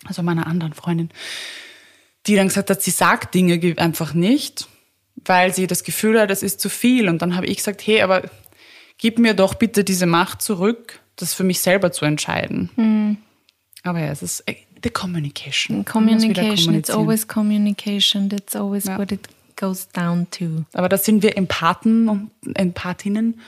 also 0.06 0.24
meiner 0.24 0.48
anderen 0.48 0.74
Freundin, 0.74 1.10
die 2.28 2.36
dann 2.36 2.48
gesagt 2.48 2.70
hat, 2.70 2.82
sie 2.82 2.92
sagt 2.92 3.34
Dinge 3.34 3.76
einfach 3.78 4.14
nicht 4.14 4.68
weil 5.26 5.54
sie 5.54 5.68
das 5.68 5.84
Gefühl 5.84 6.20
hat, 6.20 6.32
es 6.32 6.44
ist 6.44 6.60
zu 6.60 6.70
viel. 6.70 7.10
Und 7.10 7.22
dann 7.22 7.36
habe 7.36 7.46
ich 7.46 7.58
gesagt, 7.58 7.86
hey, 7.86 8.02
aber 8.02 8.24
gib 8.98 9.20
mir 9.20 9.34
doch 9.34 9.54
bitte 9.56 9.84
diese 9.84 10.06
Macht 10.06 10.42
zurück, 10.42 11.00
das 11.16 11.34
für 11.34 11.44
mich 11.44 11.60
selber 11.60 11.92
zu 11.92 12.06
entscheiden. 12.06 12.70
Mhm. 12.76 13.18
Aber 13.84 14.00
ja, 14.00 14.12
es 14.12 14.22
ist 14.22 14.42
äh, 14.48 14.56
the 14.84 14.90
communication. 14.90 15.86
Communication, 15.86 16.76
it's 16.76 16.90
always 16.90 17.28
communication. 17.28 18.30
That's 18.30 18.56
always 18.56 18.86
ja. 18.86 18.98
what 18.98 19.12
it 19.12 19.28
goes 19.56 19.88
down 19.90 20.28
to. 20.32 20.66
Aber 20.74 20.90
da 20.90 20.98
sind 20.98 21.24
wir 21.24 21.38
Empathen 21.38 22.10
und 22.10 22.32
Empathinnen 22.56 23.40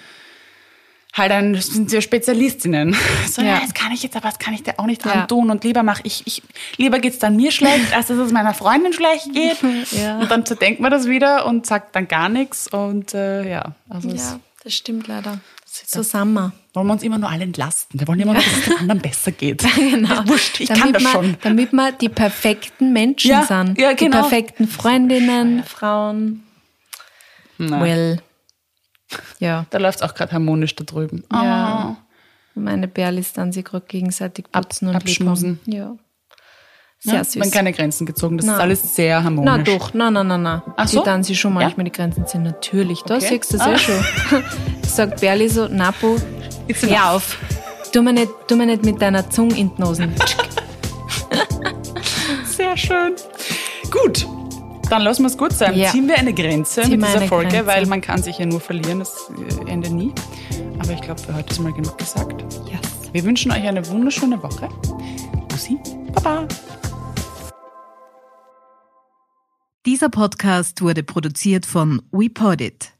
halt 1.13 1.31
dann 1.31 1.55
sind 1.55 1.89
sie 1.89 2.01
Spezialistinnen. 2.01 2.95
So, 3.29 3.41
ja. 3.41 3.55
ja. 3.55 3.59
das 3.61 3.73
kann 3.73 3.91
ich 3.91 4.03
jetzt, 4.03 4.15
aber 4.15 4.27
das 4.27 4.37
kann 4.37 4.53
ich 4.53 4.63
dir 4.63 4.75
auch 4.77 4.85
nicht 4.85 5.03
dran 5.03 5.19
ja. 5.19 5.25
tun. 5.25 5.49
Und 5.49 5.63
lieber 5.63 5.81
mache 5.81 6.01
ich, 6.03 6.21
ich, 6.25 6.43
lieber 6.77 6.99
geht's 6.99 7.19
dann 7.19 7.35
mir 7.35 7.51
schlecht, 7.51 7.95
als 7.95 8.07
dass 8.07 8.17
es 8.17 8.31
meiner 8.31 8.53
Freundin 8.53 8.93
schlecht 8.93 9.33
geht. 9.33 9.57
Ja. 9.91 10.19
Und 10.19 10.29
dann 10.31 10.45
zerdenkt 10.45 10.79
man 10.79 10.91
das 10.91 11.07
wieder 11.07 11.45
und 11.45 11.65
sagt 11.65 11.95
dann 11.95 12.07
gar 12.07 12.29
nichts. 12.29 12.67
Und 12.67 13.13
äh, 13.13 13.49
ja, 13.49 13.75
also 13.89 14.09
ja, 14.09 14.39
das 14.63 14.73
stimmt 14.73 15.07
leider. 15.07 15.39
Zusammen. 15.65 16.51
Wollen 16.73 16.87
wir 16.87 16.93
uns 16.93 17.03
immer 17.03 17.17
nur 17.17 17.29
alle 17.29 17.43
entlasten. 17.43 17.99
Wir 17.99 18.07
wollen 18.07 18.19
immer 18.19 18.33
nur, 18.33 18.41
dass 18.41 18.57
es 18.57 18.65
den 18.65 18.77
anderen 18.77 19.01
besser 19.01 19.31
geht. 19.31 19.63
genau. 19.75 20.27
Wurscht, 20.27 20.59
ich 20.59 20.67
damit 20.67 20.83
kann 20.83 20.93
das 20.93 21.03
man, 21.03 21.11
schon. 21.11 21.37
Damit 21.41 21.73
wir 21.73 21.91
die 21.91 22.09
perfekten 22.09 22.93
Menschen 22.93 23.31
ja, 23.31 23.43
sind. 23.43 23.77
Ja, 23.77 23.93
genau. 23.93 24.17
Die 24.17 24.21
perfekten 24.21 24.67
Freundinnen, 24.67 25.63
Frauen. 25.63 26.43
Nein. 27.57 27.81
Well. 27.81 28.21
Ja. 29.39 29.65
Da 29.69 29.77
läuft 29.77 30.01
es 30.01 30.01
auch 30.01 30.13
gerade 30.13 30.31
harmonisch 30.31 30.75
da 30.75 30.83
drüben. 30.83 31.23
Ja. 31.31 31.97
Oh. 31.97 32.03
Meine 32.55 32.87
Bärlis 32.87 33.33
dann 33.33 33.51
sie 33.51 33.63
gerade 33.63 33.85
gegenseitig 33.87 34.45
putzen 34.51 34.87
Ab, 34.87 34.95
und 34.95 35.01
abschmusen. 35.01 35.59
Ja. 35.65 35.95
Sehr 36.99 37.15
ja, 37.15 37.23
süß. 37.23 37.35
Man 37.35 37.51
keine 37.51 37.73
Grenzen 37.73 38.05
gezogen. 38.05 38.37
Das 38.37 38.45
nein. 38.45 38.55
ist 38.55 38.61
alles 38.61 38.95
sehr 38.95 39.23
harmonisch. 39.23 39.51
Na 39.51 39.57
doch, 39.57 39.93
nein, 39.93 40.13
nein, 40.13 40.27
nein, 40.27 40.41
nein. 40.41 40.61
Ach 40.77 40.87
so? 40.87 40.99
Die 40.99 41.05
dann 41.05 41.23
sie 41.23 41.35
schon 41.35 41.53
manchmal 41.53 41.85
ja? 41.85 41.91
die 41.91 41.97
Grenzen 41.97 42.25
ziehen. 42.25 42.43
Natürlich. 42.43 43.01
Da 43.01 43.15
okay. 43.15 43.27
siehst 43.27 43.53
du 43.53 43.57
das 43.57 43.67
ah. 43.67 43.73
eh 43.73 43.77
schon. 43.77 44.03
Sagt 44.87 45.19
Berli 45.19 45.49
so, 45.49 45.67
Napo, 45.67 46.17
hör 46.67 47.11
auf. 47.11 47.37
Tu 47.91 48.01
mir, 48.01 48.13
nicht, 48.13 48.31
tu 48.47 48.55
mir 48.55 48.65
nicht 48.65 48.85
mit 48.85 49.01
deiner 49.01 49.29
Zunge 49.29 49.57
in 49.57 49.75
die 49.75 49.81
Nosen. 49.81 50.13
sehr 52.45 52.77
schön. 52.77 53.15
Gut, 53.91 54.25
dann 54.93 55.01
lassen 55.01 55.23
wir 55.23 55.27
es 55.27 55.37
gut 55.37 55.53
sein. 55.53 55.75
Ja. 55.75 55.89
Ziehen 55.89 56.07
wir 56.07 56.17
eine 56.17 56.33
Grenze 56.33 56.83
Ziehen 56.83 56.99
mit 56.99 57.09
dieser 57.09 57.21
Folge, 57.21 57.49
Grenze. 57.49 57.67
weil 57.67 57.85
man 57.87 57.99
kann 57.99 58.21
sich 58.21 58.37
ja 58.37 58.45
nur 58.45 58.59
verlieren, 58.59 58.99
das 58.99 59.31
äh, 59.65 59.71
Ende 59.71 59.89
nie. 59.89 60.13
Aber 60.79 60.91
ich 60.91 61.01
glaube, 61.01 61.19
für 61.19 61.33
heute 61.33 61.51
ist 61.51 61.59
mal 61.59 61.73
genug 61.73 61.97
gesagt. 61.97 62.43
Yes. 62.69 63.11
Wir 63.11 63.23
wünschen 63.23 63.51
euch 63.51 63.63
eine 63.63 63.85
wunderschöne 63.87 64.41
Woche. 64.43 64.69
Bussi, 65.49 65.79
Baba. 66.13 66.47
Dieser 69.85 70.09
Podcast 70.09 70.81
wurde 70.81 71.01
produziert 71.01 71.65
von 71.65 72.03
WePodit. 72.11 72.92